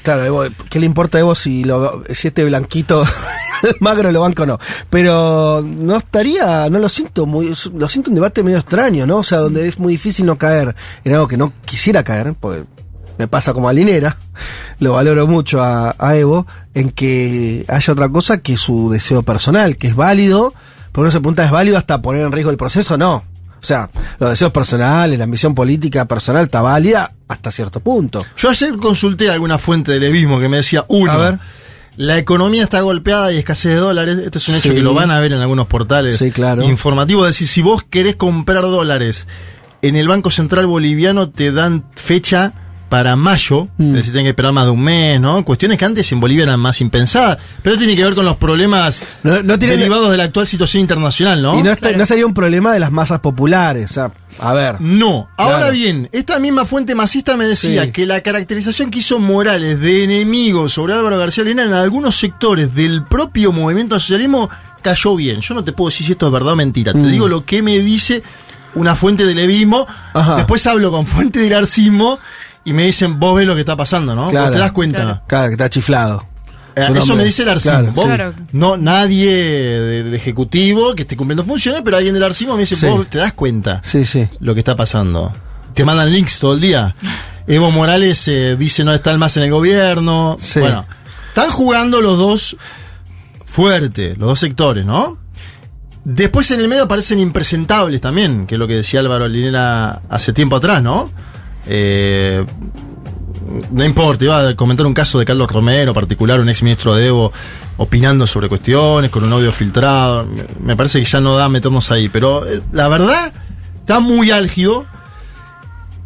[0.05, 3.05] Claro, Evo, ¿qué le importa a Evo si, lo, si este blanquito
[3.81, 4.61] magro lo banco o no?
[4.89, 9.17] Pero no estaría, no lo siento, muy, lo siento un debate medio extraño, ¿no?
[9.17, 12.63] O sea, donde es muy difícil no caer en algo que no quisiera caer, porque
[13.19, 14.17] me pasa como a Linera,
[14.79, 19.77] lo valoro mucho a, a Evo, en que haya otra cosa que su deseo personal,
[19.77, 20.55] que es válido,
[21.01, 22.97] uno se pregunta, ¿es válido hasta poner en riesgo el proceso?
[22.99, 23.25] No.
[23.61, 28.25] O sea, los deseos personales, la ambición política personal está válida hasta cierto punto.
[28.37, 31.39] Yo ayer consulté alguna fuente de levismo que me decía, uno, a ver.
[31.97, 34.19] La economía está golpeada y escasez de dólares.
[34.19, 36.23] Este es un hecho que lo van a ver en algunos portales
[36.63, 37.29] informativos.
[37.29, 39.27] Es decir, si vos querés comprar dólares
[39.83, 42.53] en el Banco Central Boliviano, te dan fecha
[42.89, 43.91] para mayo, mm.
[43.91, 45.45] es decir, tienen que esperar más de un mes, ¿no?
[45.45, 49.03] Cuestiones que antes en Bolivia eran más impensadas, pero tiene que ver con los problemas
[49.23, 51.59] no, derivados de la actual situación internacional, ¿no?
[51.59, 54.81] Y no, no, sería un problema de las masas populares, o sea, a ver.
[54.81, 55.29] No.
[55.37, 60.05] Ahora bien, esta misma fuente masista me decía que la caracterización que hizo Morales de
[60.05, 64.49] enemigo sobre Álvaro García Lina en algunos sectores del propio movimiento socialismo
[64.81, 65.41] cayó bien.
[65.41, 67.11] Yo no te puedo decir si esto es verdad o mentira, te mm.
[67.11, 68.23] digo lo que me dice
[68.75, 69.87] una fuente del levismo,
[70.37, 72.19] después hablo con fuente del arcismo
[72.69, 74.29] y me dicen, vos ves lo que está pasando, ¿no?
[74.29, 75.23] Claro, te das cuenta.
[75.27, 76.27] Claro, que está chiflado.
[76.77, 77.95] Eh, eso me dice el Arcimo.
[78.53, 83.09] No, nadie del Ejecutivo que esté cumpliendo funciones, pero alguien del Arcimo me dice, vos
[83.09, 84.29] te das cuenta sí, sí.
[84.41, 85.33] lo que está pasando.
[85.73, 86.95] Te mandan links todo el día.
[87.47, 90.37] Evo Morales eh, dice no estar más en el gobierno.
[90.57, 90.85] Bueno,
[91.29, 92.57] están jugando los dos
[93.47, 95.17] fuerte, los dos sectores, ¿no?
[96.05, 100.35] Después en el medio aparecen impresentables también, que es lo que decía Álvaro Linera hace
[100.35, 101.11] tiempo atrás, ¿no?
[101.69, 102.45] Eh,
[103.71, 107.07] no importa, iba a comentar un caso de Carlos Romero, particular, un ex ministro de
[107.07, 107.33] Evo,
[107.77, 110.27] opinando sobre cuestiones, con un audio filtrado.
[110.63, 113.33] Me parece que ya no da meternos ahí, pero eh, la verdad
[113.81, 114.87] está muy álgido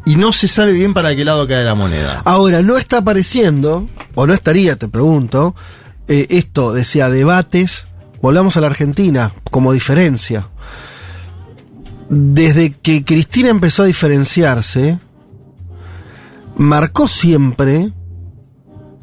[0.04, 2.22] y no se sabe bien para qué lado cae la moneda.
[2.24, 5.54] Ahora, no está apareciendo, o no estaría, te pregunto,
[6.08, 7.86] eh, esto decía debates,
[8.20, 10.48] volvamos a la Argentina como diferencia.
[12.08, 14.98] Desde que Cristina empezó a diferenciarse,
[16.56, 17.90] marcó siempre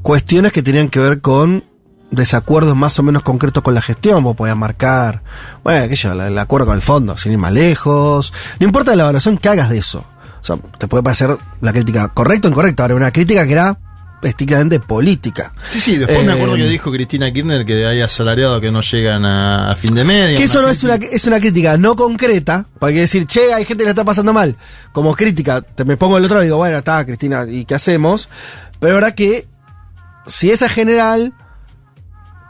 [0.02, 1.64] cuestiones que tenían que ver con
[2.12, 4.24] desacuerdos más o menos concretos con la gestión.
[4.24, 5.24] Vos podías marcar,
[5.64, 8.34] bueno, qué yo, el acuerdo con el fondo, sin ir más lejos.
[8.60, 10.06] No importa la evaluación que hagas de eso.
[10.42, 12.84] O sea, te puede parecer la crítica correcta o incorrecta.
[12.84, 13.78] Ahora, una crítica que era
[14.22, 15.54] estrictamente política.
[15.72, 18.82] Sí, sí, después me acuerdo que eh, dijo Cristina Kirchner que hay asalariados que no
[18.82, 20.38] llegan a, fin de media.
[20.38, 23.66] Que eso no es una, es una crítica no concreta, para que decir, che, hay
[23.66, 24.56] gente que la está pasando mal.
[24.92, 28.30] Como crítica, te me pongo el otro y digo, bueno, está, Cristina, ¿y qué hacemos?
[28.80, 29.48] Pero ahora que,
[30.28, 31.34] si esa general,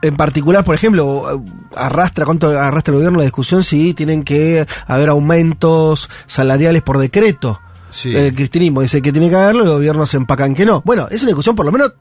[0.02, 1.44] en particular, por ejemplo,
[1.76, 7.60] arrastra, ¿cuánto arrastra el gobierno la discusión si tienen que haber aumentos salariales por decreto?
[8.06, 10.82] El cristianismo dice que tiene que haberlo, los gobiernos se empacan que no.
[10.86, 11.94] Bueno, es una discusión, por lo menos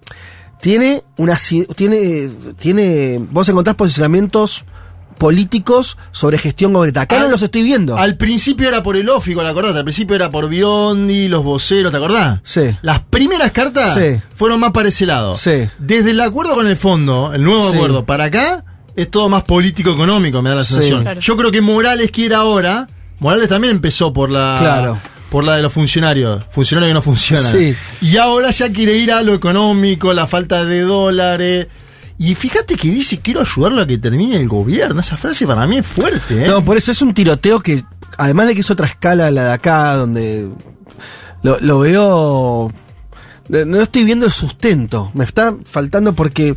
[0.61, 1.37] tiene una
[1.77, 4.65] tiene tiene vos encontrás posicionamientos
[5.19, 7.03] políticos sobre gestión concreta.
[7.03, 7.97] Acá no los estoy viendo.
[7.97, 9.75] Al principio era por el ófico, ¿te acordás?
[9.75, 12.41] Al principio era por Biondi, los voceros, ¿te acordás?
[12.45, 12.71] Sí.
[12.83, 13.99] Las primeras cartas
[14.35, 15.37] fueron más para ese lado.
[15.37, 15.69] Sí.
[15.79, 20.41] Desde el acuerdo con el fondo, el nuevo acuerdo, para acá, es todo más político-económico,
[20.41, 21.19] me da la sensación.
[21.19, 22.89] Yo creo que Morales quiere ahora.
[23.19, 24.57] Morales también empezó por la.
[24.61, 24.99] Claro
[25.31, 27.53] por la de los funcionarios, funcionarios que no funcionan.
[27.53, 27.77] Sí.
[28.01, 31.67] Y ahora ya quiere ir a lo económico, la falta de dólares.
[32.19, 35.01] Y fíjate que dice, quiero ayudarlo a que termine el gobierno.
[35.01, 36.45] Esa frase para mí es fuerte.
[36.45, 36.49] ¿eh?
[36.49, 37.85] No, por eso es un tiroteo que,
[38.17, 40.49] además de que es otra escala la de acá, donde
[41.43, 42.73] lo, veo...
[43.49, 45.11] No estoy viendo el sustento.
[45.15, 46.57] Me está faltando porque...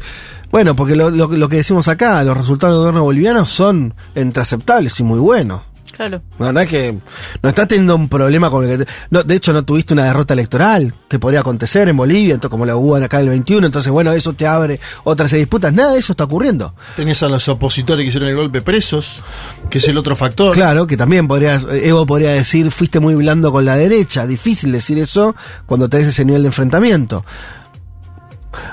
[0.49, 4.99] Bueno, porque lo, lo que decimos acá, los resultados del gobierno boliviano son entre aceptables
[4.99, 5.61] y muy buenos.
[6.01, 6.23] Claro.
[6.39, 6.97] No, es que
[7.43, 8.91] no estás teniendo un problema con el que.
[9.11, 12.65] No, de hecho, no tuviste una derrota electoral que podría acontecer en Bolivia, entonces, como
[12.65, 13.67] la hubo acá en el 21.
[13.67, 15.71] Entonces, bueno, eso te abre otras disputas.
[15.71, 16.73] Nada de eso está ocurriendo.
[16.95, 19.21] Tenías a los opositores que hicieron el golpe presos,
[19.69, 20.55] que es el otro factor.
[20.55, 21.61] Claro, que también podría.
[21.71, 24.25] Evo podría decir, fuiste muy blando con la derecha.
[24.25, 25.35] Difícil decir eso
[25.67, 27.23] cuando tenés ese nivel de enfrentamiento.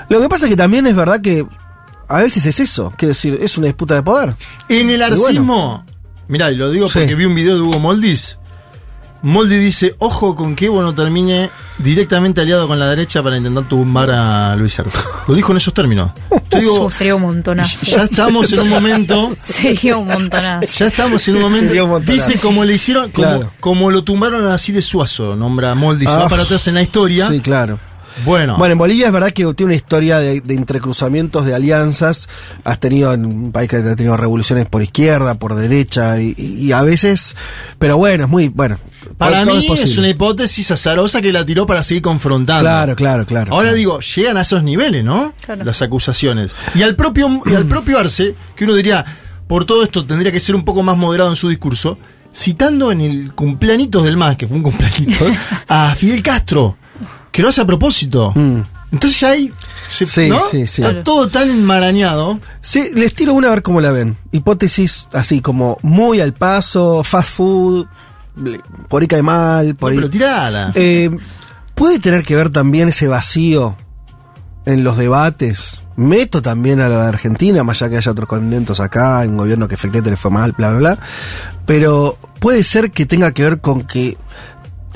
[0.09, 1.45] Lo que pasa es que también es verdad que
[2.07, 4.35] a veces es eso, quiero decir, es una disputa de poder.
[4.67, 5.85] En el arcismo.
[6.29, 8.37] Mirá, y lo digo porque vi un video de Hugo Moldis.
[9.21, 11.49] Moldi dice, ojo con que Evo no termine
[11.79, 14.97] directamente aliado con la derecha para intentar tumbar a Luis Arce.
[15.27, 16.11] Lo dijo en esos términos.
[16.51, 17.85] digo, sería un montonazo.
[17.85, 19.35] Ya estamos en un momento.
[19.43, 20.67] sería un montonazo.
[20.67, 21.99] Ya estamos en un momento.
[21.99, 26.43] dice como le hicieron, como, como lo tumbaron a de Suazo, nombra Moldi, ah, para
[26.43, 27.27] atrás en la historia.
[27.27, 27.79] Sí, claro.
[28.25, 28.57] Bueno.
[28.57, 32.29] Bueno, en Bolivia es verdad que tiene una historia de, entrecruzamientos de alianzas.
[32.63, 36.81] Has tenido en un país que ha tenido revoluciones por izquierda, por derecha y, a
[36.81, 37.35] veces.
[37.77, 38.49] Pero bueno, es muy.
[38.49, 38.77] Bueno.
[39.17, 42.61] Para mí es, una hipótesis azarosa que la tiró para seguir confrontando.
[42.61, 43.53] Claro, claro, claro.
[43.53, 45.33] Ahora digo, llegan a esos niveles, ¿no?
[45.63, 46.51] Las acusaciones.
[46.75, 49.03] Y al propio, y al propio Arce, que uno diría,
[49.47, 51.97] por todo esto tendría que ser un poco más moderado en su discurso,
[52.33, 55.17] citando en el cumpleaños del MAS, que fue un cumpleaños,
[55.67, 56.77] a Fidel Castro
[57.31, 58.33] que lo hace a propósito.
[58.35, 58.61] Mm.
[58.91, 59.51] Entonces ya hay.
[59.87, 60.81] sí, sí, sí.
[60.81, 62.39] Está todo tan enmarañado.
[62.61, 64.17] Sí, les tiro una a ver cómo la ven.
[64.31, 67.87] Hipótesis así como muy al paso, fast food,
[68.87, 69.97] por ahí cae mal, por ahí.
[69.97, 70.71] Pero tirala.
[70.75, 71.11] Eh,
[71.75, 73.75] puede tener que ver también ese vacío
[74.65, 75.81] en los debates.
[75.95, 79.67] Meto también a la de Argentina, más allá que haya otros contentos acá, un gobierno
[79.67, 80.99] que efectivamente le fue mal, bla, bla, bla.
[81.65, 84.17] Pero puede ser que tenga que ver con que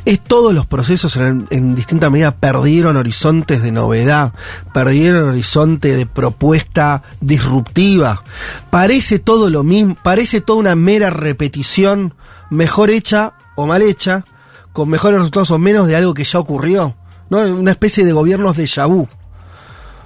[0.05, 4.33] es todos los procesos en, distinta medida perdieron horizontes de novedad,
[4.73, 8.23] perdieron horizonte de propuesta disruptiva.
[8.69, 12.13] Parece todo lo mismo, parece toda una mera repetición,
[12.49, 14.25] mejor hecha o mal hecha,
[14.73, 16.95] con mejores resultados o menos de algo que ya ocurrió.
[17.29, 17.39] ¿no?
[17.41, 19.07] Una especie de gobiernos de vu.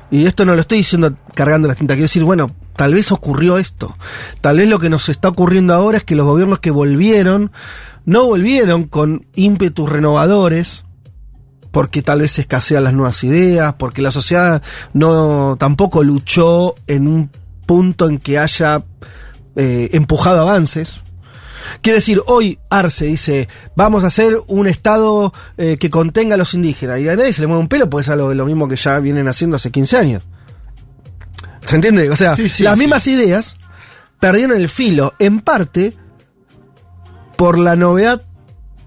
[0.09, 3.57] Y esto no lo estoy diciendo cargando la tinta, quiero decir, bueno, tal vez ocurrió
[3.57, 3.97] esto.
[4.39, 7.51] Tal vez lo que nos está ocurriendo ahora es que los gobiernos que volvieron
[8.07, 10.85] no volvieron con ímpetus renovadores,
[11.71, 14.63] porque tal vez escasean las nuevas ideas, porque la sociedad
[14.93, 17.29] no tampoco luchó en un
[17.65, 18.85] punto en que haya
[19.57, 21.03] eh, empujado avances.
[21.81, 26.53] Quiere decir, hoy Arce dice, vamos a hacer un Estado eh, que contenga a los
[26.53, 27.01] indígenas.
[27.01, 28.99] Y a nadie se le mueve un pelo, pues es algo, lo mismo que ya
[28.99, 30.23] vienen haciendo hace 15 años.
[31.67, 32.09] ¿Se entiende?
[32.09, 33.57] O sea, las mismas ideas
[34.21, 35.93] perdieron el filo, en parte
[37.37, 38.21] por la novedad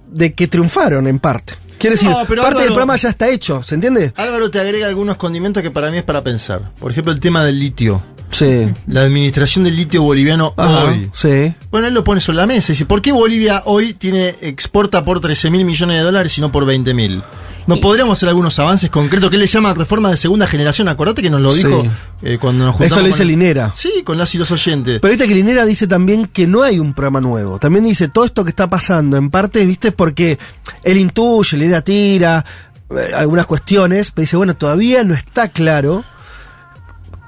[0.08, 1.54] de que triunfaron en parte.
[1.78, 4.12] Quiere decir, parte del programa ya está hecho, ¿se entiende?
[4.16, 6.72] Álvaro te agrega algunos condimentos que para mí es para pensar.
[6.78, 8.02] Por ejemplo, el tema del litio.
[8.30, 8.68] Sí.
[8.86, 11.10] La administración del litio boliviano hoy.
[11.14, 11.54] Sí.
[11.70, 15.04] Bueno, él lo pone sobre la mesa y dice, ¿por qué Bolivia hoy tiene exporta
[15.04, 17.22] por 13 mil millones de dólares y no por 20 mil?
[17.66, 19.30] ¿No podríamos hacer algunos avances concretos?
[19.30, 20.88] que él le llama reforma de segunda generación?
[20.88, 21.84] Acordate que nos lo dijo
[22.22, 22.92] eh, cuando nos juntamos.
[22.92, 23.72] Eso lo dice Linera.
[23.74, 25.00] Sí, con las y los oyentes.
[25.00, 27.58] Pero viste que Linera dice también que no hay un programa nuevo.
[27.58, 30.38] También dice todo esto que está pasando, en parte, viste, porque
[30.82, 32.44] él intuye, Linera tira
[32.90, 36.04] eh, algunas cuestiones, pero dice, bueno, todavía no está claro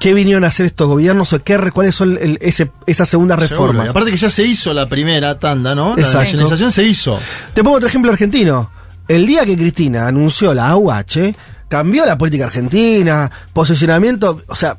[0.03, 3.85] qué vinieron a hacer estos gobiernos o qué, cuáles son esa segunda reforma.
[3.89, 5.97] Aparte que ya se hizo la primera tanda, ¿no?
[5.97, 7.21] La nacionalización se hizo.
[7.55, 8.69] Te pongo otro ejemplo argentino.
[9.09, 11.35] El día que Cristina anunció la AUH,
[11.69, 14.79] cambió la política argentina, posicionamiento, o sea,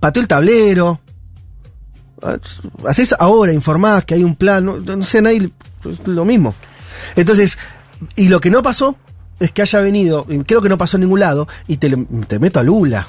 [0.00, 1.00] pateó el tablero.
[2.86, 5.50] Haces ahora, informás que hay un plan, no, sé, nadie,
[6.04, 6.54] lo mismo.
[7.16, 7.58] Entonces,
[8.16, 8.96] y lo que no pasó
[9.40, 11.88] es que haya venido, creo que no pasó en ningún lado, y te,
[12.26, 13.06] te meto a Lula.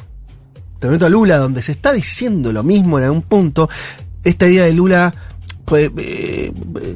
[0.79, 3.69] Te meto a Lula, donde se está diciendo lo mismo en algún punto.
[4.23, 5.13] Esta idea de Lula
[5.69, 5.91] pues,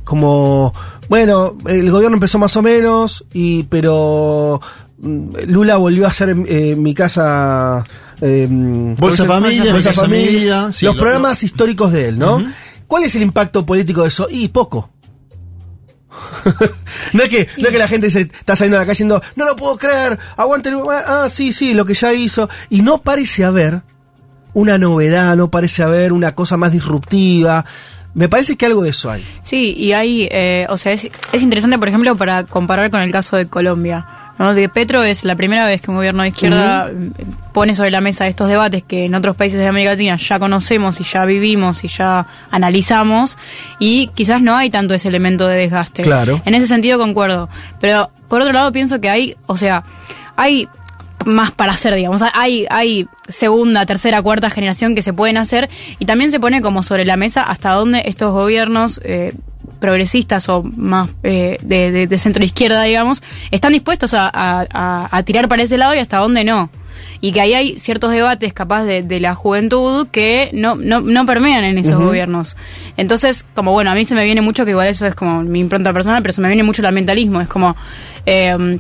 [0.03, 0.73] como,
[1.09, 4.61] bueno, el gobierno empezó más o menos, y pero
[4.97, 7.83] mm, Lula volvió a hacer eh, mi casa...
[8.21, 12.43] Eh, Bolsa Familia, Bolsa Familia, los programas históricos de él, ¿no?
[12.87, 14.27] ¿Cuál es el impacto político de eso?
[14.29, 14.89] Y poco.
[17.13, 19.21] no, es que, no es que la gente se está saliendo a la calle diciendo,
[19.35, 20.71] no lo puedo creer, aguante,
[21.07, 22.49] ah, sí, sí, lo que ya hizo.
[22.69, 23.81] Y no parece haber
[24.53, 27.65] una novedad, no parece haber una cosa más disruptiva.
[28.13, 29.25] Me parece que algo de eso hay.
[29.41, 33.11] Sí, y hay, eh, o sea, es, es, interesante, por ejemplo, para comparar con el
[33.11, 34.05] caso de Colombia.
[34.37, 34.53] ¿no?
[34.53, 36.91] De Petro es la primera vez que un gobierno de izquierda
[37.53, 40.99] pone sobre la mesa estos debates que en otros países de América Latina ya conocemos
[40.99, 43.37] y ya vivimos y ya analizamos
[43.79, 46.01] y quizás no hay tanto ese elemento de desgaste.
[46.01, 46.41] Claro.
[46.45, 47.49] En ese sentido concuerdo.
[47.79, 49.83] Pero por otro lado pienso que hay, o sea,
[50.35, 50.67] hay
[51.25, 52.21] más para hacer, digamos.
[52.33, 55.69] Hay, hay segunda, tercera, cuarta generación que se pueden hacer
[55.99, 59.33] y también se pone como sobre la mesa hasta dónde estos gobiernos eh,
[59.79, 63.21] progresistas o más eh, de, centro izquierda, digamos,
[63.51, 66.69] están dispuestos a, tirar para ese lado y hasta dónde no.
[67.19, 71.63] Y que ahí hay ciertos debates capaz de, la juventud que no, no, no permean
[71.63, 72.55] en esos gobiernos.
[72.97, 75.59] Entonces, como bueno, a mí se me viene mucho, que igual eso es como mi
[75.59, 77.41] impronta personal, pero se me viene mucho el ambientalismo.
[77.41, 77.75] Es como...
[78.25, 78.79] Eh,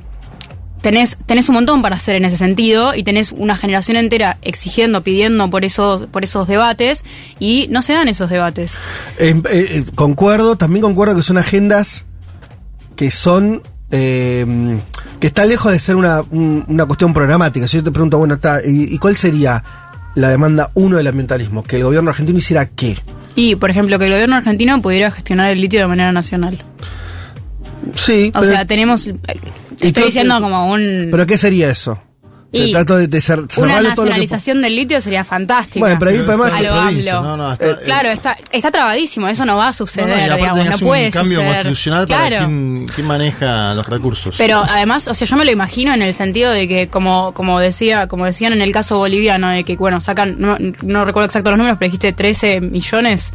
[0.83, 5.01] tenés, tenés un montón para hacer en ese sentido y tenés una generación entera exigiendo,
[5.01, 7.03] pidiendo por esos, por esos debates
[7.39, 8.73] y no se dan esos debates.
[9.17, 12.05] Eh, eh, concuerdo, también concuerdo que son agendas
[12.95, 13.63] que son...
[13.89, 14.79] Eh,
[15.19, 17.65] que está lejos de ser una, una cuestión programática.
[17.67, 19.63] Si yo te pregunto, bueno, está, ¿y, cuál sería
[20.15, 21.63] la demanda uno del ambientalismo?
[21.63, 22.97] Que el gobierno argentino hiciera qué?
[23.35, 26.61] Y, por ejemplo, que el gobierno argentino pudiera gestionar el litio de manera nacional.
[27.95, 28.33] Sí.
[28.35, 29.07] O sea, tenemos.
[29.83, 31.09] Estoy diciendo como un.
[31.11, 31.99] ¿Pero qué sería eso?
[32.53, 35.79] Y trato de, ser, una nacionalización del litio sería fantástica.
[35.79, 36.51] Bueno, pero ahí podemos...
[36.51, 40.65] No, no, está, eh, claro, está, está trabadísimo, eso no va a suceder, no, digamos,
[40.65, 44.35] no puede un cambio constitucional para quién, maneja los recursos.
[44.37, 47.59] Pero además, o sea, yo me lo imagino en el sentido de que, como, como
[47.59, 51.49] decía, como decían en el caso boliviano, de que, bueno, sacan, no, no recuerdo exacto
[51.49, 53.33] los números, pero dijiste 13 millones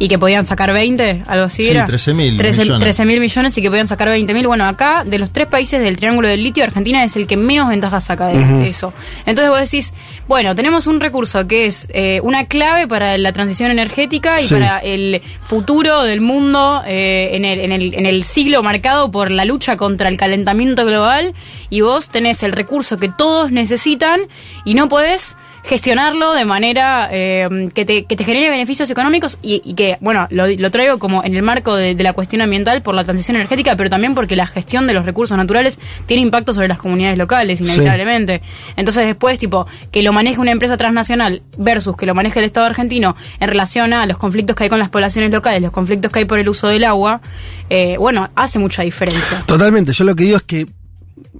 [0.00, 3.68] y que podían sacar 20, algo así sí, 13 mil 13 mil millones y que
[3.68, 4.46] podían sacar 20 mil.
[4.46, 7.68] Bueno, acá, de los tres países del Triángulo del Litio, Argentina es el que menos
[7.68, 8.94] ventajas saca de, eso.
[9.26, 9.92] Entonces vos decís,
[10.26, 14.78] bueno, tenemos un recurso que es eh, una clave para la transición energética y para
[14.78, 19.44] el futuro del mundo eh, en, el, en, el, en el siglo marcado por la
[19.44, 21.34] lucha contra el calentamiento global.
[21.68, 24.20] Y vos tenés el recurso que todos necesitan
[24.64, 29.74] y no podés gestionarlo de manera eh, que, te, que, te, genere beneficios económicos y,
[29.74, 33.04] que, bueno, lo, lo, traigo como en el marco de, la cuestión ambiental por la
[33.04, 36.78] transición energética, pero también porque la gestión de los recursos naturales tiene impacto sobre las
[36.78, 38.40] comunidades locales, inevitablemente.
[38.76, 42.66] Entonces después, tipo, que lo maneje una empresa transnacional versus que lo maneje el Estado
[42.66, 46.20] argentino en relación a los conflictos que hay con las poblaciones locales, los conflictos que
[46.20, 47.20] hay por el uso del agua,
[47.68, 49.42] eh, bueno, hace mucha diferencia.
[49.46, 50.66] Totalmente, yo lo que digo es que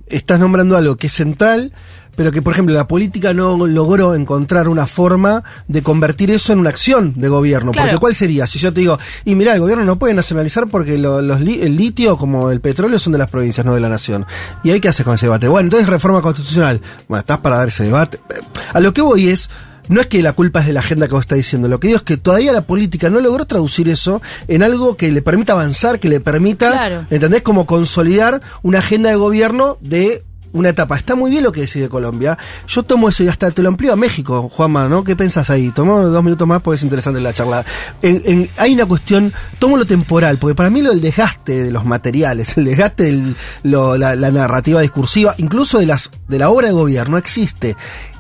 [0.06, 1.72] estás nombrando algo que es central,
[2.20, 6.59] pero que, por ejemplo, la política no logró encontrar una forma de convertir eso en
[6.59, 7.72] una acción de gobierno.
[7.72, 8.47] Porque, ¿cuál sería?
[8.47, 12.18] Si yo te digo, y mira, el gobierno no puede nacionalizar porque los el litio,
[12.18, 14.26] como el petróleo, son de las provincias, no de la nación.
[14.62, 15.48] ¿Y hay qué hacer con ese debate?
[15.48, 16.82] Bueno, entonces reforma constitucional.
[17.09, 18.20] Bueno, estás para dar ese debate.
[18.74, 19.48] A lo que voy es
[19.88, 21.88] no es que la culpa es de la agenda que vos estás diciendo, lo que
[21.88, 25.55] digo es que todavía la política no logró traducir eso en algo que le permita
[25.55, 27.40] avanzar, que le permita, ¿entendés?
[27.40, 30.22] Como consolidar una agenda de gobierno de
[30.52, 30.97] una etapa.
[30.97, 32.36] Está muy bien lo que decide Colombia.
[32.66, 35.05] Yo tomo eso y hasta te lo amplío a México, Juanma, ¿no?
[35.05, 35.70] ¿Qué pensás ahí?
[35.70, 37.64] Tomo dos minutos más porque es interesante la charla.
[38.56, 42.56] hay una cuestión, tomo lo temporal, porque para mí lo del desgaste de los materiales,
[42.59, 47.77] el desgaste de la, narrativa discursiva, incluso de, las, de la obra de gobierno, existe.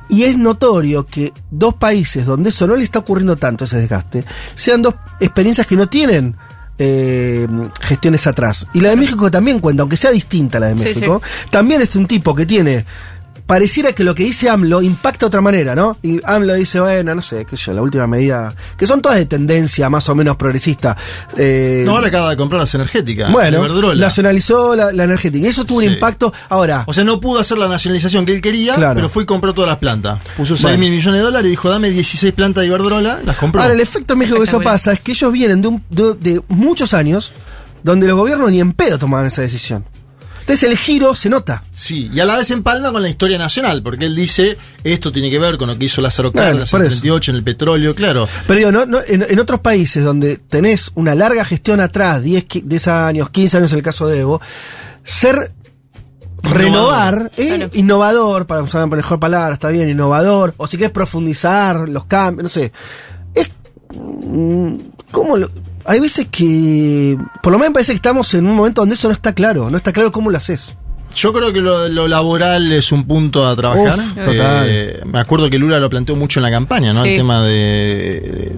[0.08, 4.24] Y es notorio que dos países donde eso no le está ocurriendo tanto, ese desgaste,
[4.54, 6.36] sean dos experiencias que no tienen
[6.82, 7.46] eh,
[7.82, 8.66] gestiones atrás.
[8.72, 11.20] Y la de México también cuenta, aunque sea distinta la de México,
[11.50, 12.86] también es un tipo que tiene
[13.50, 15.96] pareciera que lo que dice AMLO impacta de otra manera, ¿no?
[16.04, 19.18] Y AMLO dice, bueno, no sé, qué sé yo, la última medida, que son todas
[19.18, 20.96] de tendencia más o menos progresista.
[21.36, 23.32] Eh, no, ahora acaba de comprar las energéticas.
[23.32, 23.66] Bueno,
[23.96, 25.44] nacionalizó la, energética.
[25.44, 26.32] Y eso tuvo un impacto.
[26.48, 26.84] Ahora.
[26.86, 29.68] O sea, no pudo hacer la nacionalización que él quería, pero fue y compró todas
[29.68, 30.20] las plantas.
[30.36, 33.62] Puso 6 mil millones de dólares y dijo, dame 16 plantas de Iberdrola, las compró.
[33.62, 35.60] Ahora, el efecto en México que eso pasa es que ellos vienen
[35.90, 37.32] de, de muchos años
[37.82, 39.84] donde los gobiernos ni en pedo tomaban esa decisión.
[40.40, 41.62] Entonces el giro se nota.
[41.72, 45.30] Sí, y a la vez empalma con la historia nacional, porque él dice, esto tiene
[45.30, 48.28] que ver con lo que hizo Lázaro Cárdenas en el 38 en el petróleo, claro.
[48.46, 53.30] Pero digo, no, en, otros países donde tenés una larga gestión atrás, 10, 10 años,
[53.30, 54.40] 15 años en el caso de Evo,
[55.04, 55.52] ser
[56.42, 61.88] renovar, eh, innovador, para usar una mejor palabra, está bien, innovador, o si quieres profundizar
[61.88, 62.72] los cambios, no sé.
[63.34, 63.50] Es.
[63.94, 64.76] Mm,
[65.10, 65.48] ¿Cómo lo.?
[65.90, 69.08] Hay veces que, por lo menos me parece que estamos en un momento donde eso
[69.08, 70.76] no está claro, no está claro cómo lo haces.
[71.16, 73.98] Yo creo que lo, laboral es un punto a trabajar.
[74.16, 77.04] Eh, me acuerdo que Lula lo planteó mucho en la campaña, ¿no?
[77.04, 78.52] El tema de,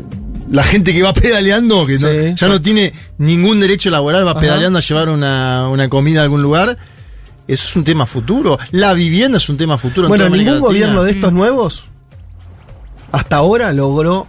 [0.51, 4.83] la gente que va pedaleando, que ya no tiene ningún derecho laboral, va pedaleando a
[4.83, 6.77] llevar una, comida a algún lugar.
[7.49, 8.59] Eso es un tema futuro.
[8.73, 10.09] La vivienda es un tema futuro.
[10.09, 11.37] Bueno, ningún gobierno de estos mm.
[11.37, 11.85] nuevos
[13.11, 14.27] hasta ahora logró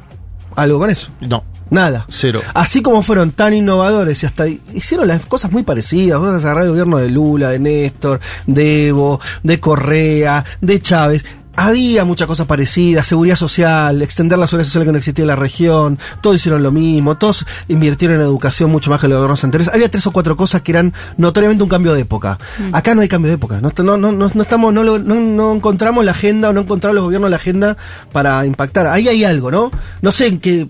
[0.56, 1.10] algo con eso.
[1.20, 1.44] No.
[1.74, 2.06] Nada.
[2.08, 2.42] Cero.
[2.54, 6.20] Así como fueron tan innovadores y hasta hicieron las cosas muy parecidas.
[6.20, 11.26] Vos agarrar el gobierno de Lula, de Néstor, de Evo, de Correa, de Chávez.
[11.56, 15.36] Había muchas cosas parecidas, seguridad social, extender la seguridad social que no existía en la
[15.36, 19.74] región, todos hicieron lo mismo, todos invirtieron en educación mucho más que los gobiernos anteriores.
[19.74, 22.40] Había tres o cuatro cosas que eran notoriamente un cambio de época.
[22.58, 22.76] Mm.
[22.76, 26.12] Acá no hay cambio de época, no, no, no, no estamos, no, no, encontramos la
[26.12, 27.78] agenda o no encontramos los gobiernos la agenda
[28.12, 28.88] para impactar.
[28.88, 29.72] Ahí hay algo, ¿no?
[30.02, 30.68] No sé en qué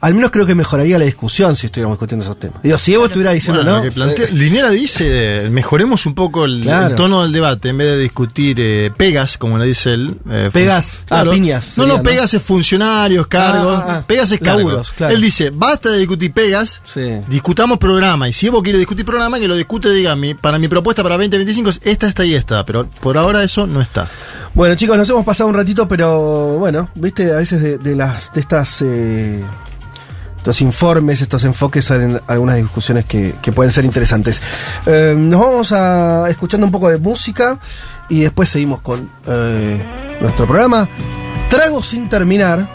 [0.00, 2.62] al menos creo que mejoraría la discusión si estuviéramos discutiendo esos temas.
[2.62, 3.82] Digo, si Evo estuviera diciendo, ¿no?
[4.32, 6.66] Linera dice, mejoremos un poco el,
[6.96, 10.16] tono del debate en vez de discutir eh, pegas, como le dice él.
[10.30, 11.76] Eh, pegas, ah, piñas.
[11.76, 13.78] No, no, pegas es funcionarios, cargos.
[13.78, 14.94] Ah, ah, pegas es cargos.
[14.98, 16.80] Él dice, basta de discutir pegas,
[17.28, 18.28] discutamos programa.
[18.28, 21.70] Y si Evo quiere discutir programa, que lo discute, diga, para mi propuesta para 2025
[21.70, 22.64] es esta, esta y esta.
[22.64, 24.08] Pero por ahora eso no está.
[24.54, 28.40] Bueno, chicos, nos hemos pasado un ratito, pero bueno, viste, a veces de, las de
[28.40, 28.82] estas...
[28.82, 29.44] Eh,
[30.40, 34.40] estos informes, estos enfoques en algunas discusiones que, pueden ser interesantes.
[34.86, 37.58] Eh, nos vamos a escuchando un poco de música
[38.08, 40.88] y después seguimos con eh, nuestro programa.
[41.50, 42.66] Trago sin terminar,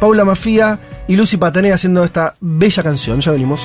[0.00, 3.20] Paula Mafía y Lucy Patané haciendo esta bella canción.
[3.20, 3.62] Ya venimos.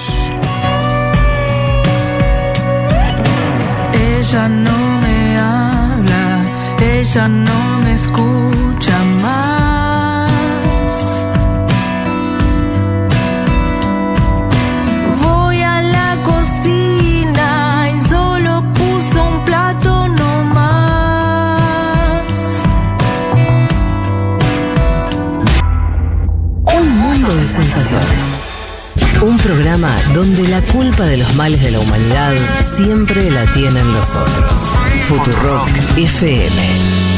[3.94, 6.44] Ella no me habla,
[6.82, 7.79] ella no
[29.22, 32.36] Un programa donde la culpa de los males de la humanidad
[32.76, 34.62] siempre la tienen los otros.
[35.08, 35.68] Futurock
[35.98, 37.09] FM.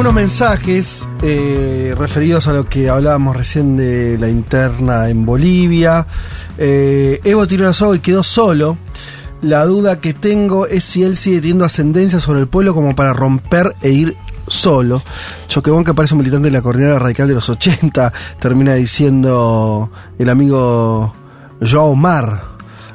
[0.00, 6.06] Algunos mensajes eh, referidos a lo que hablábamos recién de la interna en Bolivia.
[6.56, 8.78] Eh, Evo tiró la soga y quedó solo.
[9.42, 13.12] La duda que tengo es si él sigue teniendo ascendencia sobre el pueblo como para
[13.12, 14.16] romper e ir
[14.46, 15.02] solo.
[15.48, 18.10] Choquebón, que parece un militante de la coordinadora radical de los 80,
[18.40, 21.12] termina diciendo el amigo
[21.60, 22.42] Joao Mar.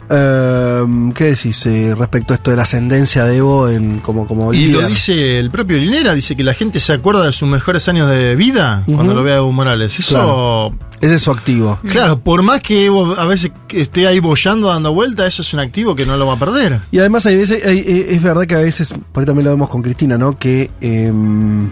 [0.07, 4.53] Em, ¿Qué decís eh, respecto a esto de la ascendencia de Evo en, como, como
[4.53, 7.87] Y lo dice el propio Linera, dice que la gente se acuerda de sus mejores
[7.87, 9.99] años de vida cuando lo ve a Evo Morales.
[9.99, 10.73] Eso...
[11.01, 11.77] Ese es su activo.
[11.87, 15.59] Claro, por más que Evo a veces esté ahí bollando, dando vuelta, eso es un
[15.59, 16.79] activo que no lo va a perder.
[16.89, 19.69] Y además hay veces, eh, es verdad que a veces, por ahí también lo vemos
[19.69, 20.39] con Cristina, ¿no?
[20.39, 21.67] Que em,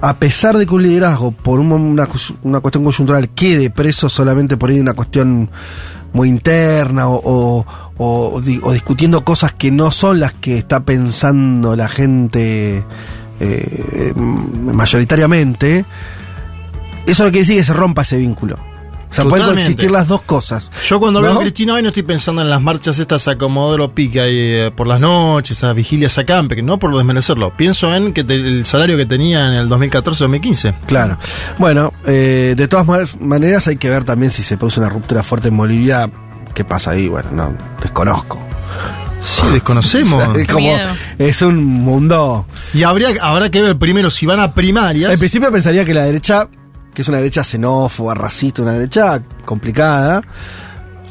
[0.00, 2.08] a pesar de que un liderazgo, por una,
[2.42, 5.50] una cuestión coyuntural, quede preso solamente por ahí de una cuestión
[6.12, 7.64] muy interna o,
[7.96, 12.84] o, discutiendo cosas que no son las que está pensando la gente
[13.40, 15.84] eh, mayoritariamente,
[17.06, 18.71] eso no quiere decir que se rompa ese vínculo.
[19.12, 20.70] O sea, pueden coexistir las dos cosas.
[20.88, 23.94] Yo cuando veo a Cristina hoy no estoy pensando en las marchas estas a Comodoro
[23.94, 27.54] Pica y eh, por las noches, a vigilias a Campe, no por desmerecerlo.
[27.54, 30.76] Pienso en que el salario que tenía en el 2014-2015.
[30.86, 31.18] Claro.
[31.58, 32.86] Bueno, eh, de todas
[33.20, 36.10] maneras hay que ver también si se produce una ruptura fuerte en Bolivia.
[36.54, 37.08] ¿Qué pasa ahí?
[37.08, 38.40] Bueno, no, desconozco.
[39.20, 40.36] Sí, desconocemos.
[40.38, 40.74] es, como,
[41.18, 42.46] es un mundo.
[42.72, 45.12] Y habría, habrá que ver primero si van a primarias.
[45.12, 46.48] En principio pensaría que la derecha
[46.94, 50.22] que es una derecha xenófoba, racista, una derecha complicada.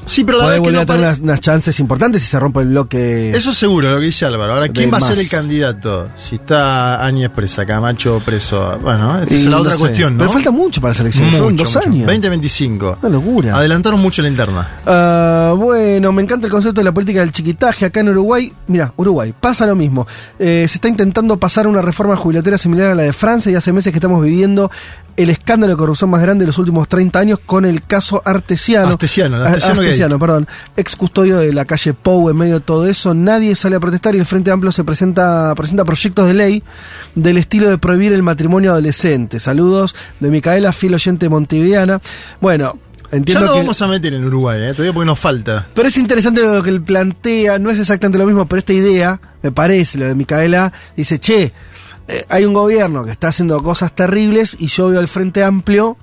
[0.05, 3.31] Sí, pero la verdad que no tener unas, chances importantes si se rompe el bloque.
[3.31, 4.53] Eso seguro, lo que dice Álvaro.
[4.53, 6.09] Ahora, ¿quién va a ser el candidato?
[6.15, 8.77] Si está Áñez presa, Camacho preso.
[8.81, 10.19] Bueno, esa es la otra cuestión, ¿no?
[10.19, 11.31] Pero falta mucho para la selección.
[11.31, 12.07] Son dos años.
[12.07, 12.97] 2025.
[13.01, 13.55] Una locura.
[13.55, 14.67] Adelantaron mucho la interna.
[14.85, 17.85] Ah, bueno, me encanta el concepto de la política del chiquitaje.
[17.85, 20.07] Acá en Uruguay, mira, Uruguay, pasa lo mismo.
[20.39, 23.71] Eh, se está intentando pasar una reforma jubilatoria similar a la de Francia y hace
[23.71, 24.71] meses que estamos viviendo
[25.17, 28.89] el escándalo de corrupción más grande de los últimos 30 años con el caso Artesiano.
[28.89, 30.47] Artesiano, Artesiano, Artesiano perdón.
[30.75, 33.13] Ex custodio de la calle Pou en medio de todo eso.
[33.13, 36.63] Nadie sale a protestar y el Frente Amplio se presenta, presenta proyectos de ley
[37.15, 39.39] del estilo de prohibir el matrimonio adolescente.
[39.39, 42.01] Saludos de Micaela, fiel oyente montevideana.
[42.39, 42.77] Bueno,
[43.11, 44.71] Entiendo ya lo vamos a meter en Uruguay, ¿eh?
[44.71, 45.67] todavía porque nos falta.
[45.73, 49.19] Pero es interesante lo que él plantea, no es exactamente lo mismo, pero esta idea,
[49.41, 51.51] me parece, lo de Micaela, dice, che,
[52.07, 55.97] eh, hay un gobierno que está haciendo cosas terribles y yo veo al Frente Amplio,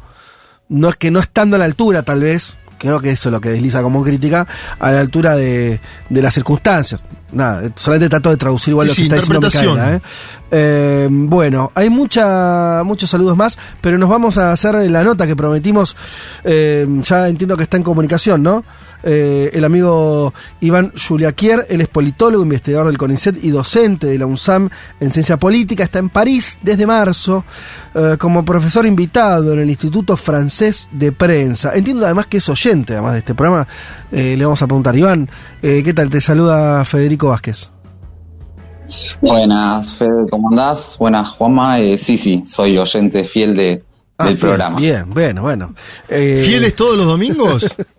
[0.68, 3.40] no es que no estando a la altura tal vez, creo que eso es lo
[3.40, 4.46] que desliza como crítica,
[4.78, 7.04] a la altura de, de las circunstancias.
[7.30, 9.48] Nada, solamente trato de traducir igual lo que está diciendo
[9.84, 10.00] ¿eh?
[10.50, 11.08] ¿eh?
[11.10, 15.94] bueno, hay mucha, muchos saludos más, pero nos vamos a hacer la nota que prometimos.
[16.42, 18.64] Eh, ya entiendo que está en comunicación, ¿no?
[19.10, 24.26] Eh, el amigo Iván Juliaquier, él es politólogo, investigador del CONICET y docente de la
[24.26, 24.68] UNSAM
[25.00, 27.42] en ciencia política, está en París desde marzo
[27.94, 31.72] eh, como profesor invitado en el Instituto Francés de Prensa.
[31.74, 33.66] Entiendo además que es oyente, además de este programa.
[34.12, 35.30] Eh, le vamos a preguntar, Iván,
[35.62, 36.10] ¿qué tal?
[36.10, 37.70] Te saluda Federico Vázquez.
[39.22, 40.96] Buenas, Fede, ¿cómo andás?
[40.98, 41.78] Buenas, Juanma.
[41.96, 43.82] sí, sí, soy oyente fiel de,
[44.18, 44.78] ah, del programa.
[44.78, 45.74] Bien, bueno, bueno.
[46.08, 47.74] ¿Fieles todos los domingos?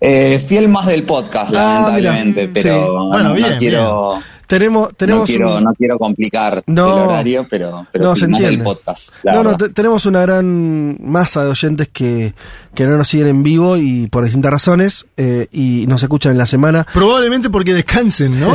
[0.00, 4.22] Eh, fiel más del podcast, ah, lamentablemente, pero bueno, no, quiero.
[4.46, 8.62] Tenemos, tenemos no, quiero, no quiero complicar el horario, pero, pero no, se entiende.
[8.62, 9.10] podcast.
[9.24, 12.34] No, no, tenemos una gran masa de oyentes que,
[12.74, 16.38] que no nos siguen en vivo y por distintas razones eh, y nos escuchan en
[16.38, 16.86] la semana.
[16.92, 18.54] Probablemente porque descansen, ¿no?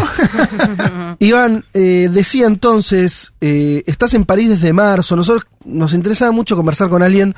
[1.20, 6.90] Iván, eh, decía entonces, eh, estás en París desde marzo, nosotros nos interesaba mucho conversar
[6.90, 7.36] con alguien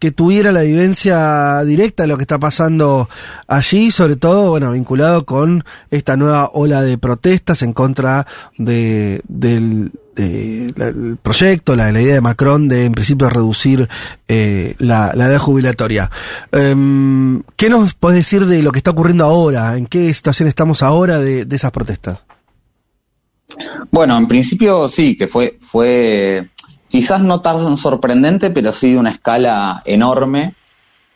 [0.00, 3.08] que tuviera la vivencia directa de lo que está pasando
[3.46, 9.92] allí, sobre todo, bueno, vinculado con esta nueva ola de protestas en contra de, del
[11.22, 13.88] proyecto, la, la, idea de Macron de en principio reducir
[14.26, 16.10] eh, la, edad jubilatoria.
[16.50, 19.76] Em, ¿Qué nos puedes decir de lo que está ocurriendo ahora?
[19.76, 22.20] ¿En qué situación estamos ahora de, de esas protestas?
[23.90, 26.48] Bueno, en principio sí, que fue, fue
[26.90, 30.54] quizás no tan sorprendente, pero sí de una escala enorme,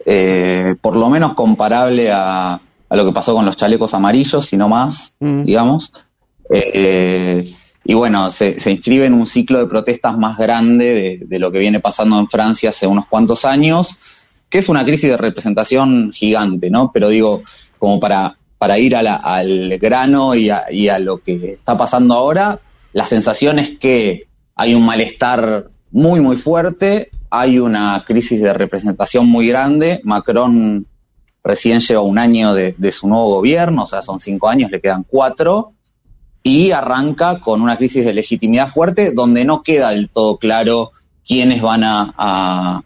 [0.07, 4.57] eh, por lo menos comparable a, a, lo que pasó con los chalecos amarillos, si
[4.57, 5.43] no más, mm.
[5.43, 5.93] digamos.
[6.49, 11.39] Eh, y bueno, se, se, inscribe en un ciclo de protestas más grande de, de,
[11.39, 13.99] lo que viene pasando en Francia hace unos cuantos años,
[14.49, 16.93] que es una crisis de representación gigante, ¿no?
[16.93, 17.43] Pero digo,
[17.79, 21.77] como para, para ir a la, al grano y a, y a lo que está
[21.77, 22.61] pasando ahora,
[22.93, 29.29] la sensación es que hay un malestar muy, muy fuerte, hay una crisis de representación
[29.29, 30.01] muy grande.
[30.05, 30.87] Macron
[31.43, 35.05] recién lleva un año de, su nuevo gobierno, o sea, son cinco años, le quedan
[35.05, 35.73] cuatro,
[36.43, 40.93] y arranca con una crisis de legitimidad fuerte donde no queda del todo claro
[41.27, 42.83] quiénes van a,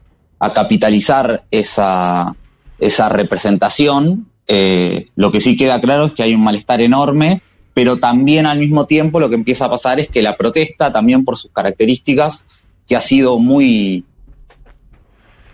[0.54, 2.36] capitalizar esa,
[2.78, 4.28] esa representación.
[4.46, 7.42] Eh, lo que sí queda claro es que hay un malestar enorme
[7.78, 11.24] pero también al mismo tiempo lo que empieza a pasar es que la protesta, también
[11.24, 12.42] por sus características,
[12.88, 14.04] que ha sido muy,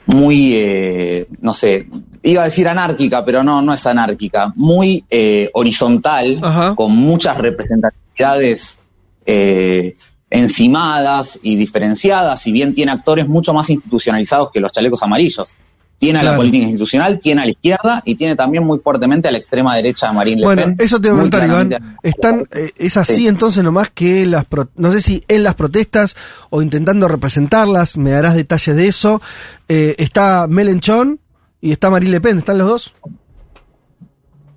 [0.07, 1.87] muy, eh, no sé,
[2.23, 6.41] iba a decir anárquica, pero no, no es anárquica, muy eh, horizontal,
[6.75, 8.79] con muchas representatividades
[9.27, 9.95] eh,
[10.31, 15.59] encimadas y diferenciadas, si bien tiene actores mucho más institucionalizados que los chalecos amarillos.
[16.05, 19.31] Tiene a la política institucional, tiene a la izquierda y tiene también muy fuertemente a
[19.31, 20.57] la extrema derecha de Marine Le Pen.
[20.57, 21.97] Bueno, eso te voy a preguntar, Iván.
[22.03, 26.17] Están, eh, ¿Es así entonces nomás que las, no sé si en las protestas
[26.51, 29.23] o intentando representarlas, me darás detalles de eso,
[29.69, 31.21] eh, está Melenchon
[31.61, 32.95] y está Marine Le Pen, ¿están los dos?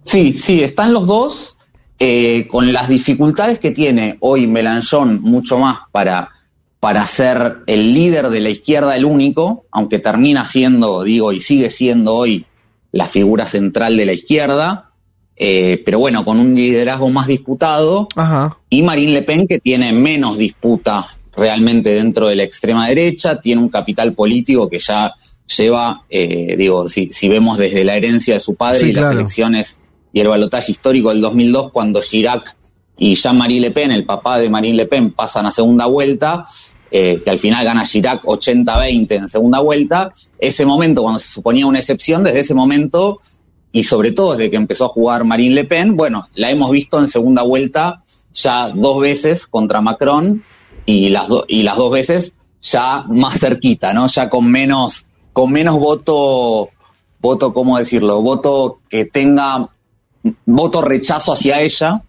[0.03, 1.57] Sí, sí, están los dos,
[1.99, 6.29] eh, con las dificultades que tiene hoy Melanchon mucho más para
[6.79, 11.69] para ser el líder de la izquierda el único, aunque termina siendo, digo, y sigue
[11.69, 12.45] siendo hoy
[12.91, 14.91] la figura central de la izquierda,
[15.35, 18.07] eh, pero bueno, con un liderazgo más disputado,
[18.69, 23.61] y Marine Le Pen que tiene menos disputa realmente dentro de la extrema derecha, tiene
[23.61, 25.13] un capital político que ya
[25.57, 29.77] lleva, eh, digo, si, si, vemos desde la herencia de su padre y las elecciones
[30.11, 32.55] y el balotaje histórico del 2002, cuando Chirac
[32.97, 36.45] y Jean-Marie Le Pen, el papá de Marine Le Pen, pasan a segunda vuelta,
[36.91, 41.67] eh, que al final gana Chirac 80-20 en segunda vuelta, ese momento cuando se suponía
[41.67, 43.19] una excepción, desde ese momento,
[43.71, 46.99] y sobre todo desde que empezó a jugar Marine Le Pen, bueno, la hemos visto
[46.99, 48.01] en segunda vuelta
[48.33, 50.43] ya dos veces contra Macron
[50.85, 54.07] y las, y las dos veces ya más cerquita, ¿no?
[54.07, 56.69] Ya con menos, con menos voto,
[57.19, 58.21] voto, ¿cómo decirlo?
[58.21, 59.69] Voto que tenga
[60.45, 62.01] voto rechazo hacia ella,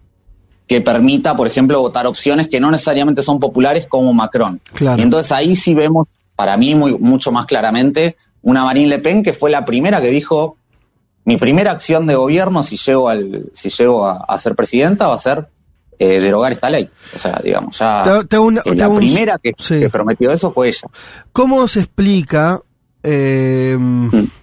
[0.69, 4.61] que permita, por ejemplo, votar opciones que no necesariamente son populares como Macron.
[4.78, 9.23] Y entonces ahí sí vemos, para mí muy, mucho más claramente, una Marine Le Pen
[9.23, 10.57] que fue la primera que dijo,
[11.24, 15.19] mi primera acción de gobierno si llego, al, si llego a, ser presidenta va a
[15.19, 15.49] ser
[15.99, 16.89] eh, derogar esta ley.
[17.15, 19.55] O sea, digamos, ya la primera que,
[19.90, 20.89] prometió eso fue ella.
[21.32, 22.61] ¿Cómo se explica...
[23.03, 24.38] Eh, mm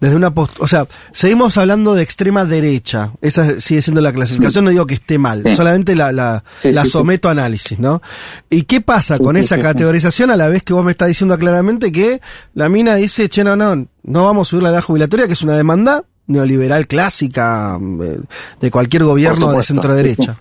[0.00, 4.64] desde una post o sea, seguimos hablando de extrema derecha, esa sigue siendo la clasificación,
[4.64, 8.02] no digo que esté mal, solamente la, la, la someto a análisis, ¿no?
[8.50, 11.92] ¿Y qué pasa con esa categorización a la vez que vos me estás diciendo claramente
[11.92, 12.20] que
[12.54, 15.42] la mina dice, che, no, no, no vamos a subir la edad jubilatoria, que es
[15.42, 18.20] una demanda neoliberal clásica eh,
[18.60, 20.38] de cualquier gobierno de centro derecha?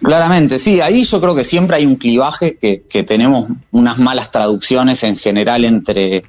[0.00, 4.30] Claramente, sí, ahí yo creo que siempre hay un clivaje que, que tenemos unas malas
[4.30, 6.24] traducciones en general entre,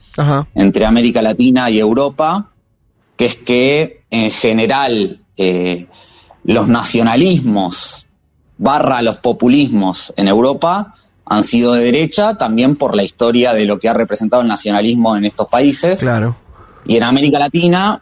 [0.56, 2.50] entre América Latina y Europa,
[3.16, 5.88] que es que en general eh,
[6.44, 8.08] los nacionalismos
[8.58, 13.80] barra los populismos en Europa han sido de derecha también por la historia de lo
[13.80, 16.00] que ha representado el nacionalismo en estos países.
[16.00, 16.36] Claro.
[16.86, 18.02] Y en América Latina,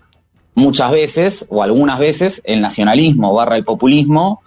[0.56, 4.41] muchas veces, o algunas veces, el nacionalismo barra el populismo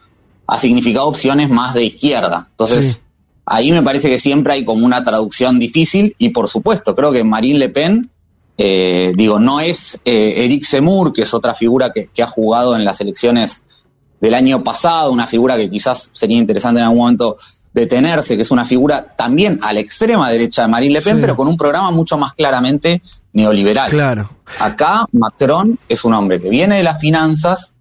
[0.50, 2.48] ha significado opciones más de izquierda.
[2.50, 3.00] Entonces,
[3.46, 7.22] ahí me parece que siempre hay como una traducción difícil y por supuesto, creo que
[7.22, 8.10] Marine Le Pen,
[8.58, 12.84] eh, digo, no es eh, Eric Zemmour, que es otra figura que, ha jugado en
[12.84, 13.62] las elecciones
[14.20, 17.36] del año pasado, una figura que quizás sería interesante en algún momento
[17.72, 21.36] detenerse, que es una figura también a la extrema derecha de Marine Le Pen, pero
[21.36, 23.02] con un programa mucho más claramente
[23.34, 23.88] neoliberal.
[23.88, 24.30] Claro.
[24.58, 27.74] Acá Macron es un hombre que viene de las finanzas,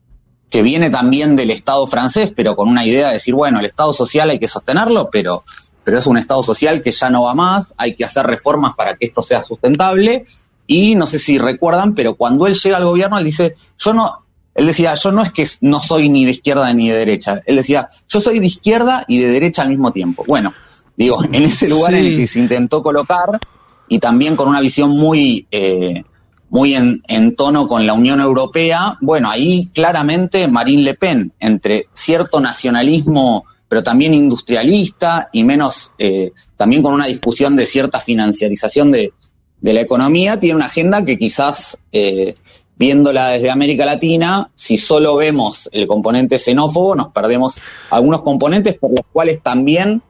[0.49, 3.93] que viene también del Estado francés, pero con una idea de decir, bueno, el Estado
[3.93, 5.43] social hay que sostenerlo, pero,
[5.83, 8.95] pero es un Estado social que ya no va más, hay que hacer reformas para
[8.95, 10.25] que esto sea sustentable.
[10.65, 14.23] Y no sé si recuerdan, pero cuando él llega al gobierno, él dice, yo no,
[14.53, 17.41] él decía, yo no es que no soy ni de izquierda ni de derecha.
[17.45, 20.23] Él decía, yo soy de izquierda y de derecha al mismo tiempo.
[20.27, 20.53] Bueno,
[20.97, 23.39] digo, en ese lugar en el que se intentó colocar
[23.87, 26.03] y también con una visión muy, eh,
[26.49, 32.39] muy en, tono con la Unión Europea, bueno, ahí claramente Marine Le Pen, entre cierto
[32.39, 39.13] nacionalismo, pero también industrialista y menos, eh, también con una discusión de cierta financiarización de,
[39.61, 42.35] la economía, tiene una agenda que quizás, eh,
[42.77, 47.59] viéndola desde América Latina, si solo vemos el componente xenófobo, nos perdemos
[47.89, 50.01] algunos componentes por los cuales también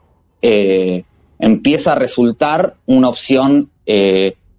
[0.43, 1.03] eh,
[1.39, 3.71] empieza a resultar una opción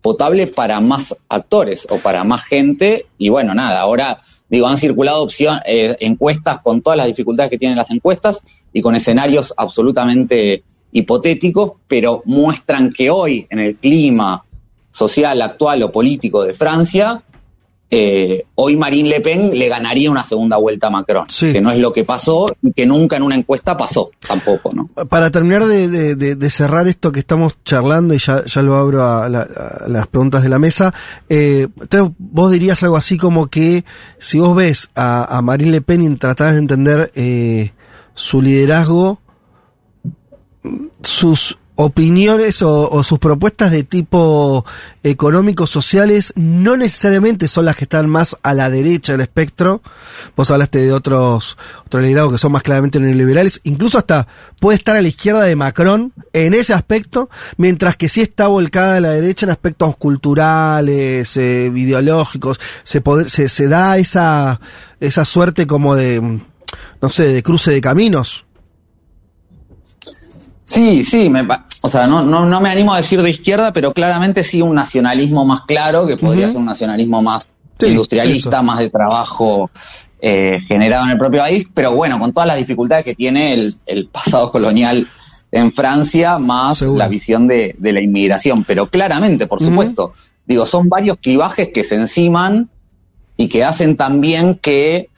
[0.02, 3.06] potable para más actores o para más gente.
[3.18, 7.58] Y bueno, nada, ahora digo, han circulado opción, eh, encuestas con todas las dificultades que
[7.58, 14.44] tienen las encuestas y con escenarios absolutamente hipotéticos, pero muestran que hoy en el clima
[14.90, 17.22] social actual o político de Francia,
[17.92, 21.78] eh, hoy Marine Le Pen le ganaría una segunda vuelta a Macron, que no es
[21.78, 24.86] lo que pasó y que nunca en una encuesta pasó tampoco, ¿no?
[25.06, 30.06] Para terminar de, cerrar esto que estamos charlando y ya, ya lo abro a, las
[30.08, 30.94] preguntas de la mesa,
[31.28, 31.66] eh,
[32.18, 33.84] vos dirías algo así como que
[34.18, 37.72] si vos ves a, Marine Le Pen y tratás de entender eh,
[38.14, 39.20] su liderazgo,
[41.02, 44.66] sus opiniones o, sus propuestas de tipo
[45.02, 49.80] económicos sociales no necesariamente son las que están más a la derecha del espectro.
[50.36, 53.60] Vos hablaste de otros, otros liderados que son más claramente neoliberales.
[53.64, 54.28] Incluso hasta
[54.58, 58.96] puede estar a la izquierda de Macron en ese aspecto, mientras que sí está volcada
[58.96, 62.60] a la derecha en aspectos culturales, eh, ideológicos.
[62.84, 64.60] Se, se, se da esa,
[65.00, 66.20] esa suerte como de,
[67.00, 68.44] no sé, de cruce de caminos.
[70.70, 71.40] Sí, sí, me,
[71.82, 74.72] o sea, no, no, no, me animo a decir de izquierda, pero claramente sí un
[74.72, 77.48] nacionalismo más claro, que podría ser un nacionalismo más
[77.82, 79.68] industrialista, más de trabajo
[80.20, 83.74] eh, generado en el propio país, pero bueno, con todas las dificultades que tiene el,
[83.84, 85.08] el pasado colonial
[85.50, 88.62] en Francia, más la visión de, de, la inmigración.
[88.62, 90.12] Pero claramente, por supuesto,
[90.46, 92.70] digo, son varios clivajes que se enciman
[93.36, 95.08] y que hacen también que,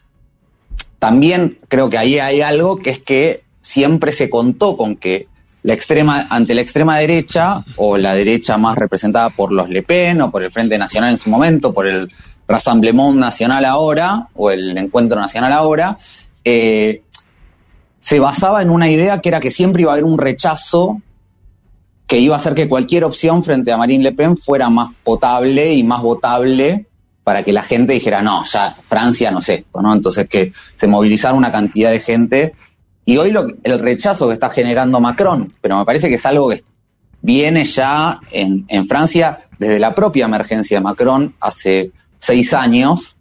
[0.97, 5.27] también creo que ahí hay algo que es que siempre se contó con que
[5.63, 10.21] la extrema, ante la extrema derecha, o la derecha más representada por los Le Pen,
[10.21, 12.11] o por el Frente Nacional en su momento, por el
[12.47, 15.97] Rassemblement Nacional ahora, o el Encuentro Nacional ahora,
[16.43, 17.01] eh,
[17.97, 21.01] se basaba en una idea que era que siempre iba a haber un rechazo
[22.05, 25.73] que iba a hacer que cualquier opción frente a Marine Le Pen fuera más potable
[25.73, 26.85] y más votable
[27.23, 29.93] para que la gente dijera, no, ya Francia no es esto, ¿no?
[29.93, 32.55] Entonces que se movilizara una cantidad de gente
[33.05, 36.49] y hoy lo, el rechazo que está generando Macron, pero me parece que es algo
[36.49, 36.63] que
[37.21, 43.15] viene ya en, en Francia desde la propia emergencia de Macron hace seis años,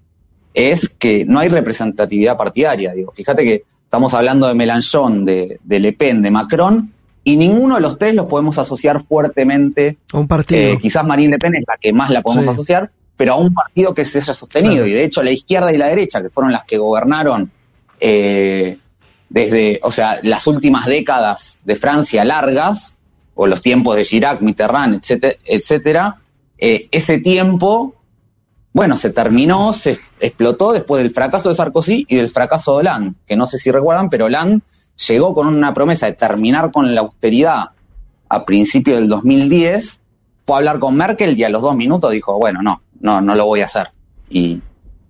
[0.55, 2.93] es que no hay representatividad partidaria.
[2.93, 6.93] Digo, fíjate que estamos hablando de Mélenchon, de, de, Le Pen, de Macron,
[7.25, 10.61] y ninguno de los tres los podemos asociar fuertemente a un partido.
[10.61, 13.55] Eh, quizás Marine Le Pen es la que más la podemos asociar, pero a un
[13.55, 14.87] partido que se haya sostenido.
[14.87, 17.51] Y de hecho, la izquierda y la derecha, que fueron las que gobernaron
[18.01, 18.79] eh,
[19.33, 22.97] desde, o sea, las últimas décadas de Francia largas,
[23.35, 25.01] o los tiempos de Chirac, Mitterrand,
[25.47, 26.21] etcétera,
[26.59, 27.95] eh, ese tiempo,
[28.75, 33.15] bueno, se terminó, se explotó después del fracaso de Sarkozy y del fracaso de Hollande,
[33.27, 34.61] que no sé si recuerdan, pero Hollande
[35.09, 37.71] llegó con una promesa de terminar con la austeridad
[38.29, 39.99] a principios del 2010,
[40.47, 43.35] fue a hablar con Merkel y a los dos minutos dijo, bueno, no, no, no
[43.35, 43.89] lo voy a hacer.
[44.29, 44.61] Y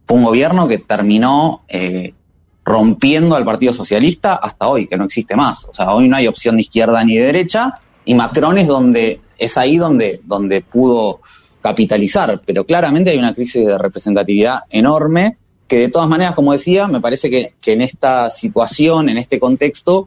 [0.06, 2.14] fue un gobierno que terminó eh,
[2.64, 5.64] rompiendo al Partido Socialista hasta hoy, que no existe más.
[5.64, 7.74] O sea, hoy no hay opción de izquierda ni de derecha,
[8.04, 11.20] y Macron es donde, es ahí donde, donde pudo
[11.60, 12.40] capitalizar.
[12.44, 15.36] Pero claramente hay una crisis de representatividad enorme,
[15.66, 19.40] que de todas maneras, como decía, me parece que, que en esta situación, en este
[19.40, 20.06] contexto,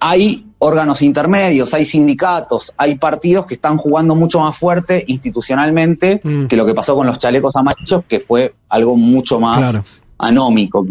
[0.00, 6.46] hay órganos intermedios, hay sindicatos, hay partidos que están jugando mucho más fuerte institucionalmente mm.
[6.46, 9.80] que lo que pasó con los chalecos amarillos, que fue algo mucho más
[10.18, 10.86] anómico.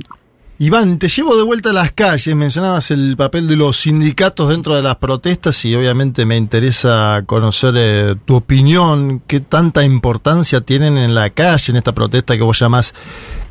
[0.63, 2.33] Iván, te llevo de vuelta a las calles.
[2.37, 7.73] Mencionabas el papel de los sindicatos dentro de las protestas y obviamente me interesa conocer
[7.75, 9.21] eh, tu opinión.
[9.27, 12.93] ¿Qué tanta importancia tienen en la calle, en esta protesta que vos llamás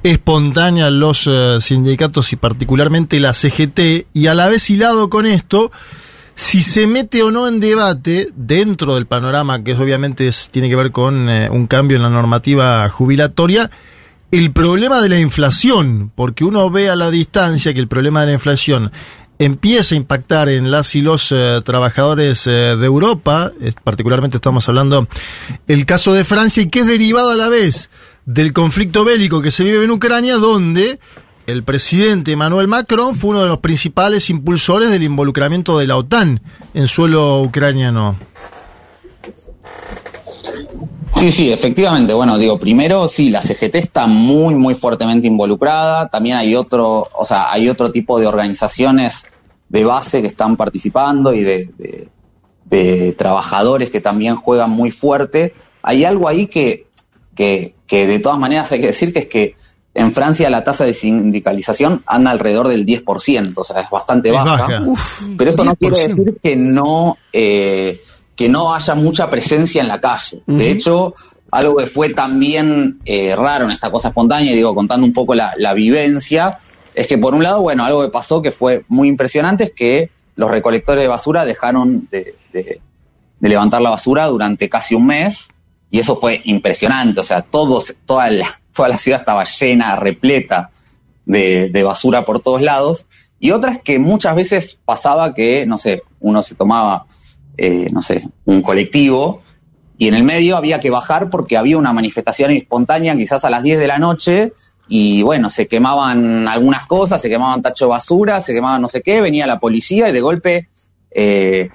[0.03, 4.07] espontánea los eh, sindicatos y particularmente la CGT?
[4.15, 5.71] Y a la vez hilado con esto,
[6.35, 10.93] si se mete o no en debate dentro del panorama, que obviamente tiene que ver
[10.93, 13.71] con eh, un cambio en la normativa jubilatoria,
[14.33, 18.29] el problema de la inflación, porque uno ve a la distancia que el problema de
[18.29, 18.91] la inflación
[19.39, 23.53] empieza a impactar en las y los eh, trabajadores eh, de Europa,
[23.85, 25.07] particularmente estamos hablando
[25.69, 27.91] el caso de Francia, y que es derivado a la vez
[28.25, 30.99] del conflicto bélico que se vive en Ucrania, donde
[31.47, 36.41] el presidente Emmanuel Macron fue uno de los principales impulsores del involucramiento de la OTAN
[36.73, 38.17] en suelo ucraniano.
[41.23, 42.13] Sí, sí, efectivamente.
[42.13, 46.09] Bueno, digo, primero sí, la CGT está muy, muy fuertemente involucrada.
[46.09, 49.29] También hay otro, o sea, hay otro tipo de organizaciones
[49.69, 52.09] de base que están participando y de,
[52.65, 55.55] de, trabajadores que también juegan muy fuerte.
[55.81, 56.89] Hay algo ahí que,
[57.37, 59.55] que, que de todas maneras hay que decir que es que
[59.95, 64.83] en Francia la tasa de sindicalización anda alrededor del 10%, o sea, es bastante baja.
[65.39, 68.01] pero eso no quiere decir que no, eh,
[68.37, 70.43] que no haya mucha presencia en la calle.
[70.47, 71.15] De hecho,
[71.51, 75.35] algo que fue también eh, raro en esta cosa espontánea, y digo, contando un poco
[75.35, 76.59] la, vivencia,
[76.95, 80.11] es que por un lado, bueno, algo que pasó que fue muy impresionante es que
[80.37, 82.81] los recolectores de basura dejaron de, de
[83.41, 85.49] levantar la basura durante casi un mes,
[85.91, 90.71] y eso fue impresionante, o sea, todos, toda la, toda la ciudad estaba llena, repleta
[91.27, 93.07] de, basura por todos lados.
[93.39, 97.07] Y otra es que muchas veces pasaba que, no sé, uno se tomaba,
[97.57, 99.43] eh, no sé, un colectivo
[99.99, 103.63] y en el medio había que bajar porque había una manifestación espontánea quizás a las
[103.63, 104.53] 10 de la noche
[104.89, 109.03] y bueno, se quemaban algunas cosas, se quemaban tacho de basura, se quemaban no sé
[109.03, 110.69] qué, venía la policía y de golpe...
[111.15, 111.69] Eh,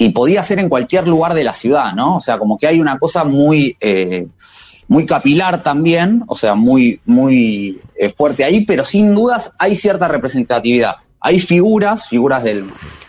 [0.00, 2.18] y podía ser en cualquier lugar de la ciudad, ¿no?
[2.18, 3.76] O sea, como que hay una cosa muy...
[3.80, 4.28] Eh,
[4.86, 7.78] muy capilar también, o sea, muy, muy
[8.16, 10.96] fuerte ahí, pero sin dudas hay cierta representatividad.
[11.20, 12.64] Hay figuras, figuras del,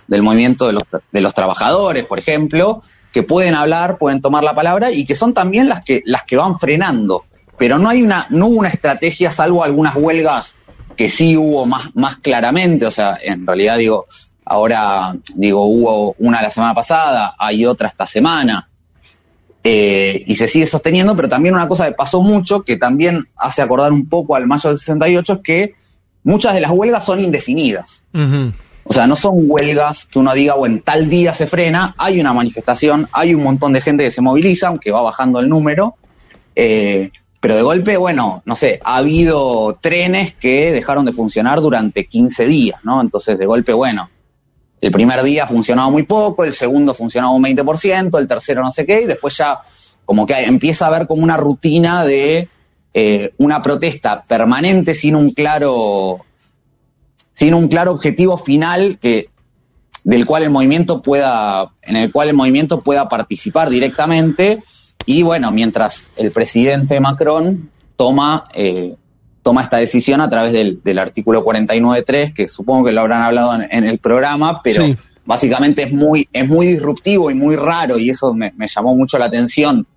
[0.10, 2.82] del movimiento de los, de los trabajadores, por ejemplo,
[3.14, 6.36] que pueden hablar, pueden tomar la palabra y que son también las que, las que
[6.36, 7.26] van frenando.
[7.58, 10.56] Pero no hay una, no hubo una estrategia, salvo algunas huelgas
[10.96, 14.06] que sí hubo más, más claramente, o sea, en realidad digo,
[14.44, 18.68] ahora digo, hubo una la semana pasada, hay otra esta semana,
[19.64, 23.62] eh, y se sigue sosteniendo, pero también una cosa que pasó mucho, que también hace
[23.62, 25.76] acordar un poco al mayo del 68, es que
[26.24, 28.04] muchas de las huelgas son indefinidas.
[28.90, 32.34] O sea, no son huelgas que uno diga, bueno, tal día se frena, hay una
[32.34, 35.96] manifestación, hay un montón de gente que se moviliza, aunque va bajando el número,
[36.56, 42.08] eh, pero de golpe, bueno, no sé, ha habido trenes que dejaron de funcionar durante
[42.08, 43.00] 15 días, ¿no?
[43.00, 44.10] Entonces, de golpe, bueno,
[44.82, 48.88] el primer día funcionaba muy poco, el segundo funcionaba un 20%, el tercero no sé
[48.88, 49.60] qué, y después ya
[50.04, 52.48] como que empieza a haber como una rutina de
[52.96, 56.26] eh, una protesta permanente sin un claro
[57.40, 59.30] sin un claro objetivo final que
[60.04, 64.62] del cual el movimiento pueda en el cual el movimiento pueda participar directamente.
[65.06, 68.96] Y bueno mientras el presidente Macron toma eh,
[69.42, 73.58] toma esta decisión a través del, del artículo 49.3, que supongo que lo habrán hablado
[73.70, 74.84] en, el programa, pero
[75.26, 79.26] básicamente es muy, es muy disruptivo y muy raro, y eso me, llamó mucho la
[79.26, 79.88] atención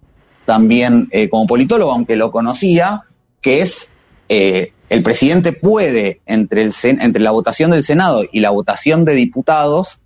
[0.44, 3.02] también eh, como politólogo, aunque lo conocía,
[3.40, 3.88] que es
[4.28, 9.14] eh, el presidente puede, entre, el, entre la votación del Senado y la votación de
[9.14, 10.00] diputados,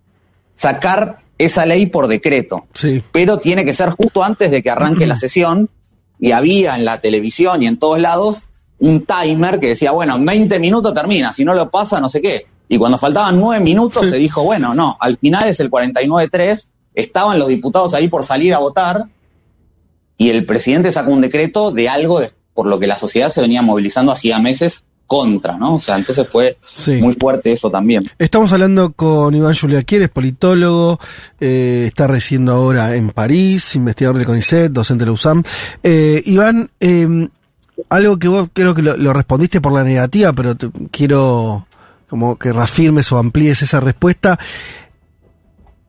[0.54, 2.66] sacar esa ley por decreto.
[3.10, 5.68] Pero tiene que ser justo antes de que arranque la sesión,
[6.20, 8.46] y había en la televisión y en todos lados
[8.78, 12.22] un timer que decía, bueno, en 20 minutos termina, si no lo pasa, no sé
[12.22, 12.46] qué.
[12.68, 17.40] Y cuando faltaban 9 minutos se dijo, bueno, no, al final es el 49-3, estaban
[17.40, 19.06] los diputados ahí por salir a votar
[20.16, 22.20] y el presidente sacó un decreto de algo
[22.56, 25.76] por lo que la sociedad se venía movilizando hacía meses contra, ¿no?
[25.76, 26.56] O sea, entonces fue
[27.00, 28.10] muy fuerte eso también.
[28.18, 30.98] Estamos hablando con Iván Juliaquier, es politólogo,
[31.38, 35.44] eh, está residiendo ahora en París, investigador del CONICET, docente de la USAM.
[35.82, 37.28] Eh, Iván, eh,
[37.88, 40.56] algo que vos creo que lo, respondiste por la negativa, pero
[40.90, 41.66] quiero
[42.08, 44.38] como que reafirmes o amplíes esa respuesta.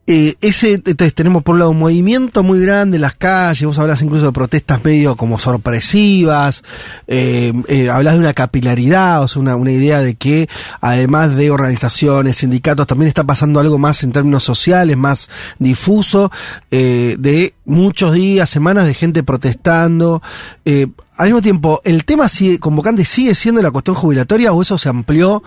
[0.07, 3.77] Eh, ese, entonces tenemos por un lado un movimiento muy grande en las calles, vos
[3.77, 6.63] hablas incluso de protestas medio como sorpresivas,
[7.07, 10.47] eh, eh, hablas de una capilaridad, o sea, una, una, idea de que
[10.79, 15.29] además de organizaciones, sindicatos, también está pasando algo más en términos sociales, más
[15.59, 16.31] difuso,
[16.71, 20.21] eh, de muchos días, semanas de gente protestando.
[20.65, 24.77] Eh, al mismo tiempo, ¿el tema sigue, convocante sigue siendo la cuestión jubilatoria o eso
[24.77, 25.43] se amplió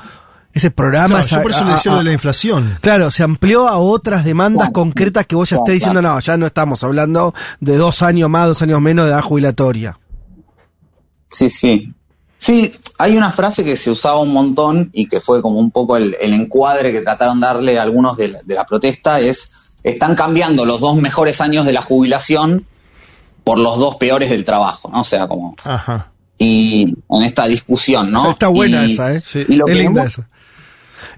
[0.53, 1.23] ese programa.
[1.23, 2.79] Claro, por eso le decía de la inflación.
[2.81, 6.47] Claro, se amplió a otras demandas concretas que vos ya estés diciendo, no, ya no
[6.47, 9.99] estamos hablando de dos años más, dos años menos de edad jubilatoria.
[11.31, 11.93] Sí, sí.
[12.39, 15.97] Sí, hay una frase que se usaba un montón y que fue como un poco
[15.97, 20.97] el, encuadre que trataron de darle algunos de la, protesta, es, están cambiando los dos
[20.97, 22.65] mejores años de la jubilación
[23.45, 25.03] por los dos peores del trabajo, ¿no?
[25.03, 25.55] O sea, como...
[25.65, 26.11] Ajá
[26.41, 28.31] y en esta discusión, ¿no?
[28.31, 29.23] Está buena esa, ¿eh?
[29.25, 29.41] Sí.
[29.47, 30.27] es linda esa.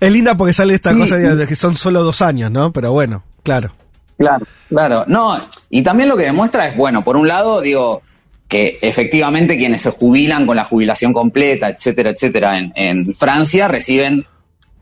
[0.01, 2.73] Es linda porque sale esta cosa de que son solo dos años, ¿no?
[2.73, 3.73] Pero bueno, claro.
[4.19, 5.05] Claro, claro.
[5.09, 5.37] No,
[5.71, 8.03] y también lo que demuestra es, bueno, por un lado, digo,
[8.49, 14.27] que efectivamente quienes se jubilan con la jubilación completa, etcétera, etcétera, en, Francia reciben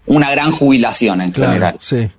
[0.07, 1.79] una gran jubilación en general.
[1.81, 2.11] Sí.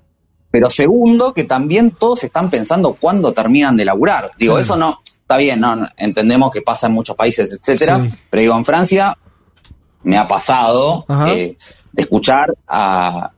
[0.50, 4.32] Pero segundo, que también todos están pensando cuándo terminan de laburar.
[4.38, 8.58] Digo, eso no, está bien, no, entendemos que pasa en muchos países, etcétera, pero digo,
[8.58, 9.18] en Francia
[10.04, 11.58] me ha pasado eh,
[11.94, 13.32] de escuchar a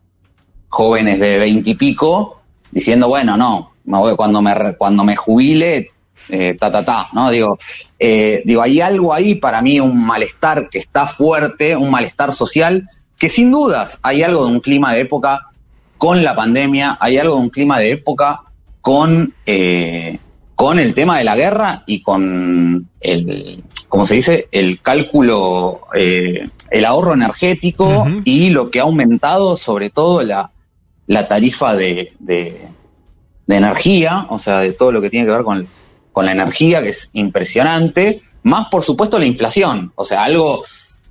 [0.70, 3.74] jóvenes de veintipico diciendo, bueno, no,
[4.16, 5.92] cuando me, cuando me jubile,
[6.30, 7.30] eh, ta, ta, ta, ¿no?
[7.30, 7.58] Digo,
[8.00, 12.88] eh, digo, hay algo ahí para mí, un malestar que está fuerte, un malestar social,
[13.20, 15.50] que sin dudas hay algo de un clima de época
[15.98, 18.42] con la pandemia, hay algo de un clima de época
[18.82, 20.18] con, eh,
[20.56, 25.82] con el tema de la guerra y con el, como se dice, el cálculo,
[26.74, 30.52] el ahorro energético y lo que ha aumentado sobre todo la,
[31.06, 32.68] la tarifa de, de,
[33.48, 35.68] energía, o sea, de todo lo que tiene que ver con,
[36.12, 40.64] con la energía, que es impresionante, más por supuesto la inflación, o sea, algo,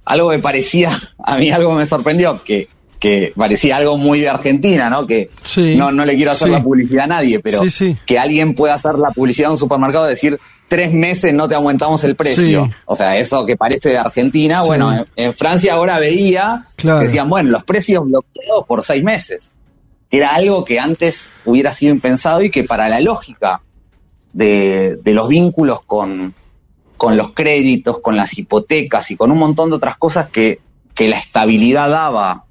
[0.04, 2.68] algo que parecía, a mí algo me sorprendió, que,
[3.02, 5.08] que parecía algo muy de Argentina, ¿no?
[5.08, 5.28] Que
[5.76, 7.60] no, no le quiero hacer la publicidad a nadie, pero
[8.06, 10.38] que alguien pueda hacer la publicidad en un supermercado y decir,
[10.68, 12.70] tres meses no te aumentamos el precio.
[12.84, 17.50] O sea, eso que parece de Argentina, bueno, en, Francia ahora veía que decían, bueno,
[17.50, 19.56] los precios bloqueados por seis meses
[20.08, 23.62] era algo que antes hubiera sido impensado y que para la lógica
[24.32, 26.34] de, los vínculos con,
[26.96, 30.60] con, los créditos, con las hipotecas y con un montón de otras cosas que,
[30.94, 32.44] que la estabilidad daba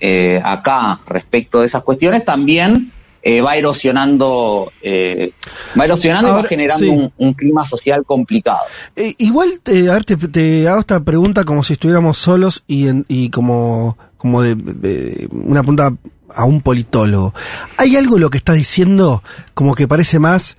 [0.00, 5.32] eh, acá respecto de esas cuestiones, también eh, va erosionando, eh,
[5.78, 8.60] va erosionando y va generando un, clima social complicado.
[8.94, 14.42] igual, a ver, te, hago esta pregunta como si estuviéramos solos y, y como, como
[14.42, 15.92] de, una punta
[16.32, 17.34] a un politólogo.
[17.76, 19.22] ¿Hay algo en lo que estás diciendo
[19.54, 20.56] como que parece más...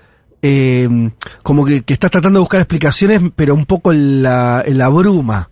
[1.44, 5.50] Como que, estás tratando de buscar explicaciones, pero un poco en la, en la bruma,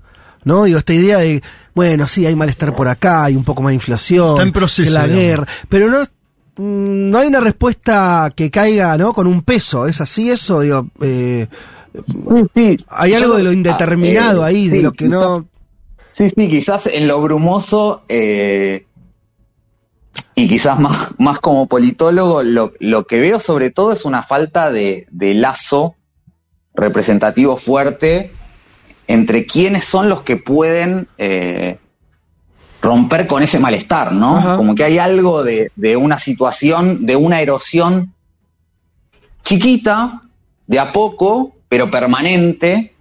[0.47, 0.63] ¿no?
[0.63, 1.43] Digo, esta idea de,
[1.75, 4.91] bueno, sí, hay malestar por acá, hay un poco más de inflación, Está en proceso,
[4.91, 9.13] la guerra, pero no, mm, no hay una respuesta que caiga, ¿no?
[9.13, 10.61] Con un peso, ¿es así eso?
[10.61, 11.47] Digo, eh,
[12.89, 15.47] hay algo de lo indeterminado ah, ahí, de lo que no...
[16.17, 18.87] Sí, sí, quizás en lo brumoso eh,
[20.35, 25.07] y quizás más, más como politólogo, lo, que veo sobre todo es una falta de,
[25.11, 25.95] lazo
[26.73, 28.31] representativo fuerte
[29.07, 31.77] entre quiénes son los que pueden eh,
[32.81, 34.57] romper con ese malestar, ¿no?
[34.57, 38.13] Como que hay algo de, una situación, de una erosión
[39.43, 40.21] chiquita,
[40.67, 42.93] de a poco, pero permanente,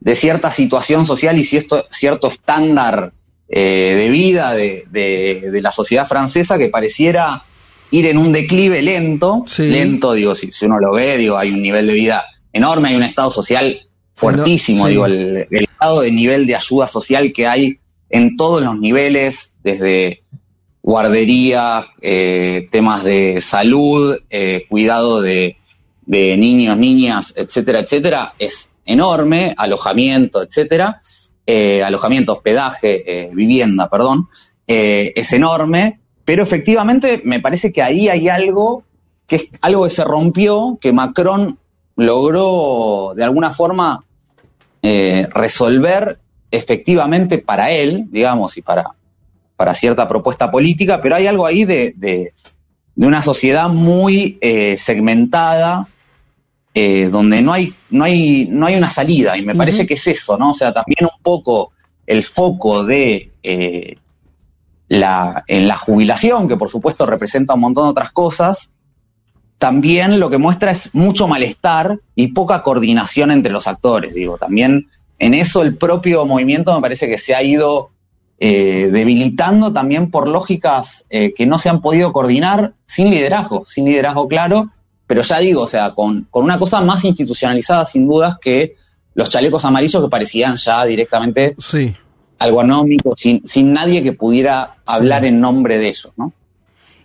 [0.00, 3.12] de cierta situación social y cierto, cierto estándar
[3.48, 7.42] eh, de vida de, de, la sociedad francesa que pareciera
[7.90, 11.86] ir en un declive lento, lento, digo, si, uno lo ve, digo, hay un nivel
[11.86, 13.80] de vida enorme, hay un estado social
[14.14, 17.78] fuertísimo, digo, el, el estado de nivel de ayuda social que hay
[18.08, 20.22] en todos los niveles, desde
[20.82, 25.56] guardería, eh, temas de salud, eh, cuidado de,
[26.04, 31.00] de, niños, niñas, etcétera, etcétera, es enorme, alojamiento, etcétera
[31.46, 34.28] eh, alojamiento, hospedaje, eh, vivienda, perdón,
[34.66, 38.82] es enorme, pero efectivamente me parece que ahí hay algo
[39.26, 41.58] que es algo que se rompió, que Macron
[41.96, 44.04] logró de alguna forma
[44.82, 46.18] eh, resolver
[46.50, 48.84] efectivamente para él, digamos, y para,
[49.56, 52.32] para cierta propuesta política, pero hay algo ahí de, de,
[52.94, 54.38] de una sociedad muy
[54.78, 55.88] segmentada,
[56.76, 60.04] eh, donde no hay, no, hay, no hay una salida, y me parece que es
[60.08, 60.50] eso, ¿no?
[60.50, 61.70] O sea, también un poco
[62.04, 63.96] el foco de eh,
[64.88, 68.72] la, en la jubilación, que por supuesto representa un montón de otras cosas,
[69.58, 74.88] también lo que muestra es mucho malestar y poca coordinación entre los actores, digo, también
[75.18, 77.90] en eso el propio movimiento me parece que se ha ido
[78.38, 84.26] eh, debilitando también por lógicas que no se han podido coordinar sin liderazgo, sin liderazgo
[84.26, 84.70] claro,
[85.06, 88.76] pero ya digo, o sea, con, una cosa más institucionalizada sin dudas que
[89.14, 91.54] los chalecos amarillos que parecían ya directamente
[92.38, 96.32] algo anómico, sin, sin nadie que pudiera hablar en nombre de eso, ¿no?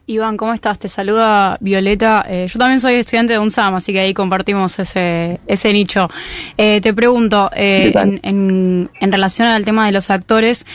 [0.10, 0.80] Iván, ¿cómo estás?
[0.80, 2.26] Te saluda Violeta.
[2.28, 6.10] Eh, yo también soy estudiante de UNSAM, así que ahí compartimos ese, ese nicho.
[6.58, 10.66] Eh, te pregunto, eh, en, en, relación al tema de los actores,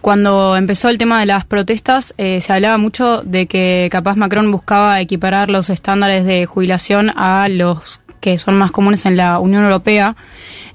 [0.00, 5.00] cuando empezó el tema de las protestas, se hablaba mucho de que capaz Macron buscaba
[5.00, 10.16] equiparar los estándares de jubilación a los que son más comunes en la Unión Europea.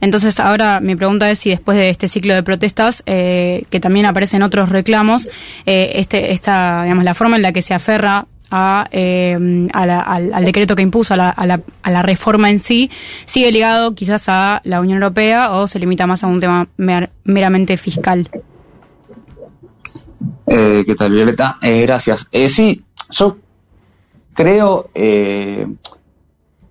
[0.01, 4.05] Entonces, ahora mi pregunta es si después de este ciclo de protestas, eh, que también
[4.05, 5.27] aparecen otros reclamos,
[5.65, 10.75] eh, este, esta, digamos, la forma en la que se aferra a, eh, al, decreto
[10.75, 11.59] que impuso, a la, la,
[11.91, 12.91] la, reforma en sí,
[13.25, 16.67] sigue ligado quizás a la Unión Europea o se limita más a un tema
[17.23, 18.29] meramente fiscal.
[20.45, 21.57] ¿Qué tal, Violeta?
[21.61, 22.27] Gracias.
[22.31, 23.37] Sí, yo
[24.35, 24.89] creo,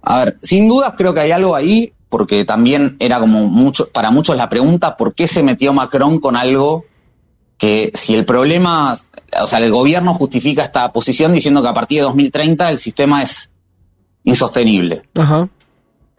[0.02, 4.10] a ver, sin dudas creo que hay algo ahí, porque también era como mucho, para
[4.10, 6.84] muchos la pregunta, ¿por qué se metió Macron con algo
[7.58, 8.96] que si el problema,
[9.42, 13.22] o sea, el gobierno justifica esta posición diciendo que a partir de 2030 el sistema
[13.22, 13.50] es
[14.24, 15.02] insostenible.
[15.16, 15.48] Ajá.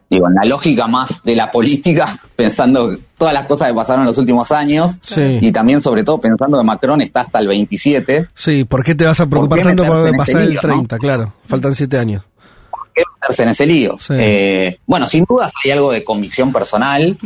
[0.09, 4.07] Digo, en la lógica más de la política, pensando todas las cosas que pasaron en
[4.07, 8.29] los últimos años, y también sobre todo pensando que Macron está hasta el 27.
[8.33, 10.97] Sí, ¿por qué te vas a preocupar tanto por pasar el 30?
[10.97, 12.23] Claro, faltan siete años.
[13.29, 13.97] ¿Por qué meterse en ese lío?
[14.09, 17.17] Eh, bueno, sin dudas hay algo de convicción personal,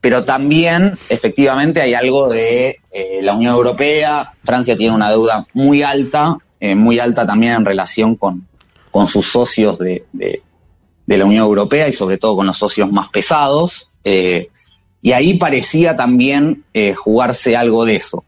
[0.00, 4.32] pero también efectivamente hay algo de eh, la Unión Europea.
[4.44, 8.46] Francia tiene una deuda muy alta, eh, muy alta también en relación con,
[8.90, 10.42] con sus socios de, de,
[11.06, 13.90] la Unión Europea y sobre todo con los socios más pesados.
[14.04, 14.48] Eh,
[15.02, 16.64] y ahí parecía también
[16.96, 18.24] jugarse algo de eso.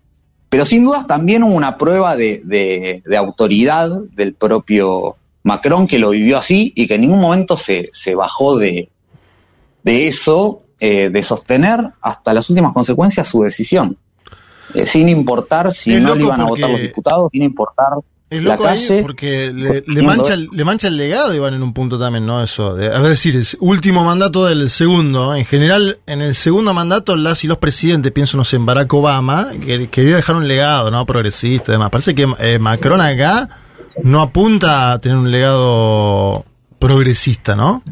[0.50, 6.10] Pero sin dudas también hubo una prueba de, de, autoridad del propio Macron que lo
[6.10, 8.90] vivió así y que en ningún momento se, se bajó de,
[9.82, 13.96] de eso eh, de sostener hasta las últimas consecuencias su decisión.
[14.74, 17.88] Eh, sin importar si no le iban a votar los diputados, sin importar
[18.30, 21.74] es loco la calle, porque le, mancha, el, le mancha el legado, Iván, en un
[21.74, 22.40] punto también, ¿no?
[22.40, 22.74] Eso.
[22.74, 25.34] De, a decir, es último mandato del segundo.
[25.34, 28.94] En general, en el segundo mandato, las y los presidentes, pienso, no sé, en Barack
[28.94, 31.04] Obama, que quería dejar un legado, ¿no?
[31.06, 31.90] Progresista y demás.
[31.90, 33.48] Parece que eh, Macron acá
[34.02, 36.44] no apunta a tener un legado
[36.78, 37.82] progresista, ¿no?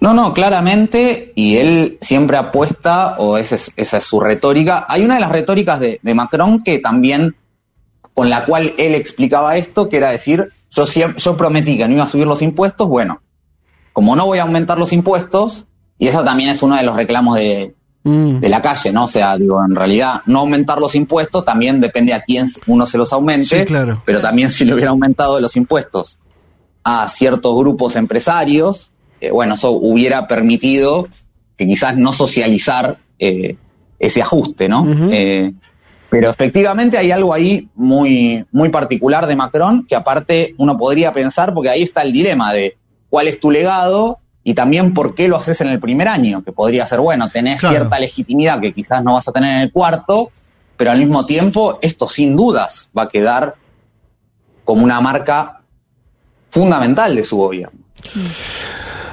[0.00, 4.86] No, no, claramente, y él siempre apuesta, o esa es, su retórica.
[4.88, 7.36] Hay una de las retóricas de, Macron que también,
[8.14, 10.84] con la cual él explicaba esto, que era decir, yo,
[11.16, 13.20] yo prometí que no iba a subir los impuestos, bueno,
[13.92, 15.66] como no voy a aumentar los impuestos,
[15.98, 17.74] y eso también es uno de los reclamos de,
[18.08, 18.40] mm.
[18.40, 19.04] de la calle, ¿no?
[19.04, 22.98] O sea, digo, en realidad, no aumentar los impuestos también depende a quién uno se
[22.98, 24.02] los aumente, claro.
[24.04, 26.18] pero también si le hubiera aumentado los impuestos
[26.84, 28.90] a ciertos grupos empresarios,
[29.20, 31.08] eh, bueno, eso hubiera permitido
[31.56, 33.56] que quizás no socializar eh,
[33.98, 34.86] ese ajuste, ¿no?
[35.10, 35.52] Eh,
[36.08, 41.52] pero efectivamente hay algo ahí muy, muy particular de Macron que aparte uno podría pensar,
[41.52, 42.76] porque ahí está el dilema de
[43.10, 44.18] cuál es tu legado
[44.48, 47.60] y también por qué lo haces en el primer año, que podría ser, bueno, tenés
[47.60, 50.30] cierta legitimidad que quizás no vas a tener en el cuarto,
[50.74, 53.56] pero al mismo tiempo esto sin dudas va a quedar
[54.64, 55.60] como una marca
[56.48, 57.78] fundamental de su gobierno.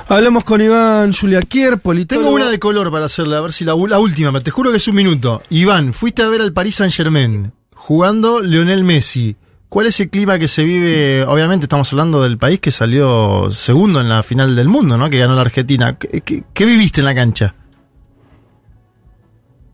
[0.08, 2.28] Hablamos con Iván Juliaquier, politólogo.
[2.28, 4.88] Tengo una de color para hacerla, a ver si la, última, te juro que es
[4.88, 5.42] un minuto.
[5.50, 9.36] Iván, fuiste a ver al Paris Saint Germain, jugando Lionel Messi.
[9.70, 11.24] ¿Cuál es el clima que se vive?
[11.26, 15.10] Obviamente estamos hablando del país que salió segundo en la final del mundo, ¿no?
[15.10, 15.98] Que ganó la Argentina.
[15.98, 17.56] ¿Qué, viviste en la cancha?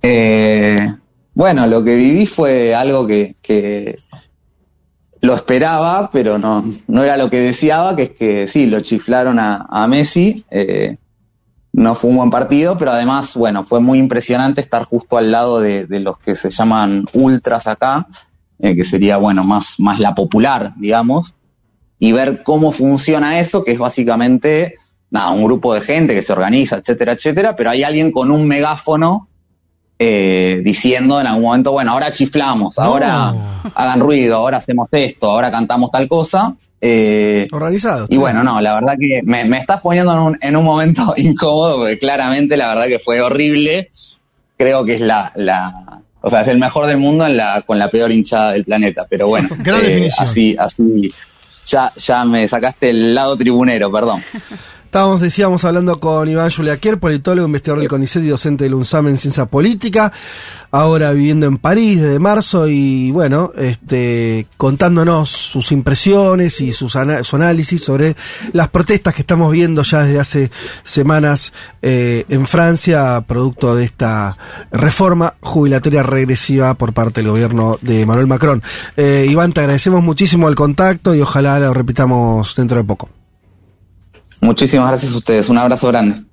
[0.01, 0.91] Eh,
[1.33, 3.97] bueno, lo que viví fue algo que,
[5.21, 9.37] lo esperaba, pero no, no era lo que deseaba, que es que sí, lo chiflaron
[9.39, 10.43] a, Messi.
[10.49, 10.97] Eh,
[11.73, 15.59] no fue un buen partido, pero además, bueno, fue muy impresionante estar justo al lado
[15.59, 18.07] de, los que se llaman ultras acá,
[18.61, 21.35] eh, que sería, bueno, más, más la popular, digamos,
[21.97, 24.75] y ver cómo funciona eso, que es básicamente,
[25.09, 28.47] nada, un grupo de gente que se organiza, etcétera, etcétera, pero hay alguien con un
[28.47, 29.27] megáfono
[29.97, 35.49] eh, diciendo en algún momento, bueno, ahora chiflamos, ahora hagan ruido, ahora hacemos esto, ahora
[35.51, 36.55] cantamos tal cosa.
[36.79, 38.07] Eh, Organizado.
[38.09, 41.77] Y bueno, no, la verdad que me, estás poniendo en un, en un, momento incómodo,
[41.77, 43.89] porque claramente la verdad que fue horrible.
[44.57, 47.77] Creo que es la, la o sea, es el mejor del mundo en la, con
[47.79, 49.49] la peor hinchada del planeta, pero bueno.
[49.65, 51.13] eh, así, así,
[51.65, 54.23] ya, ya me sacaste el lado tribunero, perdón.
[54.91, 59.17] Estábamos, decíamos, hablando con Iván Juliaquier, politólogo, investigador del CONICET y docente del UNSAM en
[59.17, 60.11] ciencia política,
[60.69, 66.91] ahora viviendo en París desde marzo y bueno, este, contándonos sus impresiones y sus
[67.21, 68.17] su análisis sobre
[68.51, 70.51] las protestas que estamos viendo ya desde hace
[70.83, 74.35] semanas eh, en Francia, producto de esta
[74.73, 78.61] reforma jubilatoria regresiva por parte del gobierno de Manuel Macron.
[78.97, 83.20] Eh, Iván, te agradecemos muchísimo el contacto y ojalá lo repitamos dentro de poco.
[84.41, 85.49] Muchísimas gracias a ustedes.
[85.49, 86.23] Un abrazo grande.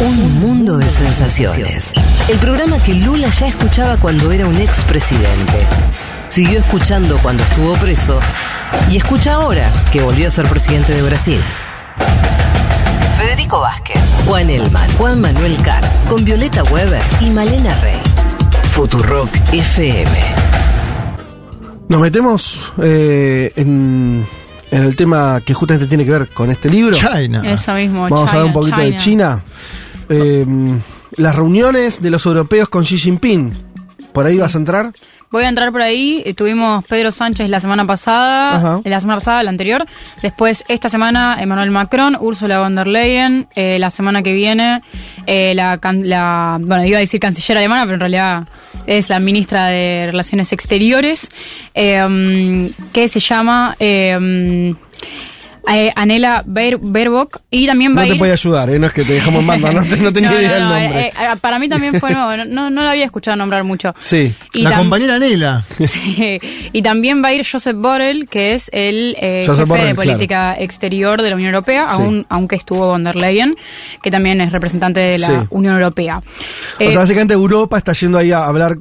[0.00, 1.92] Un mundo de sensaciones.
[2.28, 5.66] El programa que Lula ya escuchaba cuando era un expresidente.
[6.28, 8.18] Siguió escuchando cuando estuvo preso
[8.90, 11.40] y escucha ahora que volvió a ser presidente de Brasil.
[13.18, 18.00] Federico Vázquez, Juan Elman, Juan Manuel Carr, con Violeta Weber y Malena Rey.
[18.72, 20.10] Futurock FM.
[21.88, 24.26] Nos metemos eh, en,
[24.72, 26.96] en el tema que justamente tiene que ver con este libro.
[26.96, 27.42] China.
[27.44, 28.08] Eso mismo.
[28.08, 29.42] Vamos a hablar un poquito de China.
[30.08, 30.46] Eh,
[31.16, 33.52] las reuniones de los europeos con Xi Jinping.
[34.14, 34.92] ¿Por ahí vas a entrar?
[35.32, 36.22] Voy a entrar por ahí.
[36.26, 38.80] Eh, Tuvimos Pedro Sánchez la semana pasada, Ajá.
[38.84, 39.86] la semana pasada, la anterior.
[40.20, 43.48] Después, esta semana, Emmanuel Macron, Ursula von der Leyen.
[43.56, 44.82] Eh, la semana que viene,
[45.26, 45.78] eh, la,
[46.60, 48.46] bueno, iba a decir canciller alemana, pero en realidad
[48.86, 51.28] es la ministra de Relaciones Exteriores,
[51.74, 53.74] eh, um, que se llama
[55.70, 57.40] eh, Anela Baer- Baerbock.
[57.50, 58.18] Y también va No a te ir...
[58.18, 58.78] podía ayudar, ¿eh?
[58.78, 60.68] no es que te dejamos manda, no, te- no tenía No, idea no, del no,
[60.70, 61.00] nombre.
[61.06, 63.94] eh, eh, para mí también fue nuevo, no, no, no la había escuchado nombrar mucho.
[63.98, 64.34] sí.
[64.54, 65.64] Y la compañera Nela.
[65.78, 66.38] Sí,
[66.72, 70.54] Y también va a ir Joseph Borrell, que es el eh, jefe Borrell, de política
[70.58, 72.02] exterior de la Unión Europea, Sí.
[72.02, 73.56] aún, aunque estuvo von der Leyen,
[74.02, 75.34] que también es representante de la Sí.
[75.50, 76.18] Unión Europea.
[76.18, 76.22] O
[76.82, 78.76] Eh, sea, básicamente Europa está yendo ahí a hablar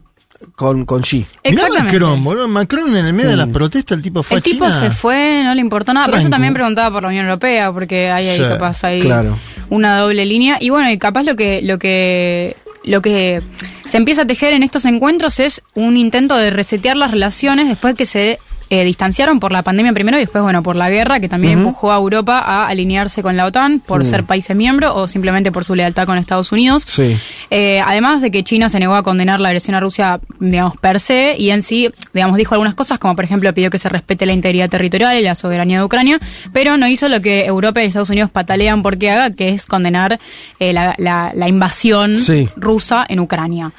[0.55, 1.25] con, con Xi.
[1.45, 1.67] Mirá.
[1.69, 2.47] Macron, boludo.
[2.47, 4.79] Macron en el medio de las protestas, el tipo fue el a tipo China.
[4.79, 6.07] se fue, no le importó nada.
[6.07, 9.37] Por eso también preguntaba por la Unión Europea, porque hay ahí Sí, capaz hay claro.
[9.69, 10.57] una doble línea.
[10.59, 13.41] Y bueno, y capaz lo que, lo que, lo que
[13.87, 17.95] se empieza a tejer en estos encuentros es un intento de resetear las relaciones después
[17.95, 18.39] que se
[18.73, 21.91] eh, distanciaron por la pandemia primero y después, bueno, por la guerra, que también empujó
[21.91, 24.05] a Europa a alinearse con la OTAN por Mm.
[24.05, 26.83] ser países miembros o simplemente por su lealtad con Estados Unidos.
[26.87, 27.17] Sí.
[27.49, 31.01] Eh, además de que China se negó a condenar la agresión a Rusia, digamos, per
[31.01, 34.25] se, y en sí, digamos, dijo algunas cosas, como por ejemplo pidió que se respete
[34.25, 36.19] la integridad territorial y la soberanía de Ucrania,
[36.53, 40.17] pero no hizo lo que Europa y Estados Unidos patalean porque haga, que es condenar
[40.59, 42.47] eh, la, la- la invasión Sí.
[42.55, 43.73] rusa en Ucrania.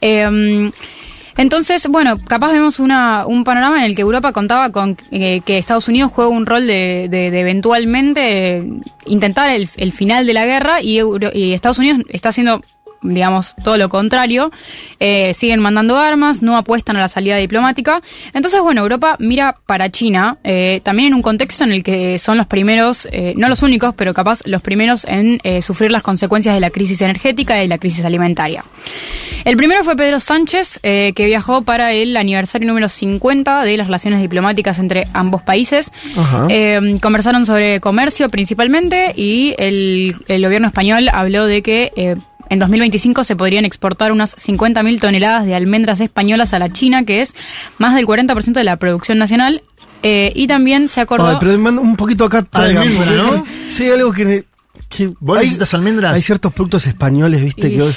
[0.00, 0.70] Eh,
[1.36, 5.58] entonces, bueno, capaz vemos una, un panorama en el que Europa contaba con eh, que
[5.58, 8.64] Estados Unidos juega un rol de, de- de eventualmente
[9.06, 11.00] intentar el, el final de la guerra y,
[11.34, 12.62] y Estados Unidos está haciendo
[13.02, 14.50] digamos, todo lo contrario,
[14.98, 18.02] eh, siguen mandando armas, no apuestan a la salida diplomática.
[18.34, 22.36] Entonces, bueno, Europa mira para China, eh, también en un contexto en el que son
[22.36, 26.60] los primeros, eh, no los únicos, pero capaz los primeros en sufrir las consecuencias de
[26.60, 28.64] la crisis energética y la crisis alimentaria.
[29.44, 34.20] El primero fue Pedro Sánchez, que viajó para el aniversario número 50 de las relaciones
[34.20, 35.90] diplomáticas entre ambos países.
[37.00, 42.20] Conversaron sobre comercio principalmente y el, el gobierno español habló de que
[42.50, 47.22] en 2025 se podrían exportar unas 50.000 toneladas de almendras españolas a la China, que
[47.22, 47.34] es
[47.78, 49.62] más del 40% de la producción nacional.
[50.02, 51.28] Eh, y también se acordó...
[51.28, 52.42] Ay, pero manda un poquito acá.
[52.42, 53.46] traigan, Almendra, ¿no?
[53.68, 54.44] Sí, hay algo que.
[54.88, 56.12] que ¿Vos hay, necesitas almendras?
[56.14, 57.82] Hay ciertos productos españoles, viste, Y- que.
[57.82, 57.96] hoy-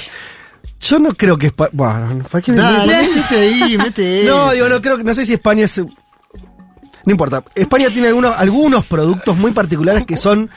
[0.80, 1.48] Yo no creo que.
[1.54, 5.04] Espa- Bueno, ¿para qué me- Dale, mete ahí, mete No, digo, no creo que.
[5.04, 5.78] No sé si España es.
[5.78, 7.42] No importa.
[7.54, 10.50] España tiene algunos, algunos productos muy particulares que son.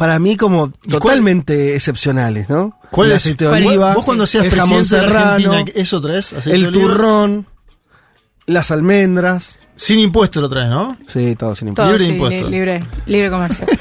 [0.00, 2.78] Para mí, como totalmente excepcionales, ¿no?
[2.90, 3.24] ¿Cuál el es?
[3.36, 6.32] de ¿Cuál- oliva, Vos cuando seas el jamón de ¿eso traes?
[6.32, 7.46] ¿Aceite de el turrón,
[8.46, 9.58] las almendras.
[9.76, 10.96] Sin impuesto lo traes, ¿no?
[11.06, 12.00] Sí, todo sin todo, impuestos.
[12.00, 12.44] libre sí, impuesto.
[12.48, 13.66] li- libre, libre comercio.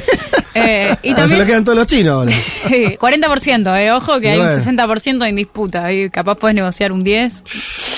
[0.55, 1.39] Eh, y Ah, se también...
[1.39, 2.31] lo quedan todos los chinos ahora.
[2.67, 4.53] Sí, 40%, eh, ojo que Y hay bueno.
[4.55, 7.43] un 60% en disputa, capaz puedes negociar un 10.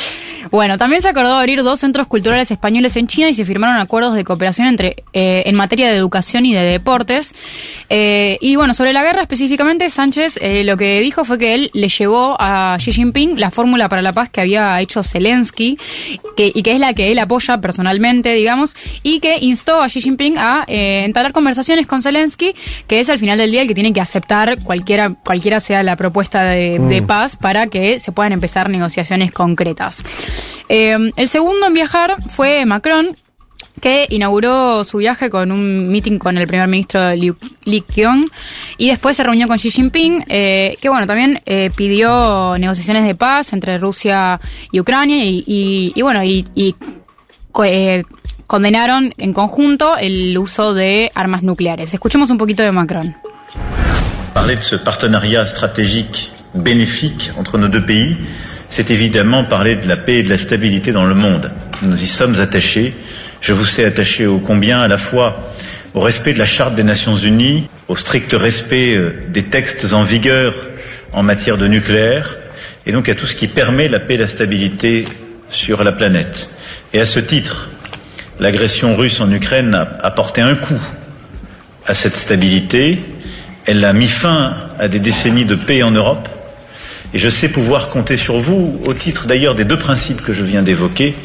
[0.50, 4.16] Bueno, también se acordó abrir dos centros culturales españoles en China y se firmaron acuerdos
[4.16, 7.34] de cooperación entre eh, en materia de educación y de deportes.
[7.90, 11.70] Eh, y bueno, sobre la guerra específicamente, Sánchez eh, lo que dijo fue que él
[11.74, 15.78] le llevó a Xi Jinping la fórmula para la paz que había hecho Zelensky
[16.36, 20.02] que, y que es la que él apoya personalmente, digamos, y que instó a Xi
[20.02, 22.56] Jinping a eh, entablar conversaciones con Zelensky,
[22.88, 25.96] que es al final del día el que tiene que aceptar cualquiera, cualquiera sea la
[25.96, 26.90] propuesta de, Mm.
[26.90, 30.04] de paz para que se puedan empezar negociaciones concretas.
[30.70, 33.16] Eh, el segundo en viajar fue Macron,
[33.82, 38.30] que inauguró su viaje con un meeting con el primer ministro Liu, Li Qiong
[38.78, 43.16] y después se reunió con Xi Jinping, eh, que bueno, también eh, pidió negociaciones de
[43.16, 44.40] paz entre Rusia
[44.72, 46.76] y Ucrania y, bueno, y, y
[47.52, 47.64] co-
[48.46, 51.92] condenaron en conjunto el uso de armas nucleares.
[51.94, 53.16] Escuchemos un poquito de Macron.
[54.34, 58.16] Parler de ce partenariat stratégique bénéfique entre nos deux pays,
[58.72, 61.52] c'est évidemment parler de la paix et de la stabilité dans le monde.
[61.82, 62.96] Nous y sommes attachés.
[63.42, 65.54] Je vous sais attaché au combien à la fois
[65.94, 70.04] au respect de la Charte des Nations Unies, au strict respect euh, des textes en
[70.04, 70.56] vigueur
[71.12, 72.38] en matière de nucléaire,
[72.86, 75.06] et donc à tout ce qui permet la paix et la stabilité
[75.50, 76.50] sur la planète.
[76.94, 77.70] Et à ce titre,
[78.40, 80.82] l'agression russe en Ukraine a, a porté un coup
[81.86, 83.00] à cette stabilité.
[83.66, 86.30] Elle a mis fin à des décennies de paix en Europe.
[87.14, 90.44] Et je sais pouvoir compter sur vous, au titre d'ailleurs des deux principes que je
[90.44, 91.16] viens d'évoquer,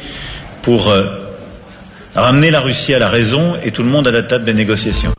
[0.63, 1.05] pour euh,
[2.15, 5.16] ramener la Russie à la raison et tout le monde à la table des négociations.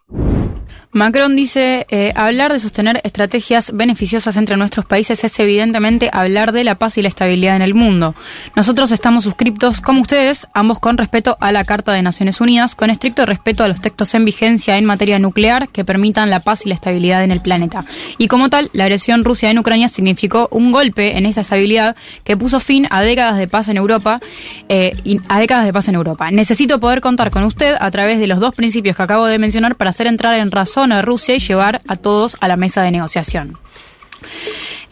[0.98, 6.64] Macron dice, eh, hablar de sostener estrategias beneficiosas entre nuestros países es evidentemente hablar de
[6.64, 8.16] la paz y la estabilidad en el mundo.
[8.56, 12.90] Nosotros estamos suscriptos, como ustedes, ambos con respeto a la Carta de Naciones Unidas, con
[12.90, 16.70] estricto respeto a los textos en vigencia en materia nuclear que permitan la paz y
[16.70, 17.86] la estabilidad en el planeta.
[18.18, 22.36] Y como tal, la agresión rusa en Ucrania significó un golpe en esa estabilidad que
[22.38, 24.20] puso fin a décadas de paz en Europa,
[24.68, 24.94] eh,
[25.28, 26.32] a décadas de paz en Europa.
[26.32, 29.76] Necesito poder contar con usted a través de los dos principios que acabo de mencionar
[29.76, 32.92] para hacer entrar en razón a Rusia y llevar a todos a la mesa de
[32.92, 33.58] negociación.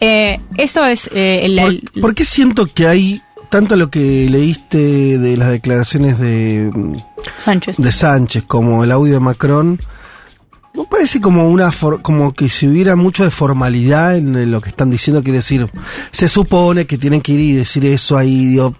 [0.00, 5.36] Eh, eso es eh, el, ¿Por, qué siento que hay tanto lo que leíste de
[5.36, 6.70] las declaraciones de
[7.38, 9.80] Sánchez, de Sánchez como el audio de Macron?
[10.74, 11.70] No parece como una
[12.02, 15.70] como que si hubiera mucho de formalidad en lo que están diciendo, quiere decir,
[16.10, 18.76] se supone que tienen que ir y decir eso ahí, digo,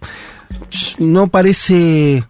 [0.99, 2.25] no parece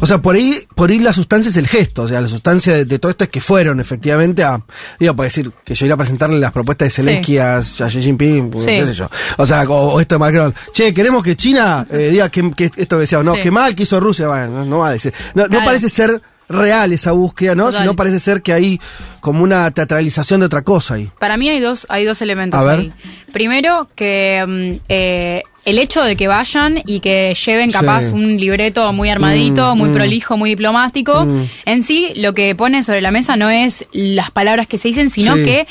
[0.00, 2.84] o sea, por ahí, por ahí la sustancia es el gesto, o sea, la sustancia
[2.84, 4.60] de, todo esto es que fueron efectivamente a,
[4.98, 8.50] digo, para decir que yo iba a presentarle las propuestas de Zelensky a, Xi Jinping,
[8.50, 9.10] qué sé yo.
[9.36, 13.22] O sea, o, esto de Macron, che, queremos que China eh, diga que, esto decía,
[13.22, 15.12] no, que mal que hizo Rusia, bueno, no, va a decir.
[15.34, 17.70] No, no parece ser real esa búsqueda, ¿no?
[17.72, 18.80] Sino parece ser que hay
[19.20, 21.10] como una teatralización de otra cosa ahí.
[21.18, 22.92] Para mí hay dos, hay dos elementos ahí.
[23.32, 28.90] Primero, que mm, eh, el hecho de que vayan y que lleven capaz un libreto
[28.92, 29.92] muy armadito, mm, muy mm.
[29.92, 31.26] prolijo, muy diplomático,
[31.66, 35.10] en sí lo que ponen sobre la mesa no es las palabras que se dicen,
[35.10, 35.66] sino que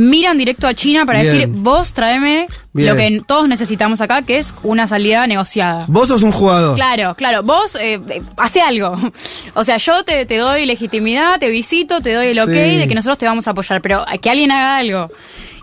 [0.00, 4.54] miran directo a China para decir, vos tráeme lo que todos necesitamos acá, que es
[4.62, 5.84] una salida negociada.
[5.88, 6.74] Vos sos un jugador.
[6.74, 8.96] Claro, claro, vos eh, eh hace algo.
[9.54, 12.94] O sea, yo te, te, doy legitimidad, te visito, te doy el ok de que
[12.94, 15.10] nosotros te vamos a apoyar, pero que alguien haga algo.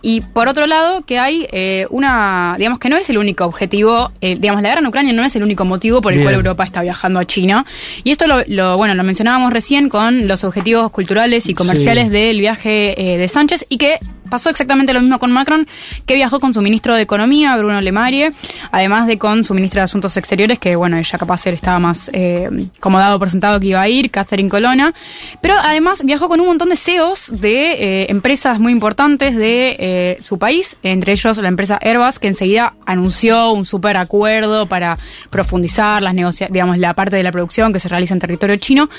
[0.02, 4.12] Y por otro lado, que hay eh, una, digamos que no es el único objetivo,
[4.22, 6.64] eh, digamos, la guerra en Ucrania no es el único motivo por el cual Europa
[6.64, 7.66] está viajando a China.
[8.04, 12.40] Y esto lo, lo, bueno, lo mencionábamos recién con los objetivos culturales y comerciales del
[12.40, 15.68] viaje eh, de Sánchez y que pasó exactamente lo mismo con Macron,
[16.06, 18.34] que viajó con su ministro de Economía, Bruno Le Maire,
[18.72, 22.49] además de con su ministra de Asuntos Exteriores, que bueno, ella capaz estaba más eh,
[22.80, 24.94] como por sentado que iba a ir, Catherine Colonna,
[25.41, 30.18] pero además viajó con un montón de CEOs de eh, empresas muy importantes de eh,
[30.22, 34.98] su país, entre ellos la empresa Airbus, que enseguida anunció un super acuerdo para
[35.30, 36.16] profundizar las
[36.49, 38.90] digamos, la parte de la producción que se realiza en territorio chino,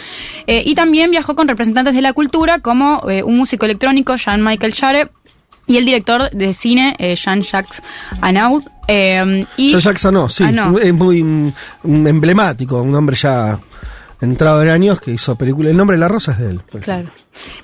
[0.47, 4.75] eh, y también viajó con representantes de la cultura como eh, un músico electrónico, Jean-Michael
[4.75, 5.09] Jarre,
[5.69, 7.83] y el director de cine, eh, Jean-Jacques
[8.21, 8.65] Anaud.
[8.89, 10.45] Eh, Jean-Jacques Anaud, sí,
[10.83, 13.59] es muy mm, emblemático, un hombre ya
[14.21, 15.71] entrado en años que hizo película.
[15.71, 16.61] El nombre de la rosa es de él.
[16.81, 17.11] Claro.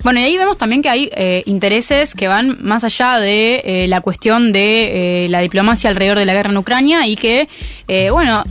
[0.03, 3.87] Bueno, y ahí vemos también que hay eh, intereses que van más allá de eh,
[3.87, 7.47] la cuestión de eh, la diplomacia alrededor de la guerra en Ucrania y que,
[8.11, 8.43] bueno,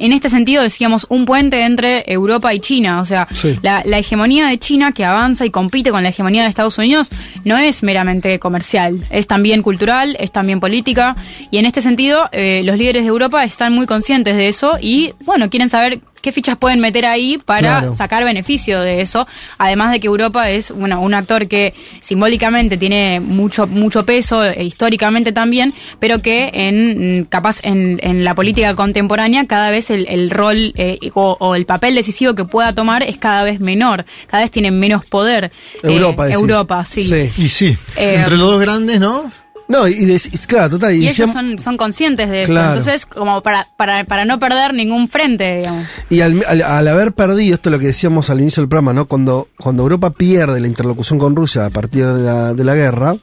[0.00, 3.00] en este sentido decíamos un puente entre Europa y China.
[3.00, 3.28] O sea,
[3.62, 7.10] la, la, hegemonía de China que avanza y compite con la hegemonía de Estados Unidos
[7.44, 11.14] no es meramente comercial, es también cultural, es también política.
[11.50, 15.50] Y en este sentido, los líderes de Europa están muy conscientes de eso y, bueno,
[15.50, 19.26] quieren saber qué fichas pueden meter ahí para sacar beneficio de eso.
[19.58, 24.64] Además de que Europa es bueno, un actor que simbólicamente tiene mucho, mucho peso, e
[24.64, 30.30] históricamente también, pero que en capaz en, en la política contemporánea cada vez el, el
[30.30, 34.50] rol eh, o, el papel decisivo que pueda tomar es cada vez menor, cada vez
[34.50, 35.50] tiene menos poder.
[35.82, 37.30] Eh, Europa, Europa, sí.
[37.36, 39.30] Y sí, eh, entre los dos grandes, ¿no?
[39.70, 40.18] No, y,
[40.48, 40.96] claro, total.
[40.96, 42.58] Y, ellos son, son, conscientes de esto.
[42.58, 45.86] Entonces, como para, para, para no perder ningún frente, digamos.
[46.10, 49.06] Y al, al, haber perdido, esto es lo que decíamos al inicio del programa, ¿no?
[49.06, 53.14] Cuando, cuando Europa pierde la interlocución con Rusia a partir de la, de la guerra,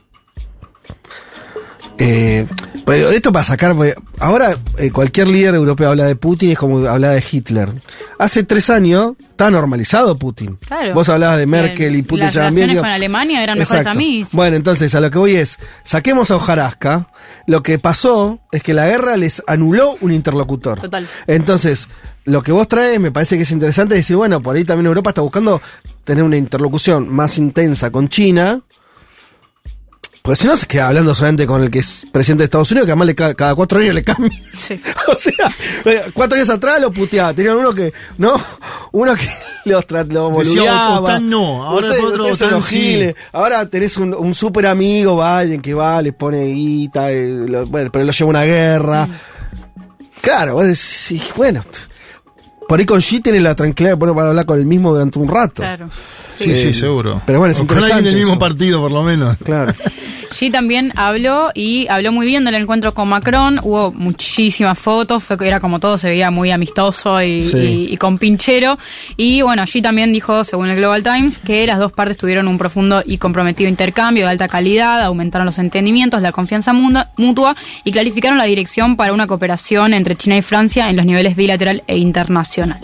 [1.98, 2.46] eh,
[2.84, 6.86] pues esto para sacar, pues, ahora eh, cualquier líder europeo habla de Putin es como
[6.86, 7.70] habla de Hitler.
[8.18, 10.58] Hace tres años está normalizado Putin.
[10.94, 12.26] Vos hablabas de Merkel y Putin.
[12.26, 14.24] Las relaciones con Alemania eran mejores a mí.
[14.32, 17.08] Bueno, entonces a lo que voy es, saquemos a Ojarasca.
[17.46, 20.80] Lo que pasó es que la guerra les anuló un interlocutor.
[20.80, 21.06] Total.
[21.26, 21.88] Entonces,
[22.24, 25.10] lo que vos traes me parece que es interesante decir, bueno, por ahí también Europa
[25.10, 25.60] está buscando
[26.04, 28.62] tener una interlocución más intensa con China
[30.28, 32.84] porque si no se queda hablando solamente con el que es presidente de Estados Unidos,
[32.84, 34.38] que además le, cada cuatro años le cambia.
[34.58, 34.78] Sí.
[35.08, 35.50] o sea,
[35.86, 37.32] eh, cuatro años atrás lo puteaba.
[37.32, 38.38] Tenían uno que, ¿no?
[38.92, 39.26] Uno que
[39.64, 41.18] los lo boludeaba.
[41.18, 43.14] no, ahora usted, otro usted los giles.
[43.32, 48.04] Ahora tenés un, un súper amigo, alguien que va, le pone guita, eh, bueno, pero
[48.04, 49.06] lo lleva a una guerra.
[49.06, 49.12] Mm.
[50.20, 51.62] Claro, vos decís, bueno,
[52.68, 55.18] por ahí con G tiene la tranquilidad de poder para hablar con el mismo durante
[55.18, 55.62] un rato.
[55.62, 55.88] Claro.
[56.36, 57.22] Sí, sí, seguro.
[57.24, 59.38] Pero bueno, es con alguien del mismo partido, por lo menos.
[59.38, 59.72] Claro.
[60.30, 63.60] Xi también habló y habló muy bien del encuentro con Macron.
[63.62, 68.78] Hubo muchísimas fotos, fue, era como todo, se veía muy amistoso y, con pinchero.
[69.16, 72.58] Y bueno, Xi también dijo, según el Global Times, que las dos partes tuvieron un
[72.58, 78.38] profundo y comprometido intercambio de alta calidad, aumentaron los entendimientos, la confianza mutua y clarificaron
[78.38, 82.80] la dirección para una cooperación entre China y Francia en los niveles bilateral e internacional.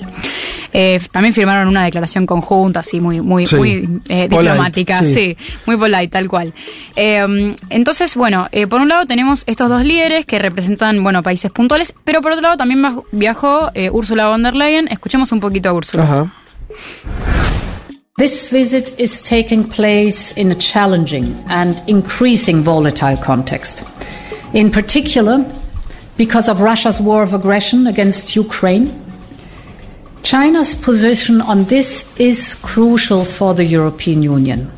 [0.76, 5.36] Eh, también firmaron una declaración conjunta, así muy, muy, muy eh, diplomática, sí.
[5.66, 6.52] muy polite, tal cual.
[6.96, 7.24] Eh,
[7.70, 12.20] entonces, bueno, por un lado tenemos estos dos líderes que representan, bueno, países puntuales, pero
[12.22, 12.82] por otro lado también
[13.12, 14.88] viajó Ursula von der Leyen.
[14.88, 16.32] Escuchemos un poquito a Ursula.
[18.16, 23.82] This visit is taking place in a challenging and increasing volatile context.
[24.52, 25.44] In particular,
[26.16, 28.92] because of Russia's war of aggression against Ukraine
[30.24, 34.70] China's position on this is crucial for the European Union.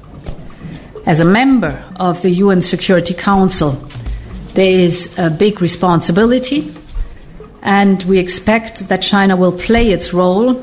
[1.07, 3.81] As a member of the UN Security Council,
[4.55, 6.75] there is a big responsibility,
[7.63, 10.61] and we expect that China will play its role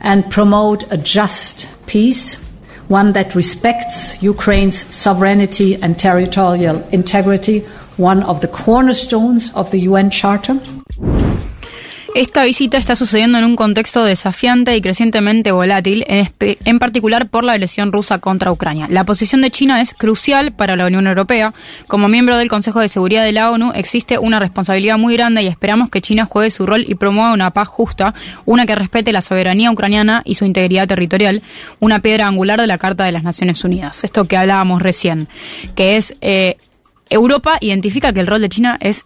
[0.00, 2.36] and promote a just peace,
[2.86, 7.62] one that respects Ukraine's sovereignty and territorial integrity,
[7.96, 10.60] one of the cornerstones of the UN Charter.
[12.16, 17.52] Esta visita está sucediendo en un contexto desafiante y crecientemente volátil, en, particular por la
[17.52, 18.86] agresión rusa contra Ucrania.
[18.88, 21.52] La posición de China es crucial para la Unión Europea.
[21.88, 25.46] Como miembro del Consejo de Seguridad de la ONU, existe una responsabilidad muy grande y
[25.46, 28.14] esperamos que China juegue su rol y promueva una paz justa,
[28.46, 31.42] una que respete la soberanía ucraniana y su integridad territorial,
[31.80, 34.04] una piedra angular de la Carta de las Naciones Unidas.
[34.04, 35.28] Esto que hablábamos recién,
[35.74, 36.56] que es eh,
[37.10, 39.04] Europa identifica que el rol de China es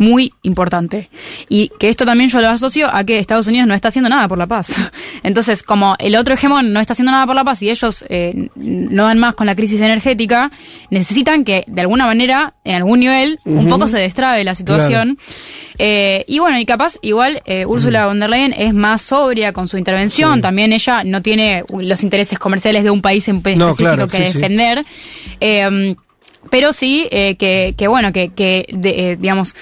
[0.00, 1.10] muy importante.
[1.50, 4.26] Y que esto también yo lo asocio a que Estados Unidos no está haciendo nada
[4.28, 4.72] por la paz.
[5.22, 8.48] Entonces, como el otro hegemón no está haciendo nada por la paz y ellos eh,
[8.56, 10.50] no dan más con la crisis energética,
[10.88, 15.18] necesitan que de alguna manera, en algún nivel, un poco se destrabe la situación.
[15.78, 19.68] Eh, y bueno, y capaz, igual eh, Ursula von der Leyen es más sobria con
[19.68, 20.40] su intervención.
[20.40, 24.84] También ella no tiene los intereses comerciales de un país en específico que defender.
[26.48, 29.54] Pero sí que, que, bueno, que, que digamos,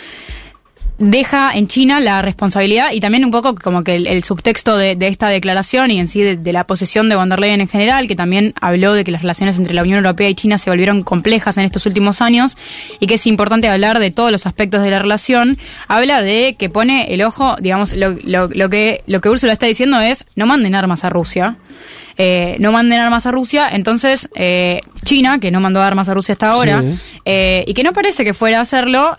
[0.99, 5.29] deja en China la responsabilidad y también un poco como que el, subtexto de, esta
[5.29, 9.05] declaración y en sí de, la posición de von en general, que también habló de
[9.05, 12.21] que las relaciones entre la Unión Europea y China se volvieron complejas en estos últimos
[12.21, 12.57] años
[12.99, 16.69] y que es importante hablar de todos los aspectos de la relación, habla de que
[16.69, 20.47] pone el ojo, digamos, lo, lo, lo que, lo que Ursula está diciendo es no
[20.47, 21.57] manden armas a Rusia.
[22.21, 23.69] Eh, no manden armas a Rusia.
[23.71, 26.83] Entonces, eh, China, que no mandó armas a Rusia hasta ahora,
[27.25, 29.17] eh, y que no parece que fuera a hacerlo,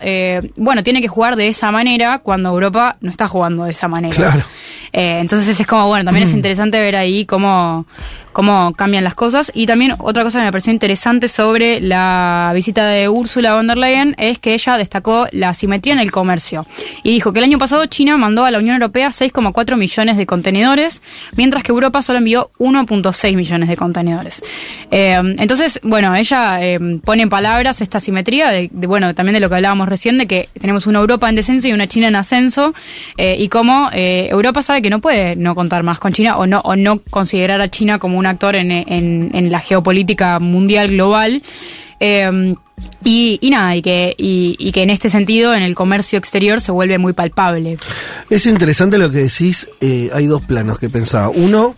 [0.56, 4.14] bueno, tiene que jugar de esa manera cuando Europa no está jugando de esa manera.
[4.14, 4.42] Claro.
[4.92, 6.36] entonces es como, bueno, también es mm.
[6.36, 7.86] interesante ver ahí cómo,
[8.32, 9.50] cómo cambian las cosas.
[9.54, 13.78] Y también otra cosa que me pareció interesante sobre la visita de Ursula von der
[13.78, 16.66] Leyen es que ella destacó la asimetría en el comercio.
[17.02, 20.26] Y dijo que el año pasado China mandó a la Unión Europea 6,4 millones de
[20.26, 21.02] contenedores,
[21.36, 22.50] mientras que Europa solo envió
[22.90, 24.42] 1,6 millones de contenedores.
[24.90, 29.48] Eh, entonces, bueno, ella eh, pone en palabras esta asimetría, de, bueno, también de lo
[29.48, 32.74] que hablábamos recién, de que tenemos una Europa en descenso y una China en ascenso,
[33.16, 36.60] eh, y cómo Europa sabe que no puede no contar más con China o no,
[36.60, 41.42] o no considerar a China como un actor en, en, la geopolítica mundial global.
[43.04, 46.98] Y, nada, y que, y, que en este sentido, en el comercio exterior, se vuelve
[46.98, 47.78] muy palpable.
[48.30, 49.68] Es interesante lo que decís.
[49.80, 51.28] Hay dos planos que pensaba.
[51.28, 51.76] Uno,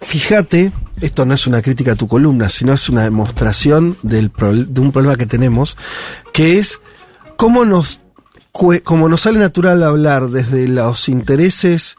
[0.00, 4.80] fíjate, esto no es una crítica a tu columna, sino es una demostración del de
[4.80, 5.76] un problema que tenemos,
[6.32, 6.80] que es
[7.36, 8.00] cómo nos,
[8.52, 11.96] cómo nos sale natural hablar desde los intereses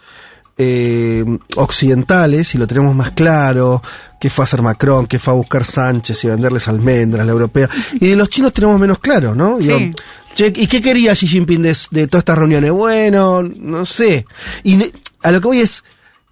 [0.57, 1.23] eh,
[1.55, 3.81] occidentales, y lo tenemos más claro,
[4.19, 7.69] qué fue a hacer Macron, qué fue a buscar Sánchez y venderles almendras, la europea,
[7.93, 9.57] y de los chinos tenemos menos claro, ¿no?
[9.61, 12.71] ¿Y qué quería Xi Jinping de, de todas estas reuniones?
[12.71, 14.25] Bueno, no sé.
[14.63, 14.91] Y
[15.23, 15.83] a lo que voy es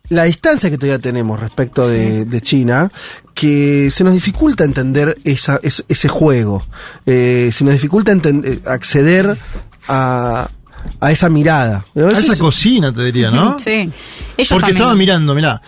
[0.10, 2.92] la distancia que todavía tenemos respecto de, China,
[3.34, 6.64] que se nos dificulta entender esa, ese, juego,
[7.06, 9.38] eh, se nos dificulta eh, acceder
[9.88, 10.50] a,
[11.00, 11.86] a esa mirada.
[11.96, 13.58] A esa cocina, te diría, ¿no?
[13.60, 13.92] Sí.
[14.50, 15.62] Porque estaba mirando, mirá,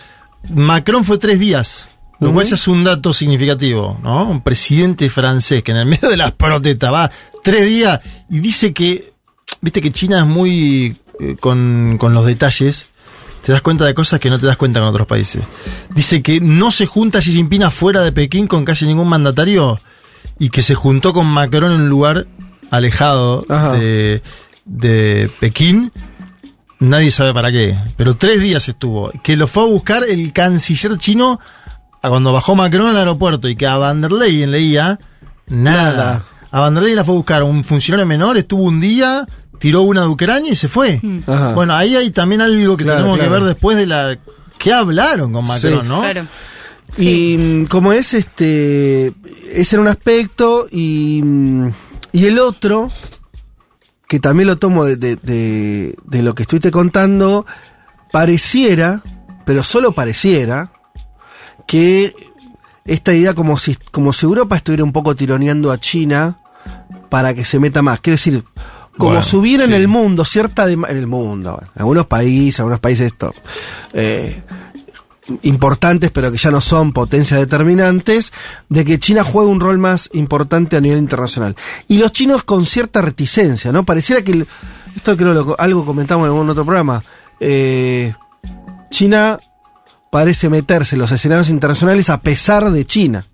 [0.48, 1.88] Macron fue tres días.
[2.20, 4.28] Lo cual es un dato significativo, ¿no?
[4.28, 7.10] Un presidente francés que en el medio de las protestas va
[7.42, 9.14] tres días y dice que,
[9.62, 12.88] viste que China es muy eh, con, con los detalles,
[13.42, 15.42] te das cuenta de cosas que no te das cuenta en otros países.
[15.94, 19.80] Dice que no se junta Xi Jinping afuera de Pekín con casi ningún mandatario
[20.38, 22.26] y que se juntó con Macron en un lugar
[22.70, 23.44] alejado
[23.78, 24.22] de,
[24.64, 25.92] de Pekín,
[26.78, 30.96] nadie sabe para qué, pero tres días estuvo, que lo fue a buscar el canciller
[30.98, 31.40] chino
[32.02, 34.98] a cuando bajó Macron al aeropuerto y que a Van der Leyen leía
[35.50, 36.24] nada.
[36.52, 39.26] A Vanderlei la fue a buscar un funcionario menor, estuvo un día,
[39.60, 40.98] tiró una de Ucrania y se fue.
[41.00, 41.20] Mm.
[41.54, 44.18] Bueno, ahí hay también algo que tenemos que ver después de la...
[44.58, 46.00] ¿Qué hablaron con Macron, no?
[46.00, 46.26] Claro.
[46.96, 49.12] Y mm, como es este,
[49.52, 51.70] ese era un aspecto y, mm,
[52.12, 52.90] y el otro,
[54.08, 55.16] que también lo tomo de, de,
[56.04, 57.46] de, lo que estuviste contando,
[58.10, 59.02] pareciera,
[59.44, 60.72] pero solo pareciera,
[61.66, 62.14] que
[62.84, 66.38] esta idea como si, como si Europa estuviera un poco tironeando a China
[67.08, 68.00] para que se meta más.
[68.00, 68.44] Quiere decir,
[68.96, 73.12] como si hubiera en el mundo cierta en el mundo, en algunos países, algunos países
[73.12, 73.32] esto,
[73.92, 74.42] eh,
[75.42, 78.32] importantes, pero que ya no son potencias determinantes,
[78.68, 81.56] de que China juegue un rol más importante a nivel internacional.
[81.88, 83.84] Y los chinos con cierta reticencia, ¿no?
[83.84, 84.46] Pareciera que,
[84.94, 87.02] esto creo que algo comentamos en algún otro programa,
[87.38, 88.14] eh,
[88.90, 89.38] China
[90.10, 93.24] parece meterse en los escenarios internacionales a pesar de China.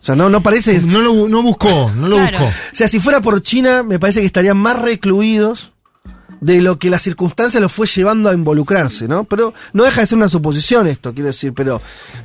[0.00, 0.80] O sea, no, no parece.
[0.80, 2.44] No lo no buscó, no lo buscó.
[2.44, 5.72] O sea, si fuera por China, me parece que estarían más recluidos
[6.40, 9.24] de lo que la circunstancia lo fue llevando a involucrarse, ¿no?
[9.24, 11.80] Pero no deja de ser una suposición esto, quiero decir, pero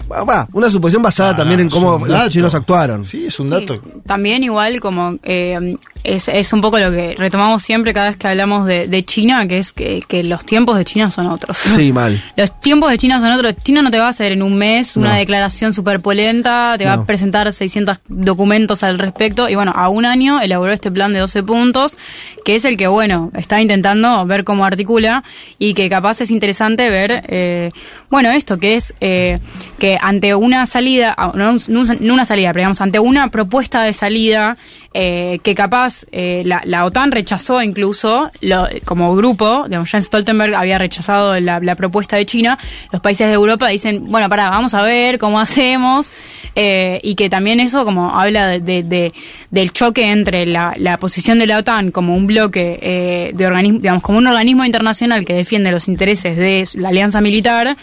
[0.09, 3.05] va, una suposición basada ah, también en cómo los chinos actuaron.
[3.05, 3.81] Sí, es un dato.
[4.05, 8.27] también igual como eh, es, es, un poco lo que retomamos siempre cada vez que
[8.27, 11.57] hablamos de, de China, que es que, que, los tiempos de China son otros.
[11.57, 12.21] Sí, mal.
[12.37, 13.55] los tiempos de China son otros.
[13.63, 16.93] China no te va a hacer en un mes una declaración súper polenta, te va
[16.93, 21.19] a presentar 600 documentos al respecto y bueno, a un año elaboró este plan de
[21.19, 21.97] 12 puntos,
[22.43, 25.23] que es el que, bueno, está intentando ver cómo articula
[25.57, 27.72] y que capaz es interesante ver, eh,
[28.10, 29.40] bueno, esto que es eh,
[29.80, 34.57] que ante una salida, no, no una salida, pero digamos, ante una propuesta de salida
[34.97, 40.55] eh, que capaz eh, la, la, OTAN rechazó incluso lo, como grupo, digamos, Jens Stoltenberg
[40.55, 42.57] había rechazado la, propuesta de China,
[42.93, 46.09] los países de Europa dicen, bueno, para, vamos a ver cómo hacemos,
[46.55, 49.11] eh, y que también eso como habla de, de,
[49.51, 53.80] del choque entre la, la, posición de la OTAN como un bloque eh, de organismo,
[53.80, 57.76] digamos, como un organismo internacional que defiende los intereses de la alianza militar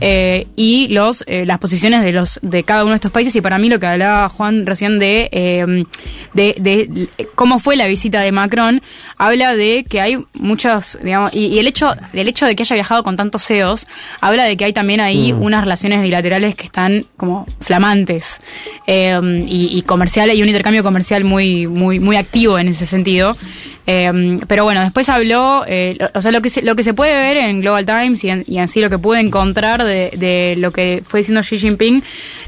[0.00, 3.34] eh, y los las posiciones de los de cada uno de estos países.
[3.34, 5.86] Y para mí lo que hablaba Juan recién de,
[6.32, 8.82] de de cómo fue la visita de Macron,
[9.18, 13.02] habla de que hay muchos, digamos, y, el hecho, del hecho de que haya viajado
[13.02, 13.86] con tantos CEOs,
[14.20, 15.42] habla de que hay también ahí mm.
[15.42, 18.40] unas relaciones bilaterales que están como flamantes
[18.86, 23.36] eh, y, y comerciales y un intercambio comercial muy, muy, muy activo en ese sentido.
[23.86, 27.12] Eh, pero bueno, después habló, eh, o sea, lo que, se, lo que se puede
[27.12, 30.54] ver en Global Times y en, y en sí lo que pude encontrar de, de
[30.58, 32.02] lo que fue diciendo Xi Jinping,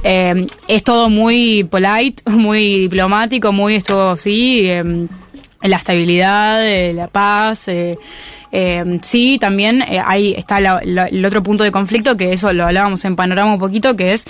[0.04, 4.68] eh, es todo muy polite, muy diplomático, muy esto, sí,
[5.62, 7.68] la estabilidad, la paz.
[9.02, 13.54] sí, también ahí está el otro punto de conflicto, que eso lo hablábamos en panorama
[13.54, 14.24] un poquito, que es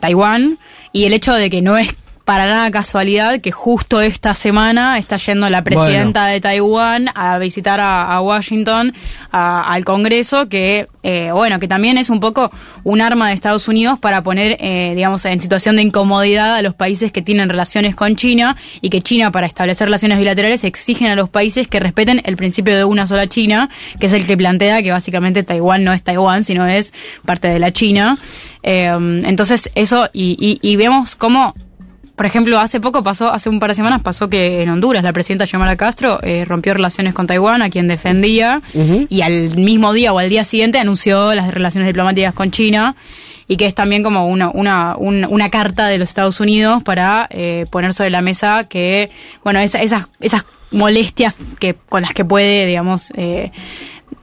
[0.00, 0.58] Taiwán
[0.92, 1.94] y el hecho de que no es
[2.32, 7.78] para nada casualidad que justo esta semana está yendo la presidenta de Taiwán a visitar
[7.78, 8.94] a, Washington,
[9.30, 12.50] al Congreso, que, eh, bueno, que también es un poco
[12.84, 16.72] un arma de Estados Unidos para poner, eh, digamos, en situación de incomodidad a los
[16.72, 21.14] países que tienen relaciones con China y que China, para establecer relaciones bilaterales, exigen a
[21.14, 23.68] los países que respeten el principio de una sola China,
[24.00, 26.94] que es el que plantea que básicamente Taiwán no es Taiwán, sino es
[27.26, 28.16] parte de la China.
[28.62, 28.86] Eh,
[29.24, 31.52] entonces, eso, y, y vemos cómo
[32.16, 35.12] por ejemplo, hace poco pasó, hace un par de semanas pasó que en Honduras la
[35.12, 38.60] presidenta Xiomara Castro eh, rompió relaciones con Taiwán, a quien defendía,
[39.08, 42.94] y al mismo día o al día siguiente anunció las relaciones diplomáticas con China
[43.48, 47.66] y que es también como una, una, una carta de los Estados Unidos para eh,
[47.70, 49.10] poner sobre la mesa que,
[49.42, 53.52] bueno, esas, esas molestias que con las que puede, digamos, eh,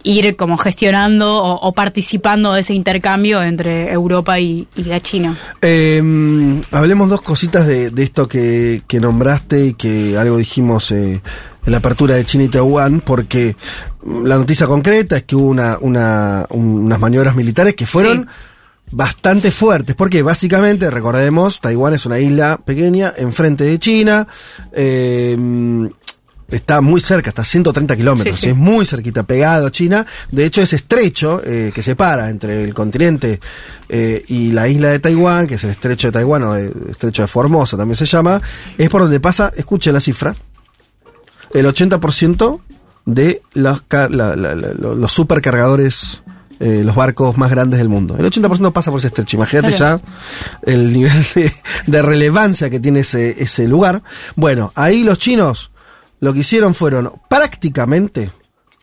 [0.09, 5.35] ir como gestionando o, participando de ese intercambio entre Europa y, la China.
[5.61, 11.21] Em, hablemos dos cositas de, esto que, nombraste y que algo dijimos eh,
[11.65, 13.55] en la apertura de China y Taiwán, porque
[14.23, 18.27] la noticia concreta es que hubo una, unas maniobras militares que fueron...
[18.91, 24.27] bastante fuertes, porque básicamente, recordemos, Taiwán es una isla pequeña enfrente de China,
[24.73, 25.37] eh,
[26.51, 30.05] está muy cerca, está a 130 kilómetros, es muy cerquita, pegado a China.
[30.31, 33.39] De hecho, ese estrecho eh, que separa entre el continente
[33.87, 37.21] eh, y la isla de Taiwán, que es el estrecho de Taiwán o el estrecho
[37.21, 38.41] de Formosa también se llama,
[38.77, 40.35] es por donde pasa, escuche la cifra,
[41.53, 42.61] el 80%
[43.05, 46.21] de los, los supercargadores
[46.61, 48.17] eh, los barcos más grandes del mundo.
[48.19, 49.37] El 80% pasa por ese estrecho.
[49.37, 49.97] Imagínate ya
[50.63, 51.53] el nivel de,
[51.87, 54.03] de, relevancia que tiene ese, ese lugar.
[54.35, 55.71] Bueno, ahí los chinos
[56.19, 58.31] lo que hicieron fueron prácticamente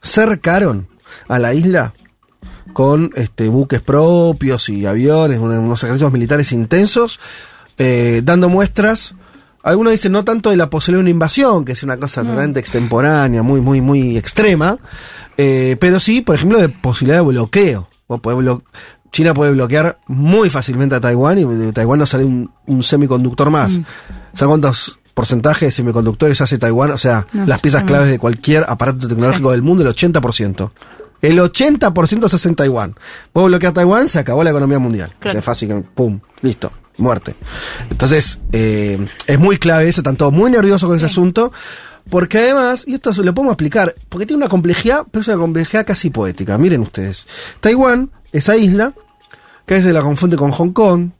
[0.03, 0.89] cercaron
[1.29, 1.95] a la isla
[2.73, 7.21] con este, buques propios y aviones, unos ejercicios militares intensos,
[7.79, 9.15] eh, dando muestras
[9.63, 12.27] algunos dicen no tanto de la posibilidad de una invasión, que es una cosa Mm.
[12.27, 14.79] totalmente extemporánea, muy, muy, muy extrema,
[15.37, 17.89] eh, pero sí, por ejemplo, de posibilidad de bloqueo.
[18.07, 18.63] Vos podés blo-
[19.11, 23.51] China puede bloquear muy fácilmente a Taiwán y de Taiwán no sale un, un semiconductor
[23.51, 23.79] más.
[23.79, 23.85] Mm.
[24.35, 26.91] ¿Saben cuántos porcentajes de semiconductores hace Taiwán?
[26.91, 30.71] O sea, No las piezas claves de cualquier aparato tecnológico del mundo, el 80%.
[31.23, 32.95] El 80% se hace en Taiwán.
[33.33, 35.15] Vos bloqueas Taiwán, se acabó la economía mundial.
[35.25, 37.35] O sea, es fácil, pum, listo, muerte.
[37.91, 41.51] Entonces, eh, es muy clave eso, están todos muy nerviosos con ese asunto,
[42.11, 45.39] porque además, y esto se lo podemos explicar, porque tiene una complejidad, pero es una
[45.39, 46.59] complejidad casi poética.
[46.59, 47.27] Miren ustedes,
[47.61, 48.93] Taiwán, esa isla,
[49.65, 51.13] que a veces la confunde con Hong Kong,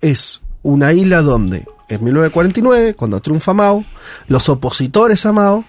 [0.00, 3.84] es una isla donde, en 1949, cuando triunfa Mao,
[4.26, 5.64] los opositores a Mao,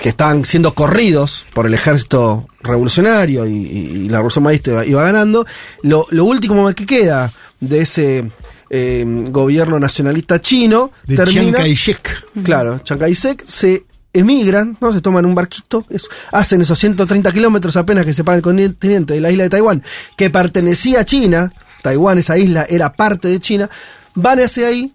[0.00, 5.46] que estaban siendo corridos por el ejército revolucionario y, la revolución maísta iba, iba ganando,
[5.82, 8.30] lo, lo último que queda de ese
[8.70, 11.42] eh, gobierno nacionalista chino De termina...
[11.42, 12.24] Chiang Kai-shek.
[12.42, 13.84] Claro, Chiang Kai-shek se
[14.14, 14.94] emigran, ¿no?
[14.94, 15.84] Se toman un barquito,
[16.32, 19.82] hacen esos 130 kilómetros apenas que separan el continente de la isla de Taiwán,
[20.16, 21.52] que pertenecía a China,
[21.86, 23.70] Taiwán, esa isla, era parte de China,
[24.16, 24.92] van hacia ahí,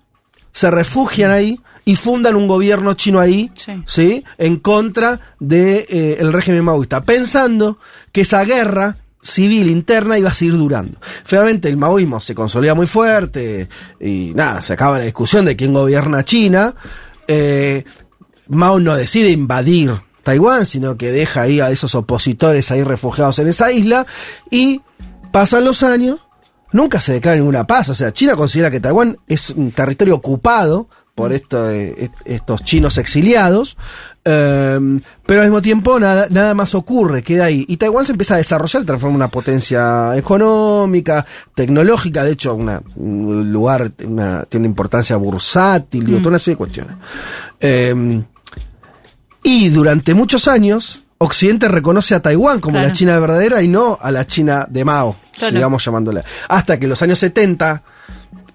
[0.51, 3.83] se refugian ahí y fundan un gobierno chino ahí, Sí.
[3.85, 4.23] ¿sí?
[4.37, 7.77] En contra del de, eh, el régimen maoísta, pensando
[8.11, 10.99] que esa guerra civil interna iba a seguir durando.
[11.23, 15.73] Finalmente el maoísmo se consolida muy fuerte y nada, se acaba la discusión de quién
[15.73, 16.73] gobierna China.
[17.27, 17.85] Eh,
[18.49, 19.91] Mao no decide invadir
[20.23, 24.05] Taiwán, sino que deja ahí a esos opositores ahí refugiados en esa isla
[24.49, 24.81] y
[25.31, 26.19] pasan los años,
[26.71, 30.87] nunca se declara ninguna paz, o sea, China considera que Taiwán es un territorio ocupado
[31.13, 33.77] por esto, eh, estos chinos exiliados,
[34.23, 34.79] eh,
[35.25, 37.65] pero al mismo tiempo nada, nada más ocurre, queda ahí.
[37.67, 42.81] Y Taiwán se empieza a desarrollar, transforma en una potencia económica, tecnológica, de hecho, una,
[42.95, 46.21] un lugar, una, tiene una importancia bursátil, digo, Mm.
[46.21, 46.95] toda una serie de cuestiones.
[47.59, 48.23] Eh,
[49.43, 52.87] y durante muchos años, Occidente reconoce a Taiwán como Claro.
[52.87, 55.51] la China verdadera y no a la China de Mao, Claro.
[55.53, 56.23] sigamos llamándola.
[56.49, 57.83] Hasta que en los años 70,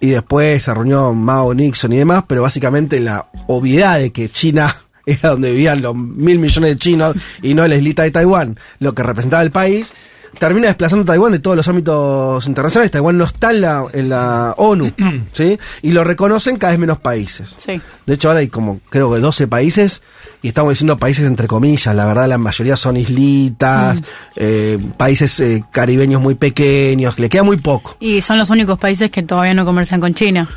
[0.01, 4.75] y después se reunió Mao, Nixon y demás, pero básicamente la obviedad de que China
[5.07, 8.95] era donde vivían los mil millones de chinos y no la islita de Taiwán, lo
[8.95, 9.95] que representaba el país,
[10.41, 12.91] termina desplazando a Taiwán de todos los ámbitos internacionales.
[12.91, 14.93] Taiwán no está en la, en la ONU,
[15.33, 15.59] ¿sí?
[15.83, 17.55] Y lo reconocen cada vez menos países.
[17.57, 17.81] Sí.
[18.05, 20.03] De hecho, ahora hay como, creo que 12 países,
[20.43, 23.99] y estamos diciendo países entre comillas, la verdad la mayoría son islitas,
[24.37, 27.97] eh, países eh, caribeños muy pequeños, le queda muy poco.
[28.01, 30.49] Y son los únicos países que todavía no comercian con China,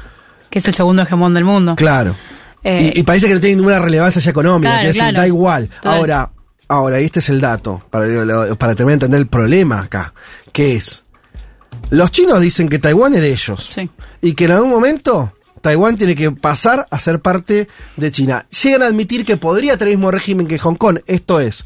[0.49, 1.75] que es el segundo hegemón del mundo.
[1.75, 2.15] Claro.
[2.63, 5.17] Eh, y, y países que no tienen ninguna relevancia ya económica, Claro, que claro.
[5.17, 5.69] da igual.
[5.83, 6.29] Ahora,
[6.67, 8.05] ahora, y este es el dato, para,
[8.57, 10.13] para terminar de entender el problema acá,
[10.51, 11.05] que es,
[11.89, 13.89] los chinos dicen que Taiwán es de ellos, Sí.
[14.21, 18.45] y que en algún momento Taiwán tiene que pasar a ser parte de China.
[18.63, 21.65] Llegan a admitir que podría tener el mismo régimen que Hong Kong, esto es,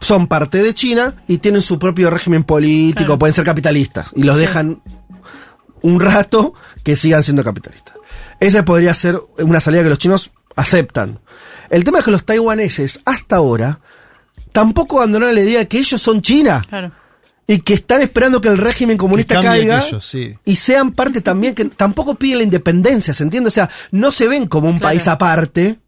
[0.00, 3.18] son parte de China y tienen su propio régimen político, Claro.
[3.18, 4.42] pueden ser capitalistas, y los Sí.
[4.42, 4.82] dejan
[5.82, 7.94] un rato que sigan siendo capitalistas.
[8.40, 11.20] Esa podría ser una salida que los chinos aceptan.
[11.70, 13.80] El tema es que los taiwaneses, hasta ahora,
[14.52, 16.92] tampoco abandonaron la idea de que ellos son China Claro.
[17.46, 20.34] Y que están esperando que el régimen comunista caiga aquello, sí.
[20.44, 23.48] y sean parte también, que tampoco piden la independencia, ¿se entiende?
[23.48, 24.90] O sea, no se ven como un Claro.
[24.92, 25.78] país aparte.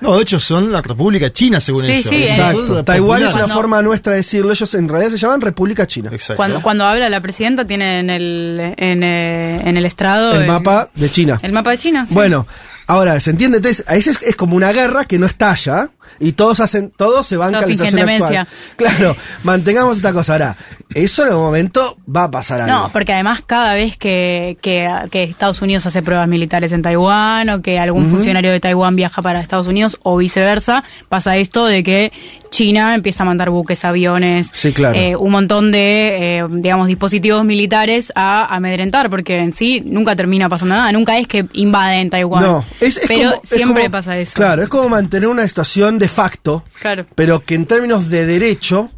[0.00, 2.02] No, de hecho son la República China, según Sí, ellos.
[2.10, 2.74] sí, Son Exacto.
[2.74, 3.54] la Taiwán es una No.
[3.54, 4.50] forma nuestra de decirlo.
[4.52, 6.10] Ellos en realidad se llaman República China.
[6.12, 6.36] Exacto.
[6.36, 10.32] Cuando, cuando habla la presidenta tiene en el, en, eh, en el estrado...
[10.38, 11.38] El mapa de China.
[11.42, 12.04] El mapa de China.
[12.06, 12.12] sí.
[12.12, 12.46] Bueno,
[12.86, 13.58] ahora, ¿se entiende?
[13.58, 15.88] Entonces, ahí es, es como una guerra que no estalla
[16.20, 18.46] y todos hacen, todos se bancan Todos la situación actual.
[18.76, 20.32] Claro, mantengamos esta cosa.
[20.34, 20.56] Ahora,
[20.94, 22.72] eso en algún momento va a pasar algo.
[22.76, 27.48] No, porque además cada vez que, que, que Estados Unidos hace pruebas militares en Taiwán
[27.50, 31.82] o que algún funcionario de Taiwán viaja para Estados Unidos o viceversa, pasa esto de
[31.82, 32.12] que
[32.50, 34.96] China empieza a mandar buques, aviones, Sí, claro.
[34.96, 40.48] eh, un montón de, eh, digamos, dispositivos militares a amedrentar, porque en sí nunca termina
[40.48, 42.44] pasando nada, nunca es que invaden Taiwán.
[42.44, 44.34] No, es, es pero como- es siempre como- pasa eso.
[44.34, 47.06] Claro, es como mantener una situación de facto, Claro.
[47.14, 48.90] pero que en términos de derecho,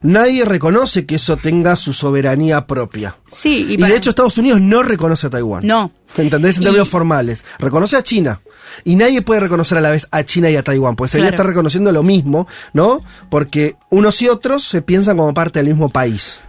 [0.00, 3.16] nadie reconoce que eso tenga su soberanía propia.
[3.36, 5.66] Sí, y, de hecho Estados Unidos no reconoce a Taiwán.
[5.66, 5.90] No.
[6.16, 6.56] ¿Entendés?
[6.56, 7.42] En Y- términos formales.
[7.58, 8.40] Reconoce a China.
[8.84, 11.36] Y nadie puede reconocer a la vez a China y a Taiwán, pues sería Claro.
[11.36, 13.02] estar reconociendo lo mismo, ¿no?
[13.30, 16.40] Porque unos y otros se piensan como parte del mismo país.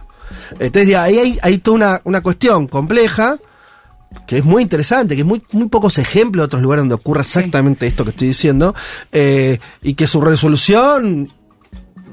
[0.60, 3.36] Entonces, ahí hay, hay toda una, una cuestión compleja
[4.26, 7.20] que es muy interesante, que es muy, muy pocos ejemplos de otros lugares donde ocurre
[7.20, 8.74] exactamente esto que estoy diciendo,
[9.12, 11.30] eh, y que su resolución,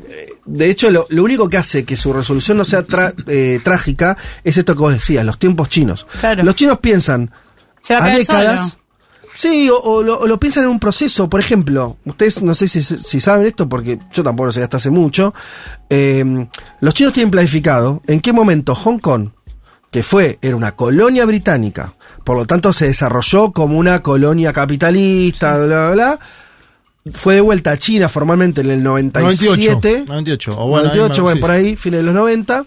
[0.10, 2.86] eh, de hecho, lo, lo único que hace que su resolución no sea
[3.28, 6.08] eh, trágica es esto que vos decías, los tiempos chinos.
[6.20, 6.44] Claro.
[6.44, 7.32] Los chinos piensan
[7.90, 8.84] a décadas, solo.
[9.36, 11.30] Sí, o, lo, piensan en un proceso.
[11.30, 14.90] Por ejemplo, ustedes no sé si, saben esto, porque yo tampoco lo sé hasta hace
[14.90, 15.36] mucho.
[16.80, 19.30] Los chinos tienen planificado en qué momento Hong Kong,
[19.92, 21.94] que fue, era una colonia británica,
[22.24, 26.20] por lo tanto se desarrolló como una colonia capitalista, bla, bla, bla,
[27.14, 30.06] fue de vuelta a China formalmente en el 97.
[30.08, 32.66] 98, o bueno, 98, bueno, por ahí, fines de los 90.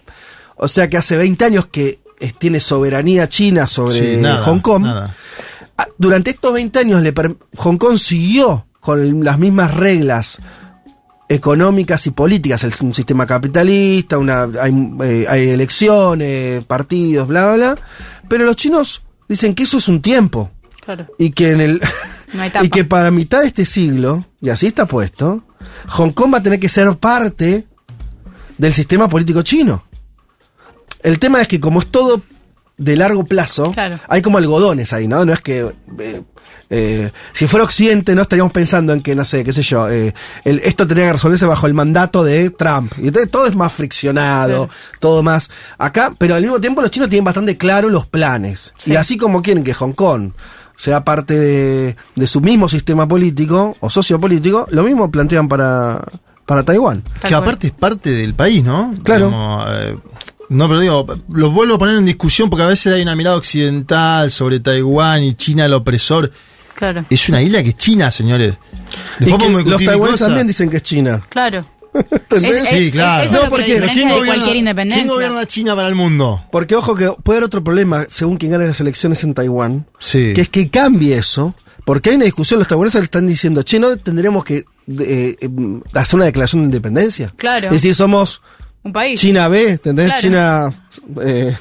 [0.55, 1.99] O sea que hace 20 años que
[2.37, 4.85] tiene soberanía China sobre Hong Kong.
[4.85, 7.03] Ah, durante estos 20 años
[7.57, 10.39] Hong Kong siguió con las mismas reglas
[11.31, 17.55] económicas y políticas, el, un sistema capitalista, una, hay, eh, hay, elecciones, partidos, bla, bla,
[17.55, 17.77] bla,
[18.27, 20.51] pero los chinos dicen que eso es un tiempo.
[20.83, 21.07] Claro.
[21.17, 21.81] Y que en el
[22.61, 25.43] y que para mitad de este siglo, y así está puesto,
[25.87, 27.65] Hong Kong va a tener que ser parte
[28.57, 29.85] del sistema político chino.
[31.01, 32.21] El tema es que como es todo
[32.77, 33.73] de largo plazo,
[34.07, 35.23] hay como algodones ahí, ¿no?
[35.23, 35.71] No es que...
[35.99, 36.21] Eh,
[36.73, 40.13] eh, si fuera Occidente, no estaríamos pensando en que, no sé, qué sé yo, eh,
[40.45, 42.93] esto tendría que resolverse bajo el mandato de Trump.
[42.97, 44.69] Y entonces todo es más friccionado,
[45.01, 48.73] todo más acá, pero al mismo tiempo los chinos tienen bastante claro los planes.
[48.85, 50.31] Y así como quieren que Hong Kong
[50.77, 56.01] sea parte de, de, su mismo sistema político o sociopolítico, lo mismo plantean para,
[56.45, 57.03] para Taiwán.
[57.27, 58.95] que aparte es parte del país, ¿no?
[59.03, 59.29] Claro.
[60.47, 63.37] No, pero digo, lo vuelvo a poner en discusión porque a veces hay una mirada
[63.37, 66.31] occidental sobre Taiwán y China el opresor.
[66.75, 67.05] Claro.
[67.09, 68.55] Es una isla que es China, señores.
[69.19, 71.21] los taiwaneses también dicen que es China.
[71.29, 71.65] Claro.
[72.69, 73.31] sí, claro.
[73.31, 75.03] no, porque ¿quién gobierna, cualquier independencia.
[75.03, 76.45] ¿Quién gobierna China para el mundo?
[76.51, 79.85] Porque, ojo, que puede haber otro problema según quien gane las elecciones en Taiwán.
[79.99, 80.31] Sí.
[80.33, 81.53] Que es que cambie eso.
[81.85, 84.65] Porque hay una discusión, los taiwaneses le están diciendo, che, no tendremos que eh,
[85.39, 85.49] eh,
[85.93, 87.33] hacer una declaración de independencia.
[87.35, 87.67] Claro.
[87.67, 88.41] Es decir, somos
[88.83, 89.19] un país.
[89.19, 90.13] China B, ¿entendés?
[90.19, 90.71] China.
[91.23, 91.55] Eh,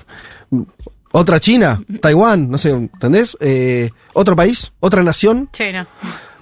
[1.13, 3.37] otra China, Taiwán, no sé, ¿entendés?
[3.41, 5.49] Eh, otro país, otra nación.
[5.53, 5.89] China.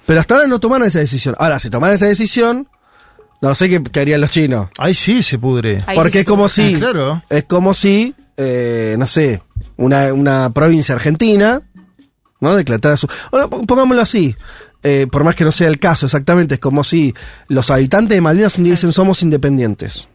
[0.05, 1.35] Pero hasta ahora no tomaron esa decisión.
[1.39, 2.67] Ahora, si tomaran esa decisión,
[3.41, 4.69] no sé qué, harían los chinos.
[4.77, 5.83] Ahí sí se pudre.
[5.95, 6.75] Porque es como si.
[6.75, 7.23] Ah, claro.
[7.29, 9.41] Es como si, eh, no sé,
[9.77, 11.61] una, una provincia argentina,
[12.39, 12.55] ¿no?
[12.55, 13.07] Declarara su.
[13.31, 14.35] Bueno, pongámoslo así.
[15.11, 17.13] por más que no sea el caso exactamente, es como si
[17.47, 20.07] los habitantes de Malvinas dicen somos independientes.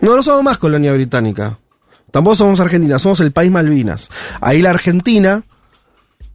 [0.00, 1.58] No, no somos más colonia británica.
[2.10, 4.08] Tampoco somos Argentina, somos el país Malvinas.
[4.40, 5.42] Ahí la Argentina,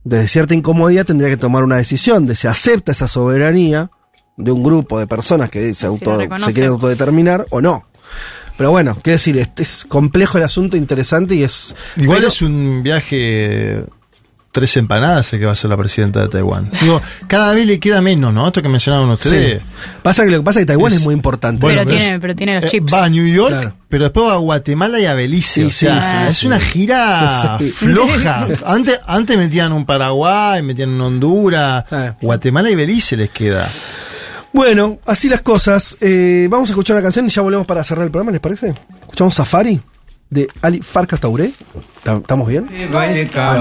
[0.04, 3.90] desde cierta incomodidad, tendría que tomar una decisión de si acepta esa soberanía
[4.38, 7.86] de un grupo de personas que se, auto, se quieren autodeterminar o no.
[8.58, 11.76] Pero bueno, qué decir, este es complejo el asunto, interesante y es...
[11.98, 13.84] Igual es un viaje
[14.54, 16.70] tres empanadas el que va a ser la presidenta de Taiwán.
[16.80, 18.46] Digo, cada vez le queda menos, ¿no?
[18.46, 19.64] Esto que mencionaban ustedes.
[20.04, 21.66] Pasa que lo que pasa es que Taiwán es, muy importante.
[21.66, 22.94] pero, tiene, pero tiene los eh, chips.
[22.94, 25.72] va a New York, pero después va a Guatemala y a Belice.
[25.72, 28.48] Sí, es una gira floja.
[28.68, 31.86] antes, antes metían un Paraguay, metían un Honduras.
[31.92, 32.16] Ah.
[32.22, 33.68] Guatemala y Belice les queda.
[34.54, 35.98] Bueno, así las cosas.
[36.00, 38.72] Eh, vamos a escuchar la canción y ya volvemos para cerrar el programa, ¿les parece?
[39.02, 39.82] Escuchamos Safari
[40.30, 41.54] de Ali Farka Tauré.
[42.06, 42.68] ¿Estamos bien?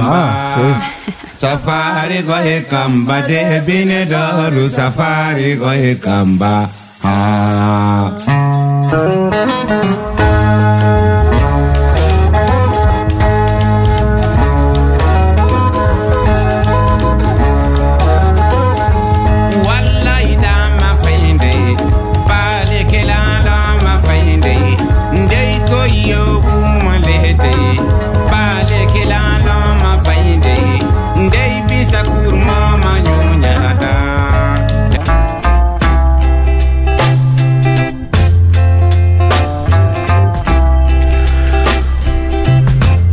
[0.09, 0.63] Ah, sí.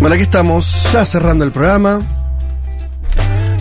[0.09, 0.13] Ah.
[0.13, 2.01] aquí estamos ya cerrando el programa.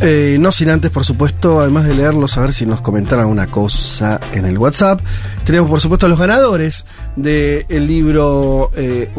[0.01, 3.49] Eh, no sin antes, por supuesto, además de leerlos, a ver si nos comentaran una
[3.49, 5.01] cosa en el WhatsApp.
[5.45, 6.87] Tenemos, por supuesto, a los ganadores
[7.17, 9.11] del libro eh,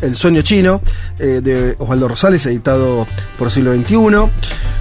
[0.00, 0.80] El sueño chino
[1.18, 3.06] eh, de Osvaldo Rosales, editado
[3.38, 4.30] por siglo XXI,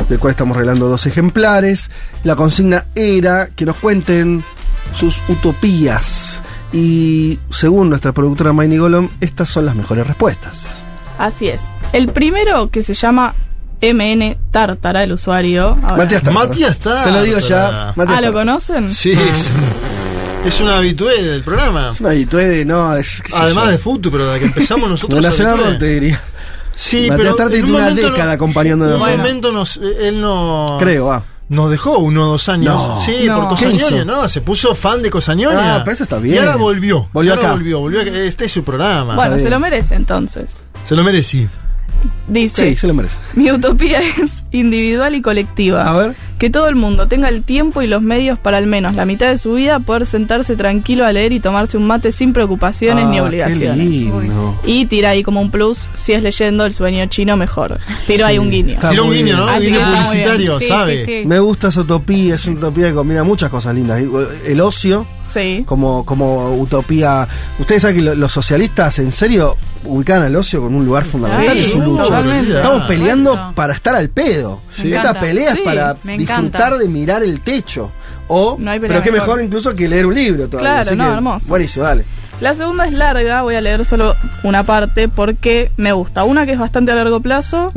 [0.07, 1.89] del cual estamos regalando dos ejemplares.
[2.23, 4.43] La consigna era que nos cuenten
[4.93, 6.41] sus utopías.
[6.71, 10.88] Y según nuestra productora Maini Golom, estas son las mejores respuestas.
[11.19, 11.69] Así es.
[11.91, 13.35] El primero que se llama
[13.81, 15.75] MN Tartara, el usuario.
[15.75, 16.47] Matías Tartara.
[16.47, 17.89] Matías Te lo digo ya.
[17.89, 18.89] ah, ¿lo conocen?
[18.89, 19.13] Sí.
[20.45, 21.91] Es, una habitué del programa.
[21.91, 25.21] Es una habitué de, no, es, Además de fútbol, pero la que empezamos nosotros.
[25.21, 26.21] Nacional te diría.
[26.73, 27.49] Sí, Matías pero.
[27.49, 29.05] tiene una década acompañándonos.
[29.05, 30.77] En un momento nos, él no.
[30.79, 31.25] Creo, ah.
[31.49, 33.03] Nos dejó uno o dos años.
[33.03, 34.29] sí, por Cosañones, ¿no?
[34.29, 35.59] Se puso fan de Cosañones.
[35.59, 36.35] Ah, pero eso está bien.
[36.35, 37.09] Y ahora volvió.
[37.11, 37.51] Volvió acá.
[37.51, 38.01] Volvió, volvió.
[38.01, 39.15] Este es su programa.
[39.15, 40.57] Bueno, se lo merece entonces.
[40.83, 41.49] Se lo merecí.
[42.29, 43.15] Dice, Sí, se lo merece.
[43.35, 45.89] mi utopía es individual y colectiva.
[45.89, 46.15] A ver.
[46.37, 49.27] Que todo el mundo tenga el tiempo y los medios para al menos la mitad
[49.27, 53.17] de su vida poder sentarse tranquilo a leer y tomarse un mate sin preocupaciones ni
[53.17, 53.77] Ah, obligaciones.
[53.77, 54.57] Qué lindo.
[54.65, 57.77] Y tira ahí como un plus, si es leyendo el sueño chino, mejor.
[58.07, 58.73] Tiro ahí Sí, un guiño.
[58.75, 59.37] está Tira un muy guiño.
[59.37, 59.47] ¿no?
[59.47, 60.59] Así Guiño publicitario.
[60.59, 60.97] Sí, ¿sabe?
[61.05, 61.27] sí, sí.
[61.27, 64.01] Me gusta esa utopía, es una utopía que combina muchas cosas lindas.
[64.45, 65.63] El ocio, Sí.
[65.65, 67.27] como, como utopía.
[67.59, 71.55] Ustedes saben que lo- los socialistas, en serio, ubican al ocio con un lugar fundamental
[71.55, 72.18] Sí, en su lucha.
[72.23, 72.55] Totalmente.
[72.55, 74.61] Estamos peleando para estar al pedo.
[74.83, 77.91] Me Esta pelea es Sí, para disfrutar de mirar el techo.
[78.27, 79.27] O, No pero qué mejor.
[79.27, 80.71] mejor incluso que leer un libro todavía.
[80.71, 81.47] Claro, así no, que, hermoso.
[81.47, 82.05] Buenísimo, dale.
[82.41, 86.23] La segunda es larga, voy a leer solo una parte porque me gusta.
[86.23, 87.73] Una que es bastante a largo plazo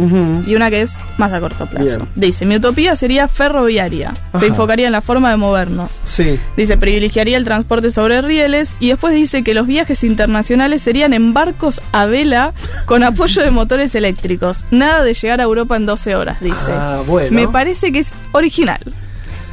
[0.46, 1.84] y una que es más a corto plazo.
[1.84, 2.08] Bien.
[2.14, 4.12] Dice, mi utopía sería ferroviaria.
[4.32, 4.38] Ajá.
[4.38, 6.00] Se enfocaría en la forma de movernos.
[6.04, 6.38] Sí.
[6.56, 11.34] Dice, privilegiaría el transporte sobre rieles y después dice que los viajes internacionales serían en
[11.34, 12.52] barcos a vela
[12.86, 14.64] con apoyo de motores eléctricos.
[14.70, 16.70] Nada de llegar a Europa en 12 horas, dice.
[16.70, 17.30] Ah, bueno.
[17.32, 18.78] Me parece que es original.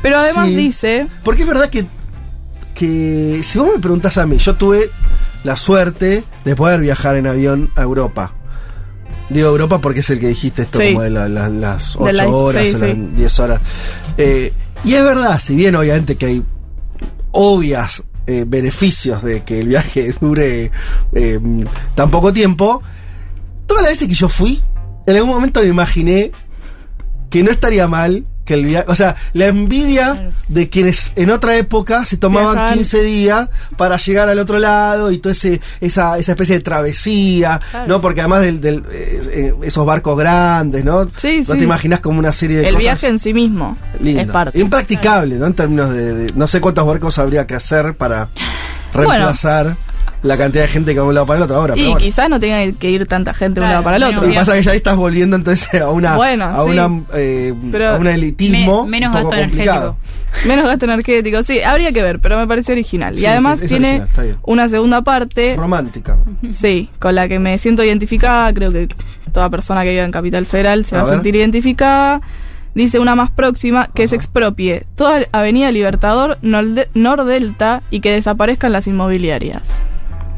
[0.04, 0.56] Pero además Sí.
[0.56, 1.86] dice, Porque es verdad que,
[2.80, 4.90] que si vos me preguntás a mí, yo tuve
[5.44, 8.34] la suerte de poder viajar en avión a Europa.
[9.30, 10.94] Digo Europa porque es el que dijiste esto Sí.
[10.94, 13.08] como de la- la- las De 8 la- horas, sí, o las sí.
[13.18, 13.60] 10 horas.
[14.18, 14.54] Eh,
[14.86, 16.44] y es verdad, si bien obviamente que hay
[17.32, 20.72] obvias eh, beneficios de que el viaje dure
[21.14, 21.40] eh,
[21.96, 22.82] tan poco tiempo,
[23.66, 24.62] todas las veces que yo fui,
[25.06, 26.32] en algún momento me imaginé
[27.30, 31.56] que no estaría mal que el viaje, o sea, la envidia de quienes en otra
[31.56, 32.74] época se tomaban Viajaban.
[32.74, 37.88] 15 días para llegar al otro lado y toda esa, esa especie de travesía, Claro.
[37.88, 38.02] ¿no?
[38.02, 41.06] Porque además del, del, eh, eh, esos barcos grandes, ¿no?
[41.16, 41.60] Sí, no sí.
[41.60, 44.22] te imaginas como una serie de el cosas viaje en sí mismo lindo.
[44.22, 44.60] es parte.
[44.60, 45.46] Impracticable, ¿no?
[45.46, 48.30] En términos de, de- no sé cuántos barcos habría que hacer para
[48.96, 49.28] Bueno.
[50.22, 51.74] La cantidad de gente que va de un lado para el otro ahora.
[51.76, 52.06] Y pero bueno.
[52.06, 54.22] quizás no tenga que ir tanta gente de un lado para el otro.
[54.22, 56.70] Lo que pasa es que ya estás volviendo entonces a una Bueno, a sí.
[56.72, 57.54] una eh,
[57.90, 59.98] a un elitismo Me- menos un poco gasto complicado.
[60.46, 63.16] Menos gasto energético, sí, habría que ver, pero me pareció original.
[63.18, 66.18] Sí, y además sí, es tiene original, una segunda parte, Romántica.
[66.52, 68.90] sí, con la que me siento identificada, creo que
[69.34, 72.22] toda persona que viva en Capital Federal se A va a sentir identificada.
[72.76, 78.72] Dice una más próxima, que se expropie toda Avenida Libertador, Norde- Nordelta y que desaparezcan
[78.72, 79.82] las inmobiliarias.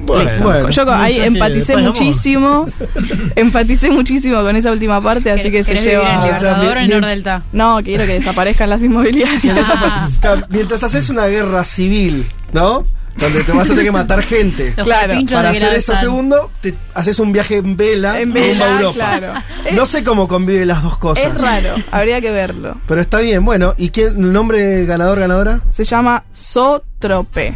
[0.06, 0.70] Bueno.
[0.70, 2.68] Yo ahí empaticé muchísimo,
[3.36, 6.16] empaticé muchísimo con esa última parte, así que se ¿Querés vivir en lleva...
[6.16, 7.44] Ah, o sea, Libertador o en Nordelta?
[7.52, 9.42] No, quiero que desaparezcan las inmobiliarias.
[10.50, 12.86] Mientras haces una guerra civil, ¿no?
[13.18, 14.74] Donde te vas a tener que matar gente.
[14.78, 18.66] Los Claro, Para hacer eso segundo, te haces un viaje en vela, En rumbo vela,
[18.66, 18.94] a Europa.
[18.94, 19.34] claro.
[19.74, 21.26] No sé cómo conviven las dos cosas.
[21.26, 22.78] Es raro, habría que verlo.
[22.88, 25.62] Pero está bien, bueno, ¿y quién el nombre ganador ganadora?
[25.72, 27.54] Se llama Sotrope.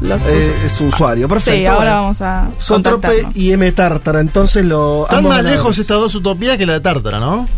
[0.00, 1.58] Los Eh, es un usuario, perfecto.
[1.58, 2.48] sí, ahora vamos a.
[2.58, 3.70] Sotrope y M.
[3.72, 5.04] Tártara, entonces lo.
[5.04, 7.48] Están más lejos estas dos utopías que la de Tártara, ¿no?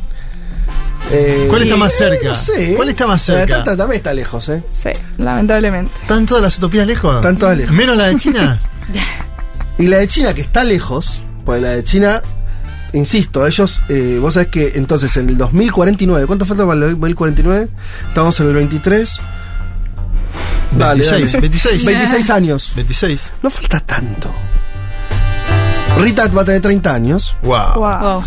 [1.10, 2.28] Eh, ¿Cuál está más eh, cerca?
[2.28, 2.74] no sé.
[2.76, 3.56] ¿Cuál está más La de cerca?
[3.56, 4.62] Tártara también está lejos, ¿eh?
[4.72, 5.92] Sí, lamentablemente.
[6.02, 7.16] ¿Están todas las utopías lejos?
[7.16, 7.74] Están todas lejos.
[7.74, 8.60] ¿Menos la de China?
[9.78, 12.20] Y la de China, que está lejos, pues la de China,
[12.92, 17.68] insisto, ellos, eh, vos sabés que entonces en el 2049, ¿cuánto falta para el 2049?
[18.08, 19.20] Estamos en el 23.
[20.76, 21.40] Dale, 26, dale.
[21.40, 21.84] 26.
[21.86, 22.72] 26 años.
[22.76, 23.32] 26.
[23.42, 24.32] No falta tanto.
[25.98, 27.36] Rita va a tener 30 años.
[27.42, 27.74] Wow.
[27.76, 28.24] Wow.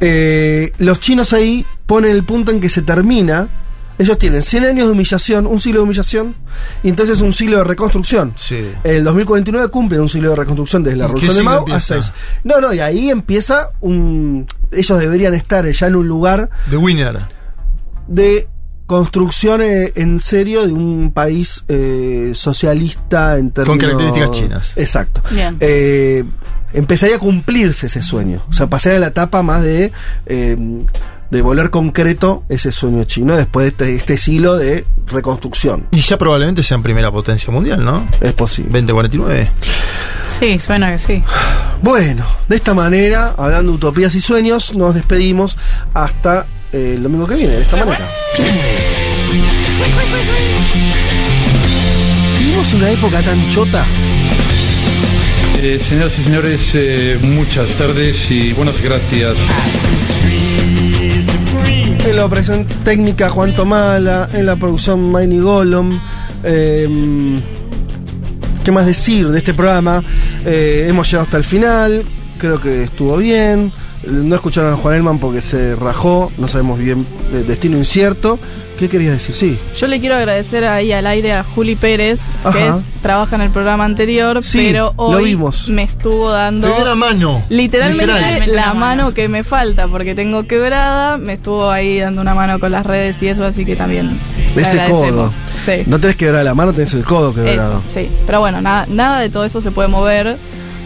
[0.00, 3.48] Eh, los chinos ahí ponen el punto en que se termina.
[3.96, 6.34] Ellos tienen 100 años de humillación, un siglo de humillación,
[6.82, 8.32] y entonces un siglo de reconstrucción.
[8.34, 8.72] Sí.
[8.82, 11.58] En el 2049 cumplen un siglo de reconstrucción desde la ¿En qué revolución de Mao
[11.60, 11.76] empieza?
[11.76, 12.12] hasta eso.
[12.42, 14.48] No, no, y ahí empieza un.
[14.72, 17.20] Ellos deberían estar ya en un lugar The Winner.
[18.08, 18.48] de
[18.86, 23.78] construcción en serio de un país eh, socialista en términos.
[23.78, 24.72] características chinas.
[24.76, 25.22] Exacto.
[25.30, 25.56] Bien.
[25.60, 26.24] Eh,
[26.72, 28.42] empezaría a cumplirse ese sueño.
[28.48, 29.92] O sea, pasaría a la etapa más de.
[30.26, 30.56] eh,
[31.30, 35.84] de volver concreto ese sueño chino después de este, este siglo de reconstrucción.
[35.90, 38.06] Y ya probablemente sean primera potencia mundial, ¿no?
[38.20, 38.70] Es posible.
[38.70, 39.50] 2049.
[40.38, 41.22] Sí, suena que sí.
[41.82, 45.58] Bueno, de esta manera, hablando de utopías y sueños, nos despedimos
[45.92, 48.08] hasta el domingo que viene, de esta manera.
[52.38, 53.84] Vivimos una época tan chota.
[55.62, 59.36] Eh, señoras y señores, eh, muchas tardes y buenas gracias.
[62.06, 65.98] En la operación técnica Juan Tomala, en la producción Miney Golom.
[66.42, 67.40] eh,
[68.64, 70.02] ¿Qué más decir de este programa?
[70.44, 72.02] Eh, hemos llegado hasta el final,
[72.38, 73.70] creo que estuvo bien.
[74.06, 77.06] No escucharon a Juan Elman porque se rajó, no sabemos bien,
[77.46, 78.38] destino incierto.
[78.78, 79.34] ¿Qué querías decir?
[79.34, 79.58] Sí.
[79.76, 82.20] Yo le quiero agradecer ahí al aire a Juli Pérez,
[82.52, 86.68] que trabaja en el programa anterior, pero hoy me estuvo dando.
[86.68, 87.44] Te dio la mano.
[87.50, 89.14] Literalmente la, mano.
[89.14, 91.18] que me falta, porque tengo quebrada.
[91.18, 94.18] Me estuvo ahí dando una mano con las redes y eso, así que también.
[94.56, 95.32] Ese codo.
[95.64, 95.84] Sí.
[95.86, 97.82] No tenés quebrar la mano, tenés el codo quebrado.
[97.88, 100.36] sí, pero bueno, nada, nada de todo eso se puede mover.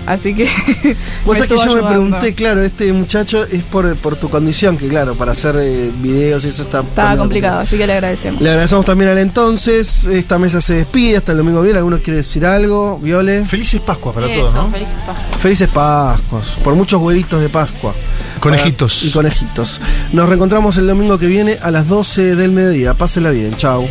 [0.09, 0.45] Así que.
[1.27, 4.89] Vos sabés que yo me pregunté, claro, este muchacho es por, por tu condición, que
[4.89, 6.81] claro, para hacer eh, videos y eso está.
[6.81, 8.41] Estaba complicado, así que le agradecemos.
[8.41, 10.07] Le agradecemos también al entonces.
[10.07, 11.77] Esta mesa se despide hasta el domingo bien.
[11.77, 12.99] ¿Alguno quiere decir algo?
[12.99, 13.45] Viole.
[13.45, 14.71] Felices Pascuas para todos, ¿no?
[14.71, 15.41] Felices Pascuas.
[15.43, 16.49] Felices Pascuas.
[16.65, 17.95] Por muchos huevitos de Pascua.
[18.41, 19.05] Conejitos.
[19.05, 19.79] y conejitos.
[20.13, 22.95] Nos reencontramos el domingo que viene a las 12 del mediodía.
[22.95, 23.55] Pásela bien.
[23.57, 23.87] Chau.